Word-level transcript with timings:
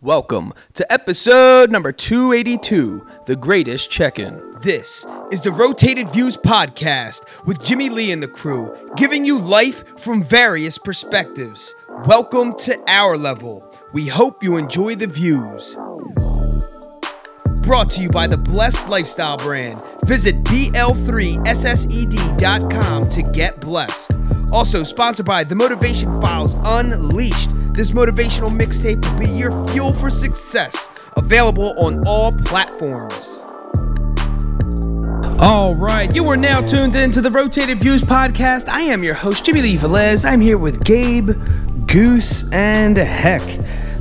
Welcome 0.00 0.52
to 0.74 0.92
episode 0.92 1.72
number 1.72 1.90
282, 1.90 3.04
The 3.26 3.34
Greatest 3.34 3.90
Check 3.90 4.20
In. 4.20 4.40
This 4.62 5.04
is 5.32 5.40
the 5.40 5.50
Rotated 5.50 6.08
Views 6.10 6.36
podcast 6.36 7.24
with 7.46 7.60
Jimmy 7.64 7.88
Lee 7.88 8.12
and 8.12 8.22
the 8.22 8.28
crew, 8.28 8.76
giving 8.94 9.24
you 9.24 9.36
life 9.36 9.98
from 9.98 10.22
various 10.22 10.78
perspectives. 10.78 11.74
Welcome 12.04 12.56
to 12.58 12.78
our 12.86 13.18
level. 13.18 13.68
We 13.92 14.06
hope 14.06 14.44
you 14.44 14.56
enjoy 14.56 14.94
the 14.94 15.08
views. 15.08 15.74
Brought 17.62 17.90
to 17.90 18.00
you 18.00 18.08
by 18.08 18.28
the 18.28 18.38
Blessed 18.38 18.88
Lifestyle 18.88 19.38
brand. 19.38 19.82
Visit 20.06 20.44
BL3SSED.com 20.44 23.06
to 23.06 23.22
get 23.32 23.60
blessed. 23.60 24.12
Also 24.52 24.82
sponsored 24.82 25.26
by 25.26 25.44
The 25.44 25.54
Motivation 25.54 26.12
Files 26.20 26.56
Unleashed. 26.64 27.50
This 27.74 27.90
motivational 27.90 28.50
mixtape 28.50 29.04
will 29.04 29.18
be 29.18 29.28
your 29.28 29.56
fuel 29.68 29.92
for 29.92 30.10
success. 30.10 30.88
Available 31.16 31.74
on 31.78 32.02
all 32.06 32.32
platforms. 32.32 33.42
All 35.40 35.74
right, 35.74 36.12
you 36.14 36.26
are 36.28 36.36
now 36.36 36.60
tuned 36.60 36.96
in 36.96 37.10
to 37.12 37.20
the 37.20 37.30
Rotated 37.30 37.78
Views 37.78 38.02
podcast. 38.02 38.68
I 38.68 38.80
am 38.82 39.04
your 39.04 39.14
host, 39.14 39.44
Jimmy 39.44 39.62
Lee 39.62 39.76
Velez. 39.76 40.28
I'm 40.28 40.40
here 40.40 40.58
with 40.58 40.84
Gabe, 40.84 41.30
Goose, 41.86 42.50
and 42.50 42.96
Heck 42.96 43.42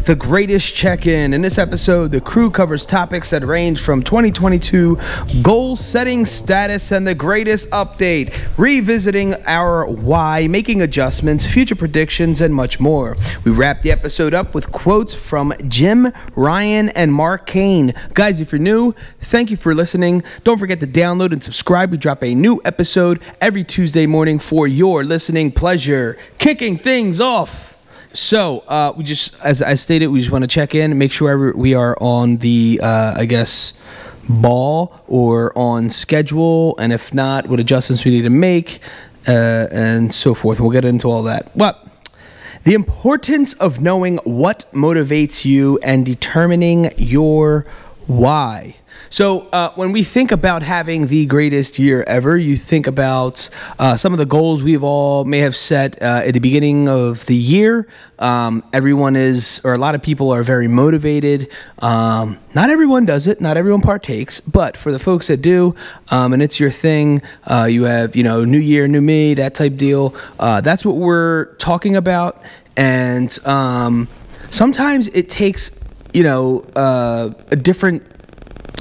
the 0.08 0.16
greatest 0.16 0.74
check 0.74 1.06
in. 1.06 1.34
In 1.34 1.42
this 1.42 1.58
episode, 1.58 2.12
the 2.12 2.22
crew 2.22 2.50
covers 2.50 2.86
topics 2.86 3.32
that 3.32 3.44
range 3.44 3.82
from 3.82 4.02
2022 4.02 4.98
goal 5.42 5.76
setting 5.76 6.26
status 6.26 6.94
and 6.94 7.06
the 7.06 7.14
greatest 7.14 7.70
update, 7.72 8.34
revisiting 8.58 9.36
our 9.46 9.86
why, 9.86 10.48
making 10.48 10.82
adjustments, 10.82 11.46
future 11.46 11.76
predictions, 11.76 12.40
and 12.40 12.56
much 12.56 12.80
more. 12.80 13.18
We 13.44 13.52
wrap 13.52 13.82
the 13.82 13.92
episode 13.92 14.34
up 14.34 14.56
with 14.56 14.72
quotes 14.72 15.14
from 15.14 15.54
Jim 15.68 16.14
Rohn, 16.38 16.88
and 16.90 17.14
Mark 17.14 17.46
Kane. 17.46 17.94
Guys, 18.14 18.40
if 18.40 18.54
you're 18.54 18.60
new, 18.60 18.94
thank 19.20 19.52
you 19.52 19.58
for 19.58 19.76
listening. 19.76 20.24
Don't 20.46 20.58
forget 20.58 20.80
to 20.80 20.88
download 20.88 21.34
and 21.34 21.44
subscribe. 21.44 21.92
We 21.92 21.98
drop 21.98 22.24
a 22.24 22.34
new 22.34 22.62
episode 22.64 23.22
every 23.42 23.66
Tuesday 23.66 24.06
morning 24.06 24.40
for 24.40 24.68
your 24.68 25.04
listening 25.04 25.52
pleasure. 25.52 26.18
Kicking 26.38 26.78
things 26.78 27.20
off. 27.20 27.77
So 28.18 28.64
uh, 28.68 28.94
we 28.98 29.04
just, 29.04 29.40
as 29.44 29.62
I 29.62 29.76
stated, 29.76 30.08
we 30.08 30.20
just 30.20 30.32
want 30.32 30.42
to 30.42 30.48
check 30.48 30.74
in, 30.74 30.98
make 30.98 31.12
sure 31.12 31.56
we 31.56 31.76
are 31.76 31.96
on 32.02 32.38
the, 32.38 32.80
uh, 32.82 33.14
I 33.16 33.26
guess, 33.26 33.74
ball 34.28 35.00
or 35.08 35.56
on 35.56 35.92
schedule, 35.92 36.76
and 36.80 36.92
if 36.92 37.14
not, 37.14 37.46
what 37.46 37.60
adjustments 37.60 38.04
we 38.06 38.10
need 38.10 38.24
to 38.24 38.32
make, 38.32 38.80
uh, 39.28 39.68
and 39.72 40.12
so 40.12 40.34
forth. 40.34 40.60
We'll 40.60 40.72
get 40.72 40.84
into 40.84 41.12
all 41.12 41.22
that. 41.24 41.56
But 41.56 41.88
the 42.64 42.74
importance 42.74 43.54
of 43.54 43.82
knowing 43.82 44.18
what 44.24 44.66
motivates 44.74 45.46
you 45.46 45.78
and 45.84 46.04
determining 46.04 46.90
your 46.98 47.68
why. 48.08 48.78
So 49.10 49.48
uh, 49.50 49.72
when 49.76 49.92
we 49.92 50.04
think 50.04 50.32
about 50.32 50.64
having 50.64 51.08
the 51.08 51.26
greatest 51.26 51.80
year 51.80 52.04
ever, 52.08 52.38
you 52.38 52.58
think 52.58 52.88
about 52.88 53.50
uh, 53.80 53.96
some 53.96 54.14
of 54.14 54.20
the 54.20 54.26
goals 54.26 54.62
we've 54.62 54.84
all 54.84 55.24
may 55.24 55.40
have 55.40 55.56
set 55.56 56.02
uh, 56.02 56.24
at 56.26 56.34
the 56.34 56.40
beginning 56.40 56.90
of 56.90 57.26
the 57.26 57.36
year. 57.36 57.88
Um, 58.20 58.64
everyone 58.74 59.16
is, 59.16 59.62
or 59.64 59.74
a 59.74 59.78
lot 59.78 59.96
of 59.96 60.02
people 60.02 60.32
are 60.32 60.44
very 60.44 60.68
motivated. 60.68 61.50
Um, 61.80 62.38
not 62.54 62.70
everyone 62.70 63.06
does 63.06 63.28
it. 63.28 63.40
Not 63.40 63.58
everyone 63.58 63.82
partakes, 63.82 64.40
but 64.40 64.76
for 64.76 64.92
the 64.92 65.00
folks 65.00 65.28
that 65.28 65.42
do, 65.42 65.76
um, 66.10 66.34
and 66.34 66.42
it's 66.42 66.60
your 66.60 66.72
thing, 66.72 67.22
uh, 67.46 67.68
you 67.70 67.84
have, 67.84 68.16
you 68.16 68.24
know, 68.24 68.44
new 68.44 68.60
year, 68.60 68.88
new 68.88 69.02
me, 69.02 69.36
that 69.36 69.56
type 69.56 69.78
deal. 69.78 70.16
Uh, 70.40 70.62
that's 70.62 70.84
what 70.84 70.96
we're 70.96 71.54
talking 71.56 71.96
about. 71.96 72.42
And 72.76 73.38
um, 73.46 74.08
sometimes 74.50 75.08
it 75.10 75.30
takes, 75.30 75.80
you 76.14 76.24
know, 76.24 76.62
uh, 76.76 77.32
a 77.52 77.56
different 77.56 78.04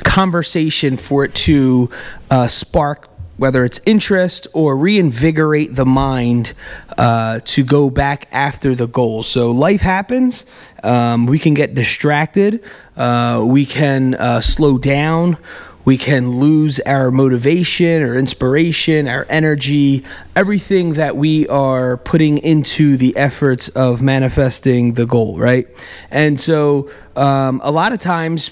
conversation 0.04 0.96
for 0.96 1.24
it 1.24 1.34
to 1.34 1.90
uh, 2.30 2.46
spark 2.46 3.08
whether 3.36 3.64
it's 3.64 3.80
interest 3.84 4.46
or 4.52 4.76
reinvigorate 4.76 5.74
the 5.74 5.84
mind 5.84 6.54
uh, 6.96 7.40
to 7.44 7.62
go 7.62 7.90
back 7.90 8.28
after 8.32 8.74
the 8.74 8.86
goal. 8.86 9.22
So 9.22 9.50
life 9.50 9.80
happens. 9.80 10.46
Um, 10.82 11.26
we 11.26 11.38
can 11.38 11.54
get 11.54 11.74
distracted. 11.74 12.62
Uh, 12.96 13.44
we 13.46 13.66
can 13.66 14.14
uh, 14.14 14.40
slow 14.40 14.78
down. 14.78 15.36
We 15.84 15.96
can 15.98 16.40
lose 16.40 16.80
our 16.80 17.12
motivation 17.12 18.02
or 18.02 18.16
inspiration, 18.16 19.06
our 19.06 19.24
energy, 19.28 20.04
everything 20.34 20.94
that 20.94 21.16
we 21.16 21.46
are 21.46 21.98
putting 21.98 22.38
into 22.38 22.96
the 22.96 23.16
efforts 23.16 23.68
of 23.68 24.02
manifesting 24.02 24.94
the 24.94 25.06
goal, 25.06 25.38
right? 25.38 25.68
And 26.10 26.40
so 26.40 26.90
um, 27.14 27.60
a 27.62 27.70
lot 27.70 27.92
of 27.92 28.00
times, 28.00 28.50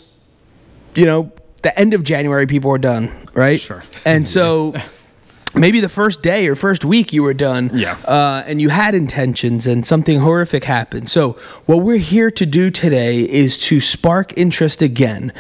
you 0.95 1.07
know, 1.07 1.33
the 1.63 1.79
end 1.79 1.95
of 1.95 2.05
January, 2.05 2.47
people 2.47 2.71
were 2.71 2.79
done, 2.79 3.11
right? 3.35 3.61
Sure. 3.61 3.83
And 4.05 4.29
so 4.29 4.75
maybe 5.55 5.81
the 5.81 5.89
first 5.89 6.23
day 6.23 6.47
or 6.49 6.55
first 6.55 6.85
week 6.85 7.13
you 7.13 7.23
were 7.23 7.35
done, 7.35 7.71
yeah, 7.73 7.97
uh, 8.07 8.45
and 8.47 8.61
you 8.61 8.69
had 8.69 8.95
intentions, 8.95 9.67
and 9.67 9.87
something 9.87 10.21
horrific 10.21 10.65
happened. 10.65 11.11
So 11.11 11.33
what 11.67 11.77
we're 11.77 11.99
here 11.99 12.31
to 12.33 12.47
do 12.47 12.71
today 12.71 13.21
is 13.29 13.59
to 13.59 13.81
spark 13.81 14.37
interest 14.37 14.83
again. 14.83 15.33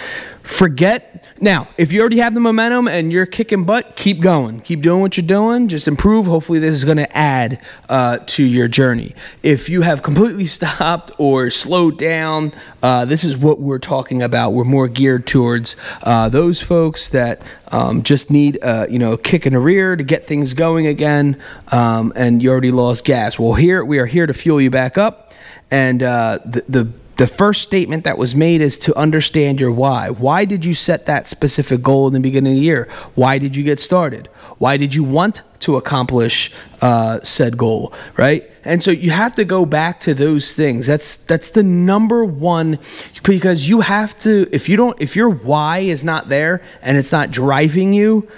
Forget 0.45 1.15
now, 1.41 1.69
if 1.77 1.91
you 1.91 2.01
already 2.01 2.19
have 2.19 2.33
the 2.35 2.41
momentum 2.41 2.87
and 2.87 3.11
you're 3.11 3.27
kicking 3.27 3.65
butt, 3.65 3.97
keep 3.97 4.21
going. 4.21 4.61
Keep 4.61 4.83
doing 4.83 5.01
what 5.01 5.17
you're 5.17 5.27
doing. 5.27 5.69
Just 5.69 5.89
improve. 5.89 6.27
Hopefully, 6.27 6.59
this 6.59 6.75
is 6.75 6.85
going 6.85 6.99
to 6.99 7.17
add 7.17 7.61
uh, 7.89 8.19
to 8.27 8.45
your 8.45 8.69
journey. 8.69 9.15
If 9.43 9.69
you 9.69 9.83
have 9.83 10.03
completely 10.03 10.45
stopped 10.45 11.11
or 11.19 11.51
slowed 11.51 11.99
down, 11.99 12.53
uh, 12.83 13.05
this 13.05 13.25
is 13.25 13.37
what 13.37 13.59
we're 13.59 13.81
talking 13.81 14.23
about. 14.23 14.53
We're 14.53 14.65
more 14.65 14.87
geared 14.87 15.27
towards 15.27 15.77
uh, 16.05 16.29
those 16.29 16.63
folks 16.63 17.09
that 17.09 17.43
um, 17.73 18.03
just 18.03 18.31
need, 18.31 18.59
uh, 18.63 18.87
you 18.89 18.99
know, 18.99 19.13
a 19.13 19.19
kick 19.19 19.47
in 19.47 19.55
the 19.55 19.59
rear 19.59 19.97
to 19.97 20.05
get 20.05 20.27
things 20.27 20.55
going 20.55 20.87
again, 20.87 21.41
um, 21.73 22.13
and 22.15 22.43
you 22.43 22.51
already 22.51 22.71
lost 22.71 23.05
gas. 23.05 23.39
Well, 23.39 23.55
here 23.55 23.85
we 23.85 23.99
are 23.99 24.07
here 24.07 24.27
to 24.27 24.35
fuel 24.35 24.61
you 24.61 24.71
back 24.71 24.99
up, 24.99 25.33
and 25.71 26.03
uh, 26.03 26.39
the 26.45 26.65
the 26.69 26.93
the 27.17 27.27
first 27.27 27.63
statement 27.63 28.05
that 28.05 28.19
was 28.19 28.35
made 28.35 28.61
is 28.61 28.77
to 28.79 28.97
understand 28.97 29.61
your 29.61 29.73
why. 29.73 30.11
Why 30.11 30.45
did 30.45 30.65
you 30.65 30.75
set 30.75 31.07
that 31.07 31.27
specific 31.27 31.83
goal 31.83 32.07
in 32.07 32.13
the 32.13 32.21
beginning 32.21 32.55
of 32.55 32.59
the 32.59 32.65
year? 32.65 32.89
Why 33.15 33.39
did 33.39 33.55
you 33.55 33.63
get 33.63 33.81
started? 33.81 34.29
Why 34.59 34.77
did 34.77 34.95
you 34.95 35.05
want 35.05 35.43
to 35.61 35.77
accomplish 35.77 36.53
uh, 36.81 37.21
said 37.23 37.57
goal? 37.57 37.93
Right, 38.17 38.51
and 38.65 38.83
so 38.83 38.91
you 38.91 39.11
have 39.11 39.35
to 39.37 39.45
go 39.45 39.65
back 39.65 40.01
to 40.01 40.15
those 40.15 40.55
things. 40.55 40.87
That's 40.87 41.17
that's 41.17 41.51
the 41.51 41.63
number 41.63 42.25
one 42.25 42.79
because 43.23 43.69
you 43.69 43.81
have 43.81 44.17
to. 44.19 44.49
If 44.53 44.69
you 44.69 44.77
don't, 44.77 45.01
if 45.01 45.17
your 45.17 45.31
why 45.31 45.79
is 45.79 46.05
not 46.05 46.29
there 46.29 46.63
and 46.83 46.97
it's 46.97 47.13
not 47.13 47.31
driving 47.31 47.93
you, 47.93 48.29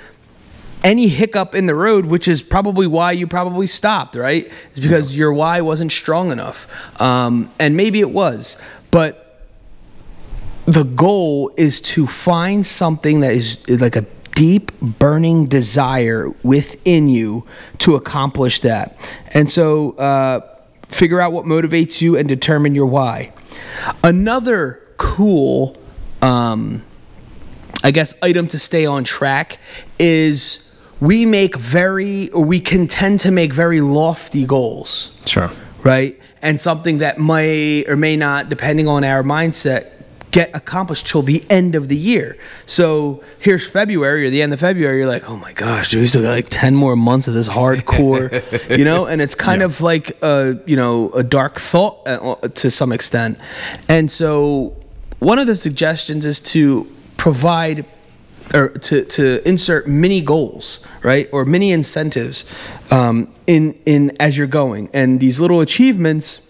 any 0.86 1.08
hiccup 1.08 1.56
in 1.56 1.66
the 1.66 1.74
road, 1.74 2.06
which 2.06 2.28
is 2.28 2.44
probably 2.44 2.86
why 2.86 3.10
you 3.10 3.26
probably 3.26 3.66
stopped, 3.66 4.14
right? 4.14 4.50
Is 4.72 4.80
because 4.80 5.16
your 5.16 5.32
why 5.32 5.60
wasn't 5.60 5.90
strong 5.90 6.30
enough. 6.30 7.00
Um, 7.02 7.50
and 7.58 7.76
maybe 7.76 7.98
it 7.98 8.10
was, 8.10 8.56
but 8.92 9.42
the 10.64 10.84
goal 10.84 11.52
is 11.56 11.80
to 11.80 12.06
find 12.06 12.64
something 12.64 13.20
that 13.20 13.32
is 13.32 13.68
like 13.68 13.96
a 13.96 14.06
deep 14.36 14.70
burning 14.80 15.46
desire 15.46 16.28
within 16.44 17.08
you 17.08 17.44
to 17.78 17.96
accomplish 17.96 18.60
that. 18.60 18.96
And 19.34 19.50
so, 19.50 19.92
uh, 19.92 20.40
figure 20.88 21.20
out 21.20 21.32
what 21.32 21.46
motivates 21.46 22.00
you 22.00 22.16
and 22.16 22.28
determine 22.28 22.76
your 22.76 22.86
why. 22.86 23.32
Another 24.04 24.80
cool, 24.98 25.76
um, 26.22 26.84
I 27.82 27.90
guess, 27.90 28.14
item 28.22 28.46
to 28.48 28.58
stay 28.60 28.86
on 28.86 29.02
track 29.02 29.58
is 29.98 30.65
we 31.00 31.26
make 31.26 31.56
very, 31.56 32.30
or 32.30 32.44
we 32.44 32.60
can 32.60 32.86
tend 32.86 33.20
to 33.20 33.30
make 33.30 33.52
very 33.52 33.80
lofty 33.80 34.46
goals. 34.46 35.16
Sure. 35.26 35.50
Right? 35.82 36.18
And 36.42 36.60
something 36.60 36.98
that 36.98 37.18
may 37.18 37.84
or 37.86 37.96
may 37.96 38.16
not, 38.16 38.48
depending 38.48 38.88
on 38.88 39.04
our 39.04 39.22
mindset, 39.22 39.92
get 40.36 40.54
accomplished 40.54 41.06
till 41.06 41.22
the 41.22 41.42
end 41.48 41.74
of 41.74 41.88
the 41.88 41.96
year. 41.96 42.36
So 42.66 43.22
here's 43.38 43.66
February 43.66 44.26
or 44.26 44.30
the 44.30 44.42
end 44.42 44.52
of 44.52 44.60
February, 44.60 44.98
you're 44.98 45.08
like, 45.08 45.30
oh 45.30 45.36
my 45.36 45.54
gosh, 45.54 45.90
dude, 45.90 46.02
we 46.02 46.08
still 46.08 46.22
got 46.22 46.30
like 46.30 46.48
10 46.50 46.74
more 46.74 46.94
months 46.94 47.26
of 47.26 47.32
this 47.32 47.48
hardcore, 47.48 48.30
you 48.78 48.84
know? 48.84 49.06
And 49.06 49.22
it's 49.22 49.34
kind 49.34 49.60
yeah. 49.60 49.64
of 49.64 49.80
like 49.80 50.22
a, 50.22 50.60
you 50.66 50.76
know, 50.76 51.10
a 51.12 51.22
dark 51.22 51.58
thought 51.58 52.06
uh, 52.06 52.36
to 52.48 52.70
some 52.70 52.92
extent. 52.92 53.38
And 53.88 54.10
so 54.10 54.76
one 55.20 55.38
of 55.38 55.46
the 55.46 55.56
suggestions 55.56 56.26
is 56.26 56.38
to 56.40 56.86
provide 57.16 57.86
or 58.54 58.68
to, 58.68 59.04
to 59.04 59.48
insert 59.48 59.88
mini 59.88 60.20
goals, 60.20 60.80
right, 61.02 61.28
or 61.32 61.44
mini 61.44 61.72
incentives 61.72 62.44
um, 62.90 63.28
in 63.46 63.74
in 63.86 64.16
as 64.20 64.36
you're 64.38 64.46
going, 64.46 64.88
and 64.92 65.20
these 65.20 65.40
little 65.40 65.60
achievements 65.60 66.40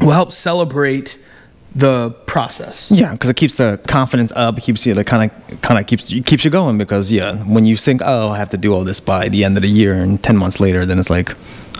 will 0.00 0.10
help 0.10 0.32
celebrate 0.32 1.18
the 1.74 2.10
process. 2.26 2.90
Yeah, 2.90 3.12
because 3.12 3.30
it 3.30 3.36
keeps 3.36 3.54
the 3.54 3.80
confidence 3.86 4.32
up. 4.34 4.58
Keeps 4.58 4.84
you 4.86 4.94
the 4.94 5.04
kind 5.04 5.30
of 5.30 5.60
kind 5.60 5.78
of 5.78 5.86
keeps 5.86 6.06
keeps 6.24 6.44
you 6.44 6.50
going. 6.50 6.78
Because 6.78 7.12
yeah, 7.12 7.36
when 7.44 7.64
you 7.66 7.76
think, 7.76 8.02
oh, 8.04 8.30
I 8.30 8.38
have 8.38 8.50
to 8.50 8.56
do 8.56 8.72
all 8.74 8.84
this 8.84 9.00
by 9.00 9.28
the 9.28 9.44
end 9.44 9.56
of 9.56 9.62
the 9.62 9.68
year, 9.68 9.94
and 9.94 10.22
ten 10.22 10.36
months 10.36 10.58
later, 10.60 10.84
then 10.84 10.98
it's 10.98 11.10
like, 11.10 11.34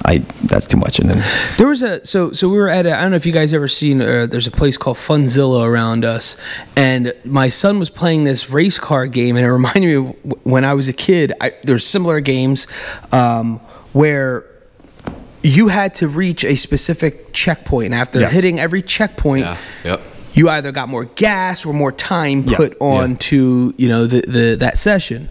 I 0.04 0.18
that's 0.44 0.66
too 0.66 0.76
much. 0.76 0.98
And 0.98 1.10
then 1.10 1.22
There 1.58 1.66
was 1.68 1.82
a 1.82 2.04
so 2.06 2.32
so 2.32 2.48
we 2.48 2.56
were 2.56 2.68
at 2.68 2.86
a, 2.86 2.96
I 2.96 3.02
don't 3.02 3.10
know 3.10 3.16
if 3.16 3.26
you 3.26 3.32
guys 3.32 3.52
ever 3.54 3.68
seen 3.68 4.00
uh, 4.00 4.26
there's 4.26 4.46
a 4.46 4.50
place 4.50 4.76
called 4.76 4.96
Funzilla 4.96 5.64
around 5.66 6.04
us, 6.04 6.36
and 6.76 7.12
my 7.24 7.48
son 7.50 7.78
was 7.78 7.90
playing 7.90 8.24
this 8.24 8.48
race 8.50 8.78
car 8.78 9.06
game, 9.06 9.36
and 9.36 9.44
it 9.44 9.50
reminded 9.60 9.82
me 9.82 9.94
of 9.94 10.16
when 10.44 10.64
I 10.64 10.74
was 10.74 10.88
a 10.88 10.92
kid. 10.94 11.32
I, 11.40 11.52
there's 11.64 11.86
similar 11.86 12.20
games 12.20 12.66
um, 13.12 13.58
where 13.92 14.44
you 15.42 15.68
had 15.68 15.94
to 15.94 16.08
reach 16.08 16.44
a 16.44 16.56
specific 16.56 17.32
checkpoint, 17.32 17.86
and 17.86 17.94
after 17.94 18.20
Yes. 18.20 18.32
hitting 18.32 18.60
every 18.60 18.82
checkpoint. 18.82 19.44
Yeah. 19.46 19.56
Yep. 19.84 20.00
You 20.32 20.48
either 20.48 20.70
got 20.70 20.88
more 20.88 21.06
gas 21.06 21.66
or 21.66 21.74
more 21.74 21.90
time 21.90 22.44
Yeah, 22.44 22.56
put 22.56 22.76
on 22.80 23.16
to 23.16 23.74
you 23.76 23.88
know 23.88 24.06
the, 24.06 24.20
the 24.20 24.56
that 24.60 24.78
session, 24.78 25.28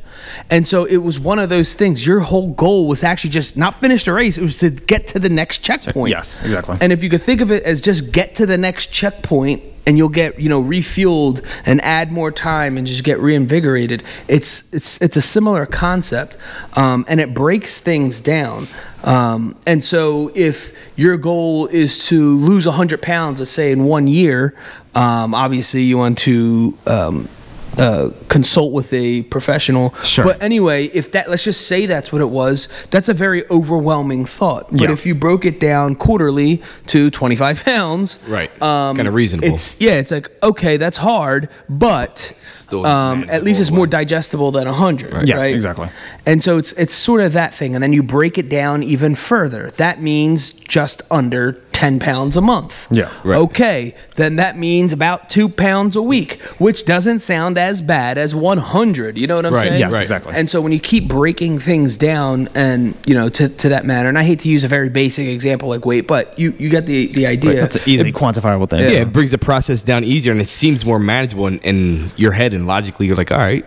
and 0.49 0.67
so 0.67 0.85
it 0.85 0.97
was 0.97 1.19
one 1.19 1.39
of 1.39 1.49
those 1.49 1.75
things. 1.75 2.05
Your 2.05 2.19
whole 2.21 2.49
goal 2.53 2.87
was 2.87 3.03
actually 3.03 3.31
just 3.31 3.57
not 3.57 3.75
finish 3.75 4.05
the 4.05 4.13
race; 4.13 4.37
it 4.37 4.41
was 4.41 4.57
to 4.59 4.69
get 4.69 5.07
to 5.07 5.19
the 5.19 5.29
next 5.29 5.59
checkpoint. 5.59 6.11
yes, 6.11 6.39
exactly. 6.43 6.77
And 6.81 6.91
if 6.91 7.03
you 7.03 7.09
could 7.09 7.21
think 7.21 7.41
of 7.41 7.51
it 7.51 7.63
as 7.63 7.81
just 7.81 8.11
get 8.11 8.35
to 8.35 8.45
the 8.45 8.57
next 8.57 8.87
checkpoint 8.87 9.63
and 9.85 9.97
you'll 9.97 10.09
get, 10.09 10.39
you 10.39 10.49
know, 10.49 10.61
refueled 10.61 11.43
and 11.65 11.81
add 11.81 12.11
more 12.11 12.31
time 12.31 12.77
and 12.77 12.85
just 12.85 13.03
get 13.03 13.19
reinvigorated, 13.19 14.03
it's 14.27 14.71
it's 14.73 15.01
it's 15.01 15.17
a 15.17 15.21
similar 15.21 15.65
concept. 15.65 16.37
Um, 16.75 17.05
and 17.07 17.19
it 17.19 17.33
breaks 17.33 17.79
things 17.79 18.21
down. 18.21 18.67
Um, 19.03 19.55
and 19.65 19.83
so 19.83 20.31
if 20.35 20.75
your 20.95 21.17
goal 21.17 21.67
is 21.67 22.05
to 22.07 22.35
lose 22.35 22.65
100 22.67 23.01
pounds, 23.01 23.39
let's 23.39 23.51
say 23.51 23.71
in 23.71 23.85
one 23.85 24.07
year, 24.07 24.55
um, 24.93 25.33
obviously 25.33 25.83
you 25.83 25.97
want 25.97 26.17
to 26.19 26.77
um, 26.85 27.29
uh, 27.77 28.09
consult 28.27 28.73
with 28.73 28.91
a 28.93 29.23
professional. 29.23 29.93
Sure. 30.03 30.25
But 30.25 30.41
anyway, 30.41 30.85
if 30.87 31.11
that, 31.11 31.29
let's 31.29 31.43
just 31.43 31.67
say 31.67 31.85
that's 31.85 32.11
what 32.11 32.21
it 32.21 32.29
was, 32.29 32.67
that's 32.89 33.09
a 33.09 33.13
very 33.13 33.47
overwhelming 33.49 34.25
thought. 34.25 34.69
But 34.71 34.81
Yeah. 34.81 34.91
if 34.91 35.05
you 35.05 35.15
broke 35.15 35.45
it 35.45 35.59
down 35.59 35.95
quarterly 35.95 36.61
to 36.87 37.09
25 37.09 37.63
pounds, 37.63 38.19
Right. 38.27 38.49
It's 38.53 38.59
kinda 38.97 39.11
reasonable. 39.11 39.53
It's 39.53 39.79
yeah, 39.79 39.93
it's 39.93 40.11
like 40.11 40.29
okay, 40.43 40.77
that's 40.77 40.97
hard, 40.97 41.49
but 41.69 42.33
Still 42.47 42.85
um, 42.85 43.25
at 43.29 43.43
least 43.43 43.59
it's 43.61 43.71
more 43.71 43.87
digestible 43.87 44.51
than 44.51 44.67
100. 44.67 45.13
Right. 45.13 45.27
Yes, 45.27 45.43
exactly. 45.45 45.89
And 46.25 46.43
so 46.43 46.57
it's 46.57 46.71
it's 46.73 46.93
sort 46.93 47.21
of 47.21 47.33
that 47.33 47.53
thing, 47.53 47.75
and 47.75 47.83
then 47.83 47.93
you 47.93 48.03
break 48.03 48.37
it 48.37 48.49
down 48.49 48.83
even 48.83 49.15
further. 49.15 49.69
That 49.77 50.01
means 50.01 50.51
just 50.51 51.01
under 51.11 51.53
10 51.79 51.97
pounds 52.01 52.35
a 52.35 52.41
month. 52.41 52.87
Yeah. 52.91 53.09
Right. 53.23 53.37
Okay, 53.37 53.95
then 54.15 54.35
that 54.35 54.57
means 54.57 54.91
about 54.91 55.29
two 55.29 55.47
pounds 55.47 55.95
a 55.95 56.01
week, 56.01 56.41
which 56.59 56.83
doesn't 56.83 57.19
sound 57.19 57.57
as 57.57 57.81
bad 57.81 58.17
as 58.17 58.35
100. 58.35 59.17
You 59.17 59.27
know 59.27 59.37
what 59.37 59.45
I'm 59.45 59.53
Right, 59.53 59.69
saying? 59.69 59.79
Yes, 59.79 59.93
Right. 59.93 60.01
exactly. 60.01 60.33
And 60.35 60.49
so 60.49 60.59
when 60.59 60.73
you 60.73 60.79
keep 60.81 61.07
breaking 61.07 61.59
things 61.59 61.95
down 61.95 62.49
and, 62.53 62.95
you 63.05 63.13
know, 63.13 63.29
to, 63.29 63.47
to 63.47 63.69
that 63.69 63.85
matter, 63.85 64.09
and 64.09 64.17
I 64.17 64.23
hate 64.23 64.39
to 64.39 64.49
use 64.49 64.65
a 64.65 64.67
very 64.67 64.89
basic 64.89 65.25
example 65.29 65.69
like 65.69 65.85
weight, 65.85 66.05
but 66.05 66.37
you, 66.37 66.53
you 66.59 66.67
get 66.67 66.85
the, 66.85 67.07
the 67.13 67.25
idea. 67.27 67.61
that's 67.61 67.77
an 67.77 67.83
easily 67.85 68.11
quantifiable 68.11 68.69
thing. 68.69 68.81
Yeah, 68.81 68.99
it 69.03 69.13
brings 69.13 69.31
the 69.31 69.37
process 69.37 69.81
down 69.81 70.03
easier 70.03 70.33
and 70.33 70.41
it 70.41 70.49
seems 70.49 70.83
more 70.85 70.99
manageable 70.99 71.47
in, 71.47 71.59
in 71.59 72.11
your 72.17 72.33
head. 72.33 72.53
And 72.53 72.67
logically, 72.67 73.07
you're 73.07 73.15
like, 73.15 73.31
all 73.31 73.37
right, 73.37 73.63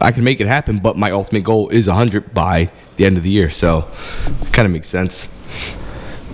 I 0.00 0.10
can 0.10 0.24
make 0.24 0.40
it 0.40 0.48
happen. 0.48 0.78
But 0.80 0.96
my 0.96 1.12
ultimate 1.12 1.44
goal 1.44 1.68
is 1.68 1.86
100 1.86 2.34
by 2.34 2.72
the 2.96 3.04
end 3.06 3.16
of 3.16 3.22
the 3.22 3.30
year. 3.30 3.48
So 3.48 3.88
it 4.42 4.52
kind 4.52 4.66
of 4.66 4.72
makes 4.72 4.88
sense. 4.88 5.28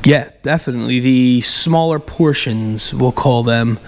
Yeah, 0.04 0.30
definitely. 0.42 1.00
The 1.00 1.40
smaller 1.42 1.98
portions, 1.98 2.94
we'll 2.94 3.12
call 3.12 3.42
them. 3.42 3.78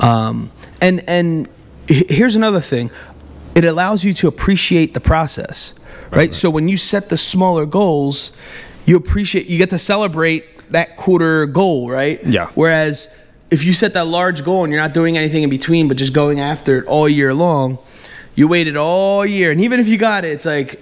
Um, 0.00 0.50
and 0.80 1.08
and 1.08 1.48
here's 1.86 2.36
another 2.36 2.60
thing: 2.60 2.90
it 3.54 3.64
allows 3.64 4.04
you 4.04 4.12
to 4.14 4.28
appreciate 4.28 4.94
the 4.94 5.00
process, 5.00 5.74
right? 6.10 6.34
So 6.34 6.50
when 6.50 6.68
you 6.68 6.76
set 6.76 7.08
the 7.08 7.16
smaller 7.16 7.66
goals, 7.66 8.32
you 8.86 8.96
appreciate. 8.96 9.46
You 9.46 9.58
get 9.58 9.70
to 9.70 9.78
celebrate 9.78 10.44
that 10.70 10.96
quarter 10.96 11.46
goal, 11.46 11.88
right? 11.88 12.24
Yeah. 12.26 12.48
Whereas 12.54 13.08
if 13.50 13.64
you 13.64 13.72
set 13.72 13.94
that 13.94 14.06
large 14.06 14.44
goal 14.44 14.64
and 14.64 14.72
you're 14.72 14.82
not 14.82 14.94
doing 14.94 15.16
anything 15.16 15.42
in 15.42 15.50
between, 15.50 15.88
but 15.88 15.96
just 15.96 16.12
going 16.12 16.40
after 16.40 16.78
it 16.78 16.86
all 16.86 17.08
year 17.08 17.34
long, 17.34 17.78
you 18.34 18.48
waited 18.48 18.76
all 18.76 19.26
year, 19.26 19.50
and 19.50 19.60
even 19.60 19.80
if 19.80 19.88
you 19.88 19.98
got 19.98 20.24
it, 20.24 20.28
it's 20.28 20.46
like 20.46 20.80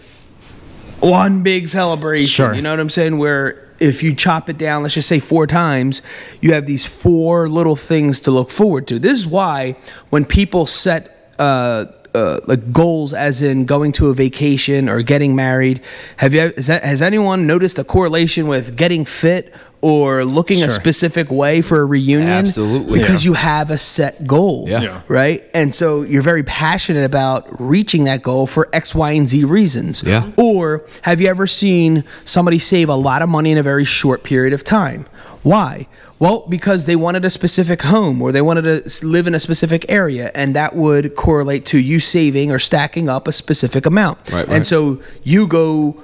one 1.00 1.42
big 1.42 1.68
celebration. 1.68 2.26
Sure. 2.26 2.54
You 2.54 2.62
know 2.62 2.70
what 2.70 2.80
I'm 2.80 2.90
saying? 2.90 3.18
Where 3.18 3.67
if 3.80 4.02
you 4.02 4.14
chop 4.14 4.48
it 4.48 4.58
down, 4.58 4.82
let's 4.82 4.94
just 4.94 5.08
say 5.08 5.20
four 5.20 5.46
times, 5.46 6.02
you 6.40 6.52
have 6.52 6.66
these 6.66 6.84
four 6.84 7.48
little 7.48 7.76
things 7.76 8.20
to 8.20 8.30
look 8.30 8.50
forward 8.50 8.86
to. 8.88 8.98
This 8.98 9.18
is 9.18 9.26
why 9.26 9.76
when 10.10 10.24
people 10.24 10.66
set 10.66 11.32
uh, 11.38 11.86
uh, 12.14 12.40
like 12.46 12.72
goals, 12.72 13.12
as 13.12 13.42
in 13.42 13.64
going 13.64 13.92
to 13.92 14.08
a 14.08 14.14
vacation 14.14 14.88
or 14.88 15.02
getting 15.02 15.36
married, 15.36 15.80
have 16.16 16.34
you 16.34 16.50
that, 16.50 16.82
has 16.82 17.02
anyone 17.02 17.46
noticed 17.46 17.78
a 17.78 17.84
correlation 17.84 18.48
with 18.48 18.76
getting 18.76 19.04
fit? 19.04 19.54
Or 19.80 20.24
looking 20.24 20.64
a 20.64 20.68
specific 20.68 21.30
way 21.30 21.60
for 21.62 21.80
a 21.80 21.84
reunion, 21.84 22.46
Absolutely. 22.46 22.98
because 22.98 23.24
Yeah. 23.24 23.28
you 23.30 23.34
have 23.34 23.70
a 23.70 23.78
set 23.78 24.26
goal, 24.26 24.66
Yeah. 24.68 24.82
Yeah. 24.82 25.00
right? 25.06 25.44
And 25.54 25.72
so 25.72 26.02
you're 26.02 26.22
very 26.22 26.42
passionate 26.42 27.04
about 27.04 27.46
reaching 27.60 28.02
that 28.04 28.20
goal 28.22 28.48
for 28.48 28.68
X, 28.72 28.92
Y, 28.92 29.12
and 29.12 29.28
Z 29.28 29.44
reasons. 29.44 30.02
Yeah. 30.04 30.24
Or 30.36 30.82
have 31.02 31.20
you 31.20 31.28
ever 31.28 31.46
seen 31.46 32.02
somebody 32.24 32.58
save 32.58 32.88
a 32.88 32.96
lot 32.96 33.22
of 33.22 33.28
money 33.28 33.52
in 33.52 33.58
a 33.58 33.62
very 33.62 33.84
short 33.84 34.24
period 34.24 34.52
of 34.52 34.64
time? 34.64 35.06
Why? 35.44 35.86
Well, 36.18 36.44
because 36.48 36.86
they 36.86 36.96
wanted 36.96 37.24
a 37.24 37.30
specific 37.30 37.82
home 37.82 38.20
or 38.20 38.32
they 38.32 38.42
wanted 38.42 38.62
to 38.84 39.06
live 39.06 39.28
in 39.28 39.34
a 39.36 39.38
specific 39.38 39.86
area, 39.88 40.32
and 40.34 40.56
that 40.56 40.74
would 40.74 41.14
correlate 41.14 41.64
to 41.66 41.78
you 41.78 42.00
saving 42.00 42.50
or 42.50 42.58
stacking 42.58 43.08
up 43.08 43.28
a 43.28 43.32
specific 43.32 43.86
amount. 43.86 44.18
Right, 44.32 44.48
And 44.48 44.66
so 44.66 44.98
you 45.22 45.46
go 45.46 46.02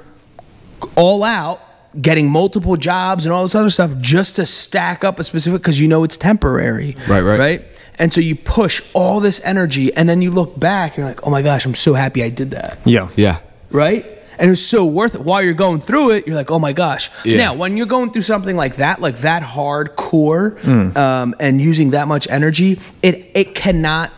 all 0.94 1.24
out 1.24 1.60
getting 2.00 2.28
multiple 2.28 2.76
jobs 2.76 3.24
and 3.26 3.32
all 3.32 3.42
this 3.42 3.54
other 3.54 3.70
stuff 3.70 3.92
just 4.00 4.36
to 4.36 4.46
stack 4.46 5.04
up 5.04 5.18
a 5.18 5.24
specific 5.24 5.60
because 5.62 5.78
you 5.80 5.86
know 5.88 6.02
it's 6.04 6.16
temporary 6.16 6.96
Right, 7.08 7.20
right. 7.20 7.38
right 7.38 7.64
and 7.98 8.12
so 8.12 8.20
you 8.20 8.34
push 8.34 8.82
all 8.94 9.20
this 9.20 9.40
energy 9.44 9.94
and 9.94 10.08
then 10.08 10.20
you 10.20 10.30
look 10.32 10.58
back 10.58 10.96
you're 10.96 11.06
like 11.06 11.24
oh 11.26 11.30
my 11.30 11.42
gosh 11.42 11.64
i'm 11.64 11.74
so 11.74 11.94
happy 11.94 12.22
i 12.24 12.30
did 12.30 12.50
that 12.50 12.78
Yeah. 12.84 13.08
Yeah. 13.16 13.38
right 13.70 14.04
and 14.38 14.48
it 14.48 14.50
was 14.50 14.66
so 14.66 14.84
worth 14.84 15.14
it 15.14 15.20
while 15.20 15.40
you're 15.42 15.54
going 15.54 15.80
through 15.80 16.10
it 16.10 16.26
you're 16.26 16.34
like 16.34 16.50
oh 16.50 16.58
my 16.58 16.72
gosh 16.72 17.10
Yeah. 17.24 17.36
now 17.36 17.54
when 17.54 17.76
you're 17.76 17.86
going 17.86 18.10
through 18.10 18.22
something 18.22 18.56
like 18.56 18.76
that 18.76 19.00
like 19.00 19.18
that 19.18 19.42
hardcore 19.44 20.58
Hmm. 20.60 20.96
um, 20.96 21.34
and 21.38 21.60
using 21.60 21.90
that 21.90 22.08
much 22.08 22.26
energy 22.28 22.80
it 23.02 23.30
it 23.34 23.54
cannot 23.54 24.10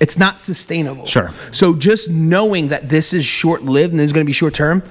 it's 0.00 0.18
not 0.18 0.40
sustainable 0.40 1.06
Sure. 1.06 1.30
so 1.52 1.74
just 1.74 2.10
knowing 2.10 2.68
that 2.68 2.88
this 2.88 3.12
is 3.12 3.24
short 3.24 3.62
lived 3.62 3.92
and 3.92 4.00
this 4.00 4.06
is 4.06 4.12
going 4.12 4.24
to 4.24 4.28
be 4.28 4.32
short 4.32 4.54
term 4.54 4.82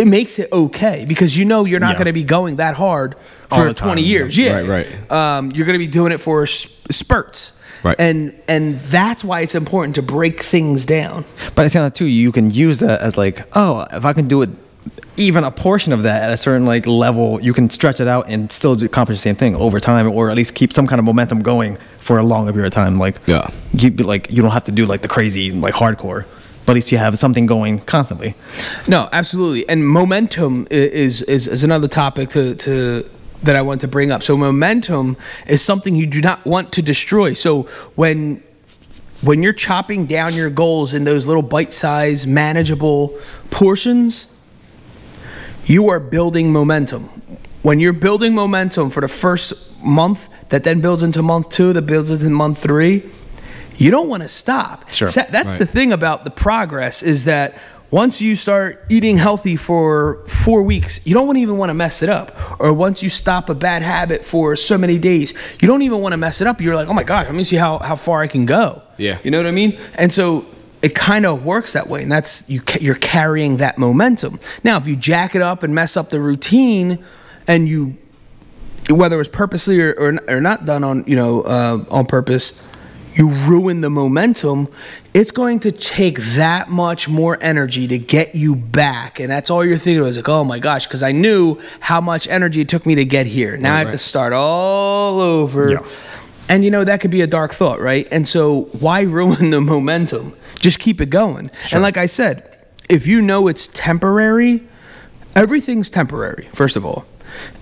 it 0.00 0.06
makes 0.06 0.38
it 0.38 0.48
okay 0.52 1.04
because 1.06 1.36
you 1.38 1.44
know 1.44 1.64
you're 1.64 1.80
not 1.80 1.92
Yeah. 1.92 1.98
going 1.98 2.06
to 2.06 2.12
be 2.12 2.24
going 2.24 2.56
that 2.56 2.74
hard 2.74 3.14
for 3.48 3.72
20 3.72 3.74
time, 3.74 3.98
years 3.98 4.36
yeah. 4.38 4.60
yeah 4.60 4.68
Right, 4.68 4.86
right. 5.10 5.12
um, 5.38 5.50
you're 5.52 5.66
going 5.66 5.78
to 5.78 5.84
be 5.86 5.92
doing 5.98 6.12
it 6.12 6.20
for 6.20 6.42
s- 6.44 6.66
spurts 6.90 7.52
Right. 7.82 7.96
and 7.98 8.32
and 8.48 8.78
that's 8.80 9.22
why 9.24 9.40
it's 9.40 9.54
important 9.54 9.94
to 9.96 10.02
break 10.02 10.42
things 10.42 10.84
down 10.86 11.24
But 11.54 11.66
I 11.66 11.68
kind 11.70 11.86
of 11.86 11.92
too, 11.94 12.04
you 12.06 12.30
can 12.32 12.50
use 12.50 12.78
that 12.80 13.00
as 13.00 13.16
like, 13.16 13.36
oh, 13.56 13.86
if 13.92 14.04
I 14.04 14.12
can 14.12 14.28
do 14.28 14.42
it, 14.42 14.50
even 15.16 15.44
a 15.44 15.50
portion 15.50 15.92
of 15.92 16.02
that 16.04 16.22
at 16.22 16.30
a 16.30 16.36
certain 16.36 16.66
like 16.66 16.86
level, 16.86 17.40
you 17.42 17.52
can 17.52 17.68
stretch 17.70 18.00
it 18.00 18.06
out 18.08 18.28
and 18.30 18.50
still 18.52 18.72
accomplish 18.82 19.18
the 19.18 19.22
same 19.22 19.34
thing 19.36 19.54
over 19.56 19.80
time, 19.80 20.06
or 20.10 20.30
at 20.30 20.36
least 20.36 20.54
keep 20.54 20.72
some 20.72 20.86
kind 20.86 20.98
of 20.98 21.04
momentum 21.04 21.42
going 21.42 21.76
for 22.00 22.18
a 22.18 22.22
longer 22.22 22.52
period 22.52 22.66
of 22.68 22.72
time. 22.74 22.98
Like, 22.98 23.16
Yeah. 23.26 23.48
you 23.72 23.90
like 23.90 24.30
you 24.30 24.40
don't 24.42 24.52
have 24.52 24.64
to 24.64 24.72
do 24.72 24.84
like 24.86 25.02
the 25.02 25.08
crazy 25.08 25.50
like 25.50 25.74
hardcore, 25.74 26.24
but 26.64 26.72
at 26.72 26.74
least 26.74 26.92
you 26.92 26.98
have 26.98 27.18
something 27.18 27.46
going 27.46 27.80
constantly. 27.80 28.34
No, 28.86 29.08
absolutely. 29.12 29.68
And 29.68 29.86
momentum 29.86 30.66
is 30.70 31.22
is, 31.22 31.46
is 31.46 31.62
another 31.64 31.88
topic 31.88 32.30
to, 32.30 32.54
to 32.56 33.08
that 33.42 33.56
I 33.56 33.62
want 33.62 33.80
to 33.80 33.88
bring 33.88 34.12
up. 34.12 34.22
So 34.22 34.36
momentum 34.36 35.16
is 35.46 35.62
something 35.62 35.96
you 35.96 36.06
do 36.06 36.20
not 36.20 36.44
want 36.44 36.72
to 36.72 36.82
destroy. 36.82 37.34
So 37.34 37.62
when 37.94 38.42
when 39.22 39.42
you're 39.42 39.52
chopping 39.52 40.06
down 40.06 40.34
your 40.34 40.50
goals 40.50 40.94
in 40.94 41.04
those 41.04 41.26
little 41.26 41.42
bite-sized 41.42 42.26
manageable 42.26 43.18
portions, 43.50 44.26
you 45.64 45.90
are 45.90 46.00
building 46.00 46.52
momentum. 46.52 47.04
When 47.62 47.80
you're 47.80 47.92
building 47.92 48.34
momentum 48.34 48.88
for 48.90 49.02
the 49.02 49.08
first 49.08 49.52
month, 49.82 50.28
that 50.48 50.64
then 50.64 50.80
builds 50.80 51.02
into 51.02 51.22
month 51.22 51.50
two, 51.50 51.74
that 51.74 51.82
builds 51.82 52.10
into 52.10 52.30
month 52.30 52.62
three, 52.62 53.10
you 53.80 53.90
don't 53.90 54.08
want 54.08 54.22
to 54.22 54.28
stop. 54.28 54.88
Sure. 54.92 55.08
So 55.08 55.22
that's 55.30 55.48
Right. 55.50 55.58
the 55.58 55.66
thing 55.66 55.92
about 55.92 56.24
the 56.24 56.30
progress 56.30 57.02
is 57.02 57.24
that 57.24 57.58
once 57.90 58.22
you 58.22 58.36
start 58.36 58.84
eating 58.88 59.16
healthy 59.16 59.56
for 59.56 60.22
four 60.28 60.62
weeks, 60.62 61.00
you 61.04 61.12
don't 61.14 61.36
even 61.36 61.56
want 61.56 61.70
to 61.70 61.74
mess 61.74 62.02
it 62.02 62.08
up. 62.08 62.36
Or 62.60 62.72
once 62.72 63.02
you 63.02 63.08
stop 63.08 63.48
a 63.48 63.54
bad 63.54 63.82
habit 63.82 64.24
for 64.24 64.54
so 64.54 64.78
many 64.78 64.96
days, 64.98 65.34
you 65.60 65.66
don't 65.66 65.82
even 65.82 65.98
want 66.00 66.12
to 66.12 66.16
mess 66.16 66.40
it 66.40 66.46
up. 66.46 66.60
You're 66.60 66.76
like, 66.76 66.86
oh 66.88 66.92
my 66.92 67.02
gosh, 67.02 67.26
let 67.26 67.34
me 67.34 67.42
see 67.42 67.56
how, 67.56 67.78
how 67.78 67.96
far 67.96 68.20
I 68.22 68.28
can 68.28 68.46
go. 68.46 68.82
Yeah. 68.96 69.18
You 69.24 69.32
know 69.32 69.38
what 69.38 69.46
I 69.46 69.50
mean? 69.50 69.76
And 69.96 70.12
so 70.12 70.46
it 70.82 70.94
kind 70.94 71.26
of 71.26 71.44
works 71.44 71.72
that 71.72 71.88
way, 71.88 72.02
and 72.02 72.12
that's 72.12 72.48
you. 72.48 72.60
ca- 72.60 72.78
You're 72.80 72.94
carrying 72.94 73.56
that 73.56 73.76
momentum. 73.76 74.38
Now, 74.62 74.76
if 74.78 74.86
you 74.86 74.94
jack 74.96 75.34
it 75.34 75.42
up 75.42 75.62
and 75.64 75.74
mess 75.74 75.96
up 75.96 76.10
the 76.10 76.20
routine, 76.20 76.98
and 77.48 77.68
you, 77.68 77.96
whether 78.88 79.16
it 79.16 79.18
was 79.18 79.28
purposely 79.28 79.80
or, 79.80 79.92
or, 79.92 80.18
or 80.28 80.40
not 80.40 80.64
done 80.64 80.82
on 80.84 81.04
you 81.06 81.16
know 81.16 81.42
uh, 81.42 81.84
on 81.90 82.06
purpose, 82.06 82.58
you 83.20 83.28
ruin 83.28 83.82
the 83.82 83.90
momentum, 83.90 84.66
it's 85.12 85.30
going 85.30 85.60
to 85.60 85.70
take 85.70 86.18
that 86.36 86.70
much 86.70 87.06
more 87.06 87.36
energy 87.42 87.86
to 87.86 87.98
get 87.98 88.34
you 88.34 88.56
back. 88.56 89.20
And 89.20 89.30
that's 89.30 89.50
all 89.50 89.62
you're 89.62 89.76
thinking 89.76 90.02
was 90.02 90.16
like, 90.16 90.28
oh 90.30 90.42
my 90.42 90.58
gosh, 90.58 90.86
because 90.86 91.02
I 91.02 91.12
knew 91.12 91.58
how 91.80 92.00
much 92.00 92.26
energy 92.28 92.62
it 92.62 92.70
took 92.70 92.86
me 92.86 92.94
to 92.94 93.04
get 93.04 93.26
here. 93.26 93.58
Now 93.58 93.74
I 93.74 93.80
have 93.80 93.90
to 93.90 93.98
start 93.98 94.32
all 94.32 95.20
over. 95.20 95.72
Yeah. 95.72 95.86
And 96.48 96.64
you 96.64 96.70
know, 96.70 96.82
that 96.82 97.02
could 97.02 97.10
be 97.10 97.20
a 97.20 97.26
dark 97.26 97.52
thought, 97.52 97.78
right? 97.78 98.08
And 98.10 98.26
so 98.26 98.70
why 98.72 99.02
ruin 99.18 99.50
the 99.50 99.60
momentum? 99.60 100.34
Just 100.58 100.78
keep 100.78 101.02
it 101.02 101.10
going. 101.10 101.50
And 101.74 101.82
like 101.82 101.98
I 101.98 102.06
said, 102.06 102.58
if 102.88 103.06
you 103.06 103.20
know 103.20 103.48
it's 103.48 103.66
temporary, 103.68 104.66
everything's 105.36 105.90
temporary, 105.90 106.48
first 106.54 106.76
of 106.76 106.86
all. 106.86 107.04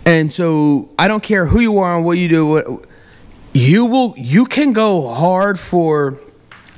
And 0.05 0.31
so 0.31 0.89
I 1.01 1.09
don't 1.09 1.23
care 1.23 1.47
who 1.47 1.59
you 1.59 1.79
are 1.79 1.97
and 1.97 2.05
what 2.05 2.17
you 2.17 2.29
do, 2.29 2.47
what 2.47 2.87
you 3.59 3.85
will 3.87 4.15
you 4.17 4.47
can 4.47 4.73
go 4.73 5.13
hard 5.13 5.59
for 5.59 6.21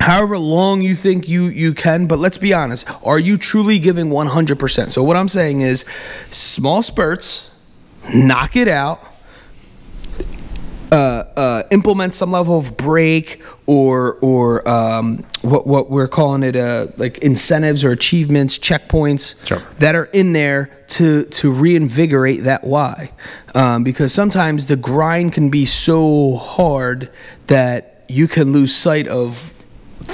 however 0.00 0.38
long 0.38 0.80
you 0.80 0.94
think 0.94 1.28
you 1.28 1.44
you 1.48 1.74
can 1.74 2.06
but 2.06 2.18
let's 2.18 2.38
be 2.38 2.54
honest 2.54 2.88
are 3.04 3.18
you 3.18 3.36
truly 3.36 3.78
giving 3.78 4.06
100% 4.06 4.90
so 4.90 5.02
what 5.02 5.14
i'm 5.14 5.28
saying 5.28 5.60
is 5.60 5.84
small 6.30 6.80
spurts 6.80 7.50
knock 8.14 8.56
it 8.56 8.66
out 8.66 9.02
uh, 10.92 10.94
uh, 11.36 11.62
implement 11.70 12.14
some 12.14 12.32
level 12.32 12.58
of 12.58 12.76
break 12.76 13.42
or 13.66 14.18
or 14.20 14.68
um, 14.68 15.24
what 15.42 15.66
what 15.66 15.90
we're 15.90 16.08
calling 16.08 16.42
it 16.42 16.56
uh, 16.56 16.86
like 16.96 17.18
incentives 17.18 17.84
or 17.84 17.90
achievements 17.92 18.58
checkpoints 18.58 19.44
Sure. 19.46 19.62
that 19.78 19.94
are 19.94 20.06
in 20.06 20.32
there 20.32 20.76
to 20.88 21.24
to 21.26 21.52
reinvigorate 21.52 22.42
that 22.44 22.64
why 22.64 23.12
um, 23.54 23.84
because 23.84 24.12
sometimes 24.12 24.66
the 24.66 24.76
grind 24.76 25.32
can 25.32 25.48
be 25.50 25.64
so 25.64 26.36
hard 26.36 27.08
that 27.46 28.04
you 28.08 28.26
can 28.26 28.52
lose 28.52 28.74
sight 28.74 29.06
of 29.06 29.52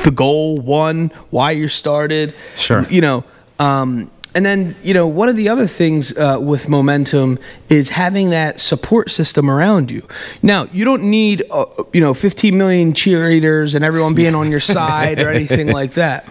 the 0.04 0.10
goal 0.10 0.58
one 0.58 1.08
why 1.30 1.52
you 1.52 1.68
started 1.68 2.34
Sure. 2.58 2.86
you 2.88 3.00
know 3.00 3.24
um, 3.58 4.10
and 4.36 4.44
then 4.44 4.76
you 4.82 4.92
know 4.92 5.06
one 5.06 5.30
of 5.30 5.36
the 5.36 5.48
other 5.48 5.66
things 5.66 6.16
uh, 6.16 6.38
with 6.38 6.68
momentum 6.68 7.38
is 7.70 7.88
having 7.88 8.30
that 8.30 8.60
support 8.60 9.10
system 9.10 9.50
around 9.50 9.90
you. 9.90 10.06
Now 10.42 10.68
you 10.72 10.84
don't 10.84 11.04
need 11.04 11.42
uh, 11.50 11.64
you 11.94 12.02
know 12.02 12.12
15 12.12 12.56
million 12.56 12.92
cheerleaders 12.92 13.74
and 13.74 13.82
everyone 13.82 14.14
being 14.14 14.34
on 14.34 14.50
your 14.50 14.60
side 14.60 15.18
or 15.20 15.30
anything 15.30 15.68
like 15.68 15.92
that. 15.94 16.26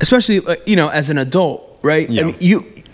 Especially 0.00 0.46
uh, 0.46 0.54
you 0.64 0.76
know 0.76 0.88
as 0.88 1.10
an 1.10 1.18
adult 1.18 1.80
right? 1.82 2.08
Yeah. 2.08 2.22
I 2.22 2.24
mean, 2.26 2.36
you 2.38 2.84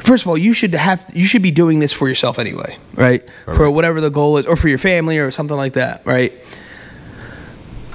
first 0.00 0.24
of 0.24 0.28
all 0.28 0.36
you 0.36 0.52
should 0.52 0.74
have 0.74 1.10
you 1.14 1.24
should 1.24 1.42
be 1.42 1.50
doing 1.50 1.78
this 1.78 1.94
for 1.94 2.08
yourself 2.08 2.38
anyway 2.38 2.76
right? 2.94 3.28
For 3.54 3.70
whatever 3.70 4.02
the 4.02 4.10
goal 4.10 4.36
is 4.36 4.46
or 4.46 4.56
for 4.56 4.68
your 4.68 4.78
family 4.78 5.16
or 5.16 5.30
something 5.30 5.56
like 5.56 5.72
that 5.72 6.04
right? 6.04 6.34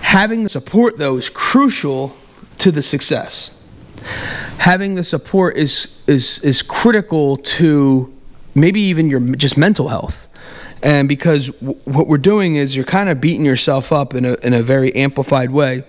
Having 0.02 0.42
the 0.42 0.50
support 0.50 0.98
though 0.98 1.18
is 1.18 1.30
crucial 1.30 2.16
to 2.58 2.72
the 2.72 2.82
success 2.82 3.52
having 4.58 4.96
the 4.96 5.04
support 5.04 5.58
is 5.58 5.88
is 6.08 6.40
is 6.40 6.62
critical 6.62 7.36
to 7.36 8.14
maybe 8.56 8.82
even 8.82 9.10
your 9.10 9.20
just 9.36 9.58
mental 9.58 9.88
health 9.88 10.28
and 10.84 11.08
because 11.08 11.48
w- 11.62 11.80
what 11.86 12.08
we're 12.08 12.18
doing 12.18 12.56
is 12.56 12.76
you're 12.76 12.86
kind 12.86 13.10
of 13.10 13.22
beating 13.22 13.46
yourself 13.46 13.92
up 13.92 14.14
in 14.14 14.26
a 14.26 14.34
in 14.44 14.54
a 14.54 14.62
very 14.64 14.94
amplified 14.96 15.52
way 15.52 15.84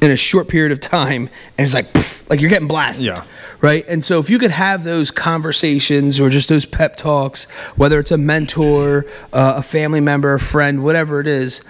in 0.00 0.10
a 0.10 0.16
short 0.16 0.48
period 0.48 0.70
of 0.72 0.80
time 0.80 1.28
and 1.58 1.64
it's 1.64 1.74
like 1.74 1.92
pff, 1.92 2.28
like 2.30 2.40
you're 2.40 2.50
getting 2.50 2.68
blasted 2.68 3.06
Yeah. 3.06 3.24
right 3.60 3.84
and 3.88 4.04
so 4.04 4.20
if 4.20 4.30
you 4.30 4.38
could 4.38 4.52
have 4.52 4.84
those 4.84 5.10
conversations 5.10 6.20
or 6.20 6.30
just 6.30 6.48
those 6.48 6.64
pep 6.64 6.96
talks 6.96 7.44
whether 7.76 7.98
it's 7.98 8.12
a 8.12 8.18
mentor 8.18 9.06
uh, 9.32 9.54
a 9.56 9.62
family 9.62 10.00
member 10.00 10.34
a 10.34 10.40
friend 10.40 10.82
whatever 10.84 11.20
it 11.20 11.26
is 11.26 11.62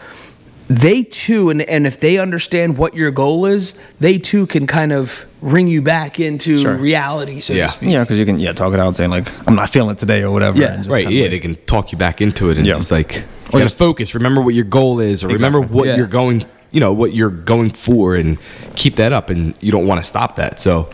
they 0.68 1.02
too 1.02 1.48
and, 1.50 1.62
and 1.62 1.86
if 1.86 1.98
they 2.00 2.18
understand 2.18 2.76
what 2.76 2.94
your 2.94 3.10
goal 3.10 3.46
is 3.46 3.74
they 4.00 4.18
too 4.18 4.46
can 4.46 4.66
kind 4.66 4.92
of 4.92 5.24
bring 5.40 5.66
you 5.66 5.80
back 5.80 6.20
into 6.20 6.58
Sure. 6.58 6.74
reality 6.76 7.40
so 7.40 7.54
Yeah. 7.54 7.66
to 7.66 7.72
speak 7.72 7.90
Yeah, 7.90 8.00
because 8.00 8.18
you 8.18 8.26
can 8.26 8.38
yeah 8.38 8.52
talk 8.52 8.74
it 8.74 8.80
out 8.80 8.94
saying 8.96 9.10
like 9.10 9.28
I'm 9.48 9.54
not 9.54 9.70
feeling 9.70 9.90
it 9.92 9.98
today 9.98 10.22
or 10.22 10.30
whatever. 10.30 10.58
Yeah. 10.58 10.74
and 10.74 10.84
just 10.84 10.90
right 10.92 11.08
yeah 11.10 11.22
like- 11.22 11.30
they 11.30 11.40
can 11.40 11.54
talk 11.66 11.90
you 11.92 11.96
back 11.98 12.20
into 12.20 12.50
it 12.50 12.58
and 12.58 12.66
Yeah. 12.66 12.74
just 12.74 12.90
like 12.90 13.24
Or 13.48 13.52
gotta 13.52 13.64
just- 13.64 13.78
focus 13.78 14.14
remember 14.14 14.40
what 14.42 14.54
your 14.54 14.64
goal 14.64 15.00
is 15.00 15.24
or 15.24 15.28
remember 15.28 15.60
what 15.60 15.86
Yeah. 15.86 15.96
you're 15.96 16.06
going 16.06 16.44
you 16.70 16.80
know 16.80 16.92
what 16.92 17.14
you're 17.14 17.30
going 17.30 17.70
for 17.70 18.14
and 18.14 18.36
keep 18.76 18.96
that 18.96 19.12
up 19.12 19.30
and 19.30 19.54
you 19.60 19.72
don't 19.72 19.86
want 19.86 20.02
to 20.02 20.06
stop 20.06 20.36
that 20.36 20.60
so 20.60 20.88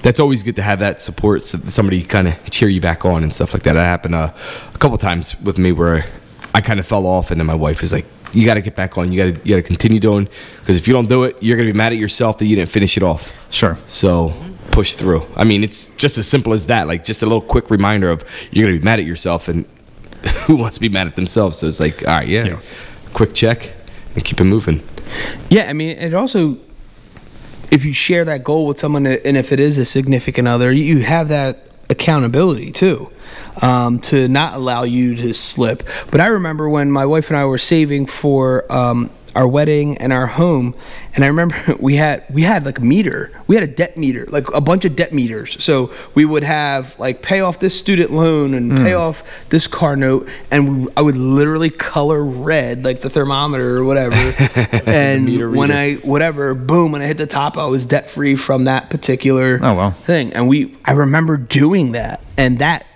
that's 0.00 0.18
always 0.18 0.42
good 0.42 0.56
to 0.56 0.62
have 0.62 0.78
that 0.78 0.98
support 0.98 1.44
so 1.44 1.58
that 1.58 1.70
somebody 1.72 2.02
kind 2.02 2.26
of 2.26 2.34
cheer 2.50 2.70
you 2.70 2.80
back 2.80 3.04
on 3.04 3.22
and 3.22 3.34
stuff 3.34 3.52
like 3.52 3.64
that 3.64 3.74
that 3.74 3.84
happened 3.84 4.14
uh, 4.14 4.30
a 4.74 4.78
couple 4.78 4.96
times 4.96 5.36
with 5.42 5.58
me 5.58 5.72
where 5.72 6.06
i 6.54 6.62
kind 6.62 6.80
of 6.80 6.86
fell 6.86 7.06
off 7.06 7.30
and 7.30 7.38
then 7.38 7.46
my 7.46 7.54
wife 7.54 7.82
is 7.82 7.92
like 7.92 8.06
you 8.32 8.44
got 8.46 8.54
to 8.54 8.60
get 8.60 8.76
back 8.76 8.96
on 8.98 9.10
you 9.12 9.16
got 9.32 9.40
to 9.42 9.48
you 9.48 9.54
got 9.56 9.62
to 9.62 9.66
continue 9.66 9.98
doing 10.00 10.28
because 10.60 10.76
if 10.78 10.86
you 10.86 10.92
don't 10.94 11.08
do 11.08 11.24
it 11.24 11.36
you're 11.40 11.56
going 11.56 11.66
to 11.66 11.72
be 11.72 11.76
mad 11.76 11.92
at 11.92 11.98
yourself 11.98 12.38
that 12.38 12.46
you 12.46 12.56
didn't 12.56 12.70
finish 12.70 12.96
it 12.96 13.02
off 13.02 13.32
Sure. 13.50 13.76
so 13.88 14.32
push 14.70 14.94
through. 14.94 15.26
I 15.34 15.42
mean, 15.42 15.64
it's 15.64 15.88
just 15.96 16.16
as 16.16 16.28
simple 16.28 16.52
as 16.52 16.66
that. 16.66 16.86
Like 16.86 17.02
just 17.02 17.22
a 17.22 17.26
little 17.26 17.40
quick 17.40 17.70
reminder 17.70 18.08
of 18.08 18.24
you're 18.52 18.66
gonna 18.68 18.78
be 18.78 18.84
mad 18.84 19.00
at 19.00 19.04
yourself, 19.04 19.48
and 19.48 19.66
who 20.46 20.54
wants 20.54 20.76
to 20.76 20.80
be 20.80 20.88
mad 20.88 21.08
at 21.08 21.16
themselves? 21.16 21.58
So 21.58 21.66
it's 21.66 21.80
like, 21.80 22.06
all 22.06 22.18
right, 22.18 22.28
yeah, 22.28 22.44
Yeah. 22.44 22.60
quick 23.12 23.34
check 23.34 23.72
and 24.14 24.24
keep 24.24 24.40
it 24.40 24.44
moving. 24.44 24.80
Yeah, 25.50 25.64
I 25.68 25.72
mean, 25.72 25.98
it 25.98 26.14
also, 26.14 26.56
if 27.72 27.84
you 27.84 27.92
share 27.92 28.24
that 28.26 28.44
goal 28.44 28.64
with 28.68 28.78
someone, 28.78 29.06
and 29.08 29.36
if 29.36 29.50
it 29.50 29.58
is 29.58 29.76
a 29.76 29.84
significant 29.84 30.46
other, 30.46 30.70
you 30.70 31.00
have 31.00 31.28
that 31.30 31.69
accountability 31.90 32.72
too, 32.72 33.10
um, 33.60 33.98
to 34.00 34.28
not 34.28 34.54
allow 34.54 34.84
you 34.84 35.16
to 35.16 35.34
slip. 35.34 35.82
But 36.10 36.20
I 36.20 36.28
remember 36.28 36.68
when 36.68 36.90
my 36.90 37.04
wife 37.04 37.28
and 37.28 37.36
I 37.36 37.44
were 37.44 37.58
saving 37.58 38.06
for 38.06 38.70
um, 38.72 39.10
our 39.36 39.46
wedding 39.46 39.96
and 39.98 40.12
our 40.12 40.26
home, 40.26 40.74
and 41.14 41.24
I 41.24 41.28
remember 41.28 41.56
we 41.80 41.96
had 41.96 42.24
we 42.30 42.42
had 42.42 42.64
like 42.64 42.78
a 42.78 42.82
meter, 42.84 43.30
we 43.46 43.54
had 43.54 43.62
a 43.64 43.68
debt 43.72 43.96
meter, 43.96 44.26
like 44.28 44.48
a 44.54 44.60
bunch 44.60 44.84
of 44.84 44.96
debt 44.96 45.12
meters. 45.12 45.62
So 45.62 45.92
we 46.14 46.24
would 46.24 46.42
have 46.44 46.98
like 46.98 47.22
pay 47.22 47.40
off 47.40 47.58
this 47.60 47.76
student 47.78 48.12
loan 48.12 48.54
and 48.54 48.76
pay 48.76 48.94
off 48.94 49.22
this 49.50 49.66
car 49.66 49.96
note, 49.96 50.28
and 50.50 50.86
we, 50.86 50.92
I 50.96 51.02
would 51.02 51.16
literally 51.16 51.70
color 51.70 52.22
red 52.24 52.84
like 52.84 53.00
the 53.00 53.10
thermometer 53.10 53.76
or 53.78 53.84
whatever. 53.84 54.14
and 54.86 55.56
when. 55.56 55.70
I 55.70 55.94
whatever, 55.94 56.54
boom, 56.54 56.92
when 56.92 57.02
I 57.02 57.06
hit 57.06 57.18
the 57.18 57.26
top, 57.26 57.56
I 57.56 57.66
was 57.66 57.84
debt 57.84 58.08
free 58.08 58.34
from 58.36 58.64
that 58.64 58.90
particular 58.90 59.58
Oh, 59.62 59.74
wow. 59.74 59.90
thing. 59.90 60.32
And 60.32 60.48
we, 60.48 60.76
I 60.84 60.92
remember 60.92 61.36
doing 61.36 61.92
that, 61.92 62.20
and 62.36 62.58
that 62.58 62.86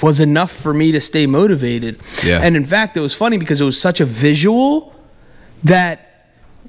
was 0.00 0.20
enough 0.20 0.50
for 0.50 0.72
me 0.72 0.92
to 0.92 1.00
stay 1.00 1.26
motivated. 1.26 2.00
Yeah. 2.24 2.38
And 2.42 2.56
in 2.56 2.64
fact, 2.64 2.96
it 2.96 3.00
was 3.00 3.14
funny 3.14 3.36
because 3.36 3.60
it 3.60 3.64
was 3.64 3.78
such 3.80 4.00
a 4.00 4.04
visual 4.06 4.94
that, 5.64 6.08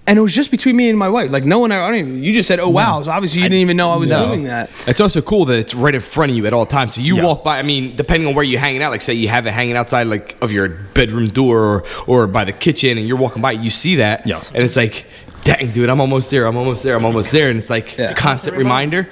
and 0.06 0.18
it 0.20 0.22
was 0.22 0.34
just 0.36 0.52
between 0.52 0.76
me 0.76 0.90
and 0.90 1.00
my 1.00 1.08
wife. 1.08 1.32
Like 1.32 1.46
no 1.46 1.60
one, 1.60 1.72
I 1.72 1.88
don't 1.90 1.98
even. 1.98 2.24
You 2.24 2.34
just 2.34 2.48
said, 2.48 2.60
"Oh 2.60 2.70
wow!" 2.70 3.02
So 3.04 3.12
obviously 3.12 3.42
you 3.42 3.48
didn't 3.50 3.62
even 3.62 3.78
know 3.78 3.92
I 3.92 3.96
was 3.96 4.10
No. 4.10 4.28
doing 4.28 4.44
that. 4.44 4.70
It's 4.86 5.00
also 5.00 5.22
cool 5.22 5.46
that 5.46 5.58
it's 5.58 5.74
right 5.74 5.96
in 5.96 6.02
front 6.02 6.32
of 6.32 6.38
you 6.38 6.46
at 6.46 6.54
all 6.54 6.66
times. 6.66 6.96
So 6.96 7.02
you 7.02 7.16
Yeah. 7.18 7.24
walk 7.24 7.44
by. 7.44 7.58
I 7.58 7.64
mean, 7.64 7.96
depending 7.96 8.28
on 8.28 8.36
where 8.36 8.44
you're 8.44 8.60
hanging 8.60 8.84
out, 8.84 8.92
like 8.92 9.02
say 9.02 9.14
you 9.14 9.30
have 9.30 9.46
it 9.46 9.52
hanging 9.52 9.78
outside 9.78 10.08
like 10.08 10.36
of 10.42 10.52
your 10.52 10.68
bedroom 10.68 11.28
door 11.30 11.60
or, 11.60 11.84
or 12.08 12.28
by 12.28 12.44
the 12.44 12.52
kitchen, 12.52 12.98
and 12.98 13.08
you're 13.08 13.18
walking 13.18 13.42
by, 13.42 13.54
you 13.54 13.70
see 13.72 13.96
that, 13.98 14.28
Yes. 14.28 14.52
and 14.54 14.62
it's 14.64 14.76
like, 14.76 15.06
dang, 15.46 15.72
dude, 15.72 15.90
I'm 15.90 16.02
almost 16.02 16.30
there. 16.32 16.48
I'm 16.48 16.58
almost 16.58 16.84
there. 16.84 16.96
I'm 16.98 17.06
almost 17.06 17.32
there, 17.32 17.50
and 17.50 17.58
it's 17.58 17.70
like 17.70 17.98
Yeah. 17.98 18.04
it's 18.06 18.12
a 18.12 18.16
constant 18.16 18.58
reminder. 18.58 19.08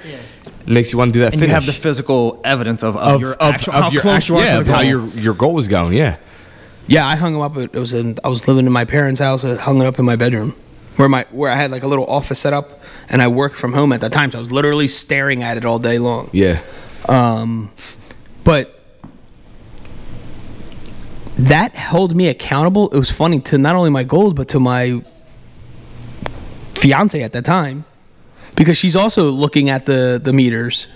It 0.64 0.68
makes 0.68 0.92
you 0.92 0.98
want 0.98 1.12
to 1.12 1.18
do 1.18 1.20
that. 1.24 1.32
And 1.32 1.40
finish. 1.40 1.48
you 1.48 1.54
have 1.54 1.66
the 1.66 1.72
physical 1.72 2.40
evidence 2.44 2.82
of, 2.84 2.96
of, 2.96 3.14
of, 3.14 3.20
your 3.20 3.32
of, 3.32 3.54
actual, 3.54 3.72
of 3.74 3.82
how 3.84 3.90
your 3.90 4.00
close 4.02 4.14
actual, 4.16 4.36
you 4.36 4.42
are 4.42 4.46
yeah, 4.46 4.54
to 4.54 4.60
of 4.60 4.66
the 4.66 4.74
how 4.74 4.80
your 4.82 5.06
your 5.06 5.34
goal 5.34 5.58
is 5.58 5.66
going. 5.68 5.94
Yeah. 5.94 6.16
Yeah, 6.86 7.06
I 7.06 7.16
hung 7.16 7.32
them 7.32 7.42
up. 7.42 7.56
It 7.56 7.72
was 7.74 7.92
in. 7.92 8.18
I 8.24 8.28
was 8.28 8.46
living 8.48 8.66
in 8.66 8.72
my 8.72 8.84
parents' 8.84 9.20
house. 9.20 9.44
I 9.44 9.54
hung 9.56 9.80
it 9.80 9.86
up 9.86 9.98
in 9.98 10.04
my 10.04 10.16
bedroom, 10.16 10.54
where 10.96 11.08
my 11.08 11.24
where 11.30 11.50
I 11.50 11.54
had 11.54 11.70
like 11.70 11.82
a 11.84 11.88
little 11.88 12.06
office 12.06 12.38
set 12.40 12.52
up, 12.52 12.80
and 13.08 13.22
I 13.22 13.28
worked 13.28 13.54
from 13.54 13.72
home 13.72 13.92
at 13.92 14.00
that 14.00 14.12
time. 14.12 14.30
So 14.30 14.38
I 14.38 14.40
was 14.40 14.52
literally 14.52 14.88
staring 14.88 15.42
at 15.42 15.56
it 15.56 15.64
all 15.64 15.78
day 15.78 15.98
long. 15.98 16.28
Yeah. 16.32 16.60
Um, 17.08 17.70
but 18.44 18.78
that 21.38 21.74
held 21.74 22.14
me 22.14 22.28
accountable. 22.28 22.88
It 22.90 22.98
was 22.98 23.10
funny 23.10 23.40
to 23.40 23.58
not 23.58 23.74
only 23.76 23.90
my 23.90 24.04
goals, 24.04 24.34
but 24.34 24.48
to 24.48 24.60
my 24.60 25.02
fiance 26.74 27.22
at 27.22 27.32
that 27.32 27.44
time, 27.44 27.84
because 28.56 28.76
she's 28.76 28.96
also 28.96 29.30
looking 29.30 29.70
at 29.70 29.86
the 29.86 30.20
the 30.22 30.32
meters, 30.32 30.86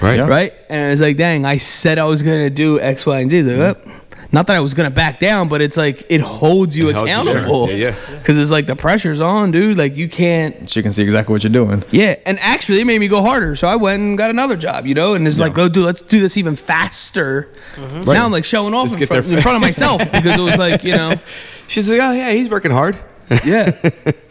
Right. 0.00 0.16
Yeah. 0.18 0.26
right? 0.26 0.52
And 0.68 0.92
it's 0.92 1.00
like, 1.00 1.16
dang, 1.16 1.44
I 1.44 1.58
said 1.58 1.98
I 1.98 2.04
was 2.04 2.22
gonna 2.22 2.50
do 2.50 2.80
X, 2.80 3.06
Y, 3.06 3.20
and 3.20 3.30
Z. 3.30 3.38
It's 3.38 3.48
Like, 3.48 3.86
"Oh." 3.86 4.00
Not 4.34 4.48
that 4.48 4.56
I 4.56 4.60
was 4.60 4.74
gonna 4.74 4.90
back 4.90 5.20
down, 5.20 5.48
but 5.48 5.62
it's 5.62 5.76
like 5.76 6.04
it 6.10 6.20
holds 6.20 6.76
you 6.76 6.88
It 6.90 6.96
holds 6.96 7.08
you, 7.08 7.14
sure. 7.16 7.24
accountable. 7.24 7.70
Yeah, 7.70 7.76
yeah. 8.10 8.16
Because 8.18 8.38
it's 8.38 8.50
like 8.50 8.66
the 8.66 8.76
pressure's 8.76 9.20
on, 9.20 9.50
dude. 9.52 9.78
Like 9.78 9.96
you 9.96 10.08
can't 10.08 10.68
She 10.68 10.82
can 10.82 10.92
see 10.92 11.02
exactly 11.04 11.32
what 11.32 11.44
you're 11.44 11.52
doing. 11.52 11.82
yeah, 11.92 12.16
and 12.26 12.38
actually 12.40 12.80
it 12.80 12.84
made 12.84 12.98
me 12.98 13.08
go 13.08 13.22
harder. 13.22 13.54
So 13.56 13.68
I 13.68 13.76
went 13.76 14.02
and 14.02 14.18
got 14.18 14.30
another 14.30 14.56
job, 14.56 14.86
you 14.86 14.94
know, 14.94 15.14
and 15.14 15.26
it's 15.26 15.38
like, 15.38 15.52
Yeah. 15.52 15.56
go 15.64 15.68
do, 15.68 15.84
let's 15.84 16.02
do 16.02 16.20
this 16.20 16.36
even 16.36 16.56
faster. 16.56 17.48
Mm-hmm. 17.76 18.10
Now 18.10 18.26
I'm 18.26 18.32
like 18.32 18.44
showing 18.44 18.74
off 18.74 18.94
in 19.00 19.06
front, 19.06 19.26
in 19.26 19.40
front 19.40 19.56
of 19.56 19.62
myself 19.62 20.00
because 20.00 20.36
it 20.36 20.42
was 20.42 20.58
like, 20.58 20.84
you 20.84 20.96
know, 20.96 21.14
She's 21.68 21.88
like, 21.88 22.00
oh 22.00 22.12
yeah, 22.12 22.32
he's 22.32 22.50
working 22.50 22.70
hard. 22.72 22.98
yeah. 23.44 23.70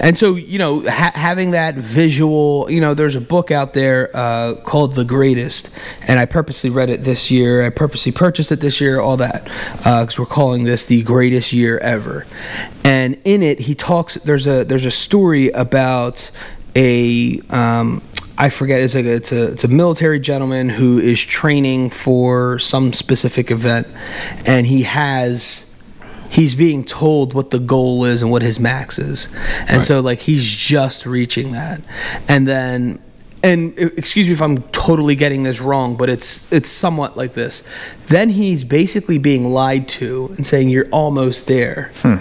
And 0.00 0.16
so, 0.16 0.34
you 0.34 0.58
know, 0.58 0.82
ha- 0.88 1.12
having 1.14 1.52
that 1.52 1.74
visual, 1.74 2.70
you 2.70 2.80
know, 2.80 2.94
there's 2.94 3.16
a 3.16 3.20
book 3.20 3.50
out 3.50 3.74
there 3.74 4.10
uh, 4.14 4.54
called 4.56 4.94
The 4.94 5.04
Greatest, 5.04 5.70
and 6.06 6.18
I 6.18 6.26
purposely 6.26 6.70
read 6.70 6.90
it 6.90 7.02
this 7.02 7.30
year. 7.30 7.64
I 7.64 7.70
purposely 7.70 8.12
purchased 8.12 8.52
it 8.52 8.60
this 8.60 8.80
year, 8.80 9.00
all 9.00 9.16
that, 9.18 9.44
because 9.78 10.18
we're 10.18 10.26
calling 10.26 10.64
this 10.64 10.84
the 10.84 11.02
greatest 11.02 11.52
year 11.52 11.78
ever. 11.78 12.26
And 12.84 13.20
in 13.24 13.42
it, 13.42 13.60
he 13.60 13.74
talks. 13.74 14.14
There's 14.14 14.46
a 14.46 14.64
there's 14.64 14.84
a 14.84 14.90
story 14.90 15.50
about 15.50 16.30
a 16.74 17.40
um, 17.50 18.02
I 18.38 18.50
forget. 18.50 18.80
It's 18.80 18.94
like 18.94 19.06
a, 19.06 19.14
it's 19.14 19.32
a 19.32 19.52
it's 19.52 19.64
a 19.64 19.68
military 19.68 20.20
gentleman 20.20 20.68
who 20.68 20.98
is 20.98 21.20
training 21.20 21.90
for 21.90 22.58
some 22.58 22.92
specific 22.92 23.50
event, 23.50 23.86
and 24.44 24.66
he 24.66 24.82
has 24.82 25.70
he's 26.30 26.54
being 26.54 26.84
told 26.84 27.34
what 27.34 27.50
the 27.50 27.58
goal 27.58 28.04
is 28.04 28.22
and 28.22 28.30
what 28.30 28.42
his 28.42 28.60
max 28.60 28.98
is, 28.98 29.28
and 29.68 29.84
so 29.84 30.00
like 30.00 30.20
he's 30.20 30.44
just 30.44 31.06
reaching 31.06 31.52
that, 31.52 31.80
and 32.28 32.46
then. 32.46 33.02
And 33.42 33.78
excuse 33.78 34.26
me 34.26 34.32
if 34.32 34.42
I'm 34.42 34.62
totally 34.72 35.14
getting 35.14 35.44
this 35.44 35.60
wrong, 35.60 35.96
but 35.96 36.08
it's 36.08 36.50
it's 36.52 36.68
somewhat 36.68 37.16
like 37.16 37.34
this. 37.34 37.62
Then 38.08 38.30
he's 38.30 38.64
basically 38.64 39.18
being 39.18 39.52
lied 39.52 39.88
to 39.90 40.34
and 40.36 40.44
saying 40.44 40.70
you're 40.70 40.88
almost 40.90 41.46
there. 41.46 41.92
Hmm. 42.02 42.16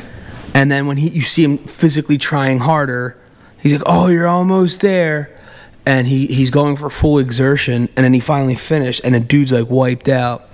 And 0.53 0.71
then 0.71 0.87
when 0.87 0.97
he 0.97 1.09
you 1.09 1.21
see 1.21 1.43
him 1.43 1.57
physically 1.57 2.17
trying 2.17 2.59
harder, 2.59 3.17
he's 3.59 3.73
like, 3.73 3.83
"Oh, 3.85 4.07
you're 4.07 4.27
almost 4.27 4.81
there." 4.81 5.35
And 5.85 6.07
he 6.07 6.27
he's 6.27 6.49
going 6.49 6.77
for 6.77 6.89
full 6.89 7.17
exertion 7.19 7.89
and 7.95 8.03
then 8.05 8.13
he 8.13 8.19
finally 8.19 8.55
finished 8.55 9.01
and 9.03 9.15
the 9.15 9.19
dude's 9.19 9.51
like 9.51 9.69
wiped 9.69 10.07
out. 10.07 10.49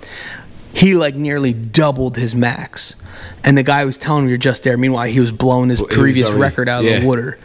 He 0.74 0.94
like 0.94 1.14
nearly 1.14 1.52
doubled 1.52 2.16
his 2.16 2.34
max. 2.34 2.96
And 3.44 3.58
the 3.58 3.62
guy 3.62 3.84
was 3.84 3.98
telling 3.98 4.24
me 4.24 4.30
you're 4.30 4.38
just 4.38 4.62
there. 4.62 4.76
Meanwhile, 4.76 5.08
he 5.08 5.20
was 5.20 5.32
blowing 5.32 5.68
his 5.68 5.80
previous 5.80 6.28
already- 6.28 6.40
record 6.40 6.68
out 6.68 6.84
of 6.84 6.90
yeah. 6.90 7.00
the 7.00 7.06
water. 7.06 7.38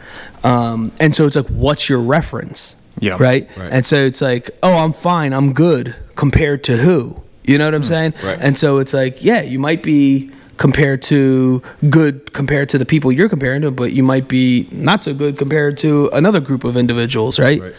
Um, 0.44 0.92
and 1.00 1.14
so 1.14 1.26
it's 1.26 1.36
like, 1.36 1.46
what's 1.46 1.88
your 1.88 2.00
reference? 2.00 2.76
Yeah. 3.00 3.16
Right? 3.18 3.48
Right. 3.56 3.70
And 3.72 3.86
so 3.86 3.96
it's 3.96 4.20
like, 4.20 4.50
oh, 4.62 4.76
I'm 4.76 4.92
fine. 4.92 5.32
I'm 5.32 5.52
good 5.52 5.94
compared 6.14 6.64
to 6.64 6.76
who? 6.76 7.22
You 7.44 7.58
know 7.58 7.64
what 7.64 7.74
I'm 7.74 7.82
saying? 7.82 8.12
Hmm. 8.12 8.26
Right. 8.26 8.38
And 8.40 8.58
so 8.58 8.78
it's 8.78 8.92
like, 8.92 9.22
yeah, 9.24 9.42
you 9.42 9.58
might 9.58 9.82
be 9.82 10.30
compared 10.58 11.00
to 11.00 11.62
good 11.88 12.32
compared 12.32 12.68
to 12.68 12.78
the 12.78 12.84
people 12.84 13.12
you're 13.12 13.28
comparing 13.28 13.62
to, 13.62 13.70
but 13.70 13.92
you 13.92 14.02
might 14.02 14.28
be 14.28 14.68
not 14.72 15.02
so 15.04 15.14
good 15.14 15.38
compared 15.38 15.78
to 15.78 16.10
another 16.12 16.40
group 16.40 16.64
of 16.64 16.76
individuals, 16.76 17.38
right? 17.38 17.60
Right. 17.60 17.74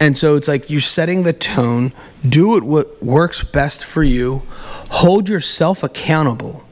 And 0.00 0.18
so 0.18 0.34
it's 0.34 0.48
like 0.48 0.68
you're 0.68 0.80
setting 0.80 1.22
the 1.22 1.32
tone, 1.32 1.92
do 2.28 2.56
it 2.56 2.64
what 2.64 3.02
works 3.02 3.44
best 3.44 3.84
for 3.84 4.02
you, 4.02 4.42
hold 4.92 5.28
yourself 5.28 5.82
accountable. 5.82 6.64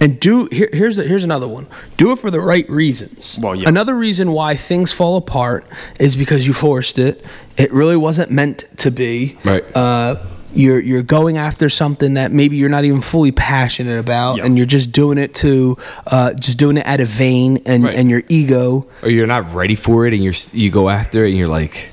And 0.00 0.20
do 0.20 0.48
here, 0.52 0.68
here's 0.72 0.96
the, 0.96 1.04
here's 1.04 1.24
another 1.24 1.48
one. 1.48 1.66
Do 1.96 2.12
it 2.12 2.18
for 2.18 2.30
the 2.30 2.40
right 2.40 2.68
reasons. 2.68 3.38
Well, 3.40 3.54
yeah. 3.54 3.68
Another 3.68 3.94
reason 3.94 4.32
why 4.32 4.54
things 4.56 4.92
fall 4.92 5.16
apart 5.16 5.64
is 5.98 6.14
because 6.16 6.46
you 6.46 6.52
forced 6.52 6.98
it. 6.98 7.24
It 7.56 7.72
really 7.72 7.96
wasn't 7.96 8.30
meant 8.30 8.64
to 8.78 8.90
be. 8.90 9.38
Right. 9.44 9.64
Uh, 9.74 10.16
you're 10.52 10.78
you're 10.80 11.02
going 11.02 11.36
after 11.36 11.68
something 11.70 12.14
that 12.14 12.30
maybe 12.32 12.56
you're 12.56 12.68
not 12.68 12.84
even 12.84 13.00
fully 13.02 13.32
passionate 13.32 13.98
about, 13.98 14.36
Yeah. 14.38 14.44
and 14.44 14.56
you're 14.56 14.66
just 14.66 14.92
doing 14.92 15.16
it 15.18 15.34
to 15.36 15.78
uh, 16.06 16.34
just 16.34 16.58
doing 16.58 16.76
it 16.76 16.86
out 16.86 17.00
of 17.00 17.08
vain 17.08 17.62
and 17.66 17.84
Right. 17.84 17.94
and 17.94 18.10
your 18.10 18.22
ego. 18.28 18.86
or 19.02 19.08
you're 19.10 19.26
not 19.26 19.52
ready 19.54 19.74
for 19.74 20.06
it 20.06 20.12
and 20.14 20.22
you're 20.22 20.34
you 20.52 20.70
go 20.70 20.88
after 20.90 21.24
it 21.24 21.30
and 21.30 21.38
you're 21.38 21.48
like 21.48 21.88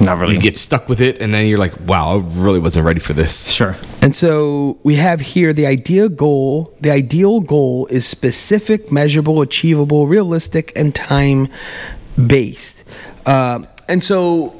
Not 0.00 0.18
really. 0.18 0.34
you 0.34 0.40
get 0.40 0.56
stuck 0.56 0.88
with 0.88 1.00
it 1.00 1.20
and 1.20 1.32
then 1.32 1.46
you're 1.46 1.58
like 1.58 1.78
wow 1.86 2.16
I 2.16 2.22
really 2.42 2.58
wasn't 2.58 2.86
ready 2.86 3.00
for 3.00 3.12
this 3.12 3.48
sure. 3.50 3.76
And 4.02 4.14
so 4.14 4.78
we 4.82 4.96
have 4.96 5.20
here 5.20 5.52
the 5.52 5.66
idea 5.66 6.08
goal. 6.08 6.74
The 6.80 6.90
ideal 6.90 7.40
goal 7.40 7.86
is 7.86 8.06
specific, 8.06 8.90
measurable, 8.92 9.40
achievable, 9.40 10.06
realistic, 10.06 10.72
and 10.76 10.94
time 10.94 11.48
based. 12.26 12.84
Um 13.26 13.66
and 13.88 14.02
so 14.02 14.54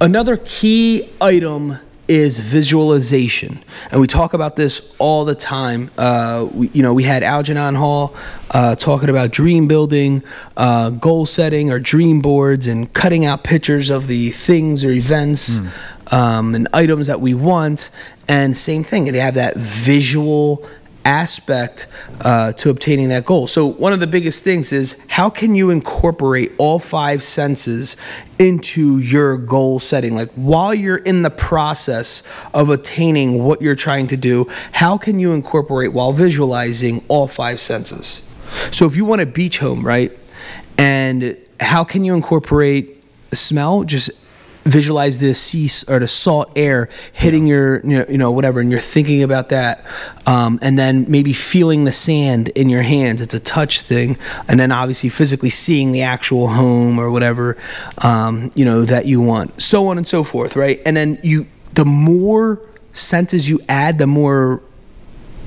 another 0.00 0.36
key 0.36 1.08
item 1.20 1.78
is 2.08 2.38
visualization, 2.38 3.62
and 3.90 4.00
we 4.00 4.06
talk 4.06 4.34
about 4.34 4.56
this 4.56 4.94
all 4.98 5.24
the 5.24 5.34
time. 5.34 5.90
Uh, 5.96 6.46
we, 6.52 6.68
you 6.68 6.82
know, 6.82 6.92
we 6.92 7.04
had 7.04 7.22
Algernon 7.22 7.74
Hall 7.74 8.14
uh, 8.50 8.74
talking 8.74 9.08
about 9.08 9.30
dream 9.30 9.68
building, 9.68 10.22
uh, 10.56 10.90
goal 10.90 11.26
setting, 11.26 11.70
or 11.70 11.78
dream 11.78 12.20
boards, 12.20 12.66
and 12.66 12.92
cutting 12.92 13.24
out 13.24 13.44
pictures 13.44 13.90
of 13.90 14.06
the 14.06 14.30
things 14.30 14.84
or 14.84 14.90
events 14.90 15.60
um, 16.12 16.54
and 16.54 16.68
items 16.72 17.06
that 17.06 17.20
we 17.20 17.34
want. 17.34 17.90
And 18.28 18.56
same 18.56 18.84
thing, 18.84 19.04
they 19.04 19.18
have 19.18 19.34
that 19.34 19.56
visual 19.56 20.66
aspect 21.04 21.86
uh, 22.20 22.52
to 22.52 22.70
obtaining 22.70 23.08
that 23.08 23.24
goal. 23.24 23.46
So 23.46 23.66
one 23.66 23.92
of 23.92 24.00
the 24.00 24.06
biggest 24.06 24.44
things 24.44 24.72
is 24.72 24.96
how 25.08 25.30
can 25.30 25.54
you 25.54 25.70
incorporate 25.70 26.52
all 26.58 26.78
five 26.78 27.22
senses 27.22 27.96
into 28.38 28.98
your 28.98 29.36
goal 29.36 29.80
setting? 29.80 30.14
Like 30.14 30.30
while 30.32 30.74
you're 30.74 30.96
in 30.96 31.22
the 31.22 31.30
process 31.30 32.22
of 32.54 32.70
attaining 32.70 33.42
what 33.42 33.62
you're 33.62 33.76
trying 33.76 34.08
to 34.08 34.16
do, 34.16 34.46
how 34.72 34.98
can 34.98 35.18
you 35.18 35.32
incorporate 35.32 35.92
while 35.92 36.12
visualizing 36.12 37.04
all 37.08 37.26
five 37.26 37.60
senses? 37.60 38.26
So 38.70 38.86
if 38.86 38.96
you 38.96 39.04
want 39.04 39.22
a 39.22 39.26
beach 39.26 39.58
home, 39.58 39.84
right? 39.84 40.16
And 40.78 41.36
how 41.60 41.84
can 41.84 42.04
you 42.04 42.14
incorporate 42.14 43.02
smell? 43.32 43.84
Just 43.84 44.10
visualize 44.64 45.18
the 45.18 45.34
sea 45.34 45.68
or 45.88 45.98
the 45.98 46.08
salt 46.08 46.52
air 46.56 46.88
hitting 47.12 47.46
your 47.46 47.80
you 47.80 47.98
know, 47.98 48.06
you 48.08 48.18
know 48.18 48.30
whatever 48.30 48.60
and 48.60 48.70
you're 48.70 48.80
thinking 48.80 49.22
about 49.22 49.48
that 49.48 49.84
um, 50.26 50.58
and 50.62 50.78
then 50.78 51.04
maybe 51.08 51.32
feeling 51.32 51.84
the 51.84 51.92
sand 51.92 52.48
in 52.50 52.68
your 52.68 52.82
hands. 52.82 53.20
It's 53.20 53.34
a 53.34 53.40
touch 53.40 53.80
thing 53.80 54.16
and 54.48 54.60
then 54.60 54.70
obviously 54.70 55.08
physically 55.08 55.50
seeing 55.50 55.92
the 55.92 56.02
actual 56.02 56.48
home 56.48 56.98
or 56.98 57.10
whatever 57.10 57.56
um, 57.98 58.52
you 58.54 58.64
know 58.64 58.84
that 58.84 59.06
you 59.06 59.20
want. 59.20 59.60
So 59.60 59.88
on 59.88 59.98
and 59.98 60.06
so 60.06 60.22
forth 60.24 60.56
right? 60.56 60.80
And 60.86 60.96
then 60.96 61.18
you 61.22 61.46
the 61.74 61.84
more 61.84 62.60
senses 62.92 63.48
you 63.48 63.60
add 63.68 63.98
the 63.98 64.06
more 64.06 64.62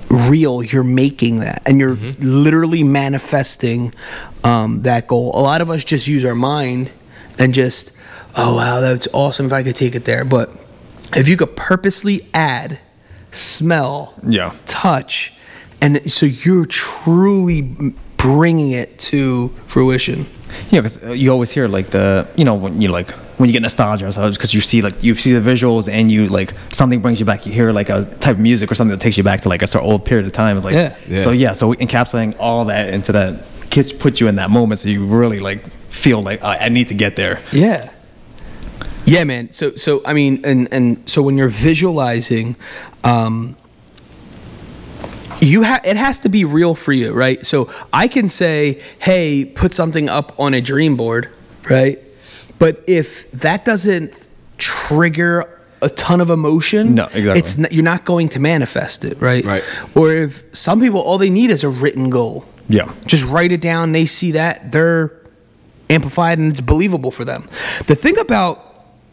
real 0.09 0.63
you're 0.63 0.83
making 0.83 1.39
that 1.39 1.61
and 1.65 1.79
you're 1.79 1.95
literally 1.95 2.83
manifesting 2.83 3.93
um, 4.43 4.81
that 4.83 5.07
goal. 5.07 5.31
A 5.33 5.41
lot 5.41 5.61
of 5.61 5.69
us 5.69 5.83
just 5.83 6.07
use 6.07 6.23
our 6.25 6.35
mind 6.35 6.91
and 7.39 7.53
just 7.53 7.94
oh 8.37 8.55
wow 8.55 8.79
that's 8.81 9.07
awesome 9.13 9.45
if 9.45 9.53
i 9.53 9.63
could 9.63 9.75
take 9.75 9.95
it 9.95 10.05
there 10.05 10.25
but 10.25 10.49
if 11.15 11.27
you 11.29 11.37
could 11.37 11.55
purposely 11.55 12.27
add 12.33 12.79
smell 13.31 14.13
Yeah. 14.27 14.53
touch 14.65 15.33
and 15.81 16.11
so 16.11 16.25
you're 16.25 16.65
truly 16.65 17.61
bringing 18.17 18.71
it 18.71 18.97
to 18.99 19.49
fruition 19.67 20.25
Yeah, 20.71 20.79
because 20.81 21.03
uh, 21.03 21.11
you 21.11 21.31
always 21.31 21.51
hear 21.51 21.67
like 21.67 21.87
the 21.91 22.27
you 22.35 22.45
know 22.45 22.53
when 22.55 22.81
you 22.81 22.87
like 22.89 23.11
when 23.37 23.49
you 23.49 23.53
get 23.53 23.61
nostalgia, 23.61 24.09
so 24.13 24.31
because 24.31 24.53
you 24.53 24.61
see 24.61 24.81
like 24.81 25.03
you 25.03 25.13
see 25.15 25.33
the 25.33 25.41
visuals 25.51 25.89
and 25.91 26.09
you 26.09 26.27
like 26.27 26.53
something 26.71 27.01
brings 27.01 27.19
you 27.19 27.25
back. 27.25 27.45
You 27.45 27.51
hear 27.51 27.73
like 27.73 27.89
a 27.89 28.05
type 28.05 28.35
of 28.35 28.39
music 28.39 28.71
or 28.71 28.75
something 28.75 28.97
that 28.97 29.03
takes 29.03 29.17
you 29.17 29.23
back 29.23 29.41
to 29.41 29.49
like 29.49 29.61
a 29.61 29.67
sort 29.67 29.83
of 29.83 29.91
old 29.91 30.05
period 30.05 30.25
of 30.25 30.31
time. 30.31 30.61
Like 30.63 30.73
Yeah. 30.73 30.95
Yeah. 31.09 31.23
So 31.25 31.31
yeah, 31.31 31.51
so 31.51 31.73
encapsulating 31.73 32.35
all 32.39 32.63
that 32.65 32.93
into 32.93 33.11
that 33.11 33.43
gets 33.69 33.91
put 33.91 34.21
you 34.21 34.29
in 34.29 34.35
that 34.37 34.49
moment, 34.49 34.79
so 34.79 34.87
you 34.87 35.05
really 35.05 35.39
like 35.41 35.61
feel 35.89 36.23
like 36.23 36.41
I, 36.41 36.57
I 36.57 36.69
need 36.69 36.87
to 36.87 36.93
get 36.95 37.17
there. 37.17 37.41
Yeah. 37.51 37.89
Yeah, 39.05 39.23
man. 39.23 39.51
So 39.51 39.75
so 39.75 40.01
I 40.05 40.13
mean 40.13 40.41
and 40.43 40.67
and 40.71 40.97
so 41.09 41.21
when 41.21 41.37
you're 41.37 41.47
visualizing 41.49 42.55
um 43.03 43.55
you 45.41 45.63
ha- 45.63 45.81
it 45.83 45.97
has 45.97 46.19
to 46.19 46.29
be 46.29 46.45
real 46.45 46.75
for 46.75 46.93
you, 46.93 47.11
right? 47.11 47.45
So 47.45 47.69
I 47.91 48.07
can 48.07 48.29
say, 48.29 48.81
"Hey, 48.99 49.43
put 49.45 49.73
something 49.73 50.07
up 50.09 50.33
on 50.39 50.53
a 50.53 50.61
dream 50.61 50.95
board," 50.95 51.29
right? 51.69 52.01
But 52.57 52.83
if 52.87 53.29
that 53.31 53.65
doesn't 53.65 54.29
trigger 54.57 55.43
a 55.81 55.89
ton 55.89 56.21
of 56.21 56.29
emotion, 56.29 56.95
No, 56.95 57.03
exactly. 57.13 57.39
it's 57.39 57.59
n- 57.59 57.67
you're 57.69 57.83
not 57.83 58.05
going 58.05 58.29
to 58.29 58.39
manifest 58.39 59.03
it, 59.03 59.19
right? 59.21 59.43
Right. 59.43 59.63
Or 59.93 60.09
if 60.11 60.41
some 60.53 60.79
people 60.79 61.01
all 61.01 61.17
they 61.17 61.29
need 61.29 61.51
is 61.51 61.63
a 61.65 61.69
written 61.69 62.09
goal. 62.09 62.45
Yeah. 62.69 62.91
Just 63.05 63.25
write 63.25 63.51
it 63.51 63.59
down. 63.61 63.91
They 63.91 64.05
see 64.05 64.31
that 64.31 64.71
they're 64.71 65.11
amplified 65.89 66.39
and 66.39 66.49
it's 66.51 66.61
believable 66.61 67.11
for 67.11 67.25
them. 67.25 67.47
The 67.87 67.93
thing 67.95 68.17
about 68.17 68.64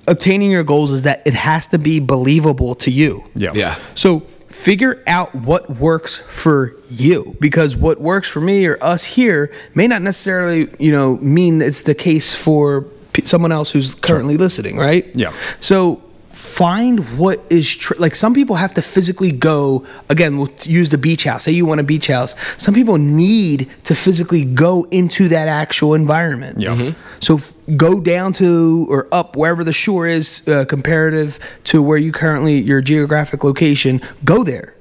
obtaining 0.06 0.50
your 0.50 0.64
goals 0.64 0.92
is 0.92 1.02
that 1.02 1.22
it 1.26 1.34
has 1.34 1.66
to 1.68 1.78
be 1.78 2.00
believable 2.00 2.74
to 2.76 2.90
you. 2.90 3.24
Yeah. 3.34 3.52
yeah 3.54 3.78
So 3.94 4.20
figure 4.48 5.02
out 5.06 5.34
what 5.34 5.68
works 5.70 6.16
for 6.16 6.76
you 6.88 7.36
because 7.40 7.76
what 7.76 8.00
works 8.00 8.28
for 8.28 8.40
me 8.40 8.66
or 8.66 8.82
us 8.82 9.02
here 9.04 9.52
may 9.74 9.86
not 9.86 10.02
necessarily, 10.02 10.68
you 10.78 10.92
know, 10.92 11.16
mean 11.18 11.62
it's 11.62 11.82
the 11.82 11.94
case 11.94 12.32
for 12.32 12.86
someone 13.24 13.52
else 13.52 13.70
who's 13.70 13.94
currently 13.94 14.36
listening, 14.36 14.76
right? 14.76 15.06
Yeah. 15.14 15.34
So 15.60 16.02
find 16.42 17.16
what 17.18 17.40
is 17.50 17.72
tr- 17.72 17.94
like 18.00 18.16
some 18.16 18.34
people 18.34 18.56
have 18.56 18.74
to 18.74 18.82
physically 18.82 19.30
go 19.30 19.86
again 20.08 20.36
we'll 20.36 20.50
use 20.64 20.88
the 20.88 20.98
beach 20.98 21.22
house 21.22 21.44
say 21.44 21.52
you 21.52 21.64
want 21.64 21.80
a 21.80 21.84
beach 21.84 22.08
house 22.08 22.34
some 22.58 22.74
people 22.74 22.98
need 22.98 23.70
to 23.84 23.94
physically 23.94 24.44
go 24.44 24.82
into 24.90 25.28
that 25.28 25.46
actual 25.46 25.94
environment 25.94 26.60
Yeah. 26.60 26.92
so 27.20 27.36
f- 27.36 27.54
go 27.76 28.00
down 28.00 28.32
to 28.34 28.86
or 28.90 29.06
up 29.12 29.36
wherever 29.36 29.62
the 29.62 29.72
shore 29.72 30.08
is 30.08 30.42
uh, 30.48 30.64
comparative 30.64 31.38
to 31.64 31.80
where 31.80 31.96
you 31.96 32.10
currently 32.10 32.58
your 32.58 32.80
geographic 32.80 33.44
location. 33.44 34.00
Go 34.24 34.42
there 34.42 34.74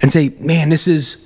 and 0.00 0.10
say, 0.10 0.30
man, 0.40 0.70
this 0.70 0.88
is 0.88 1.25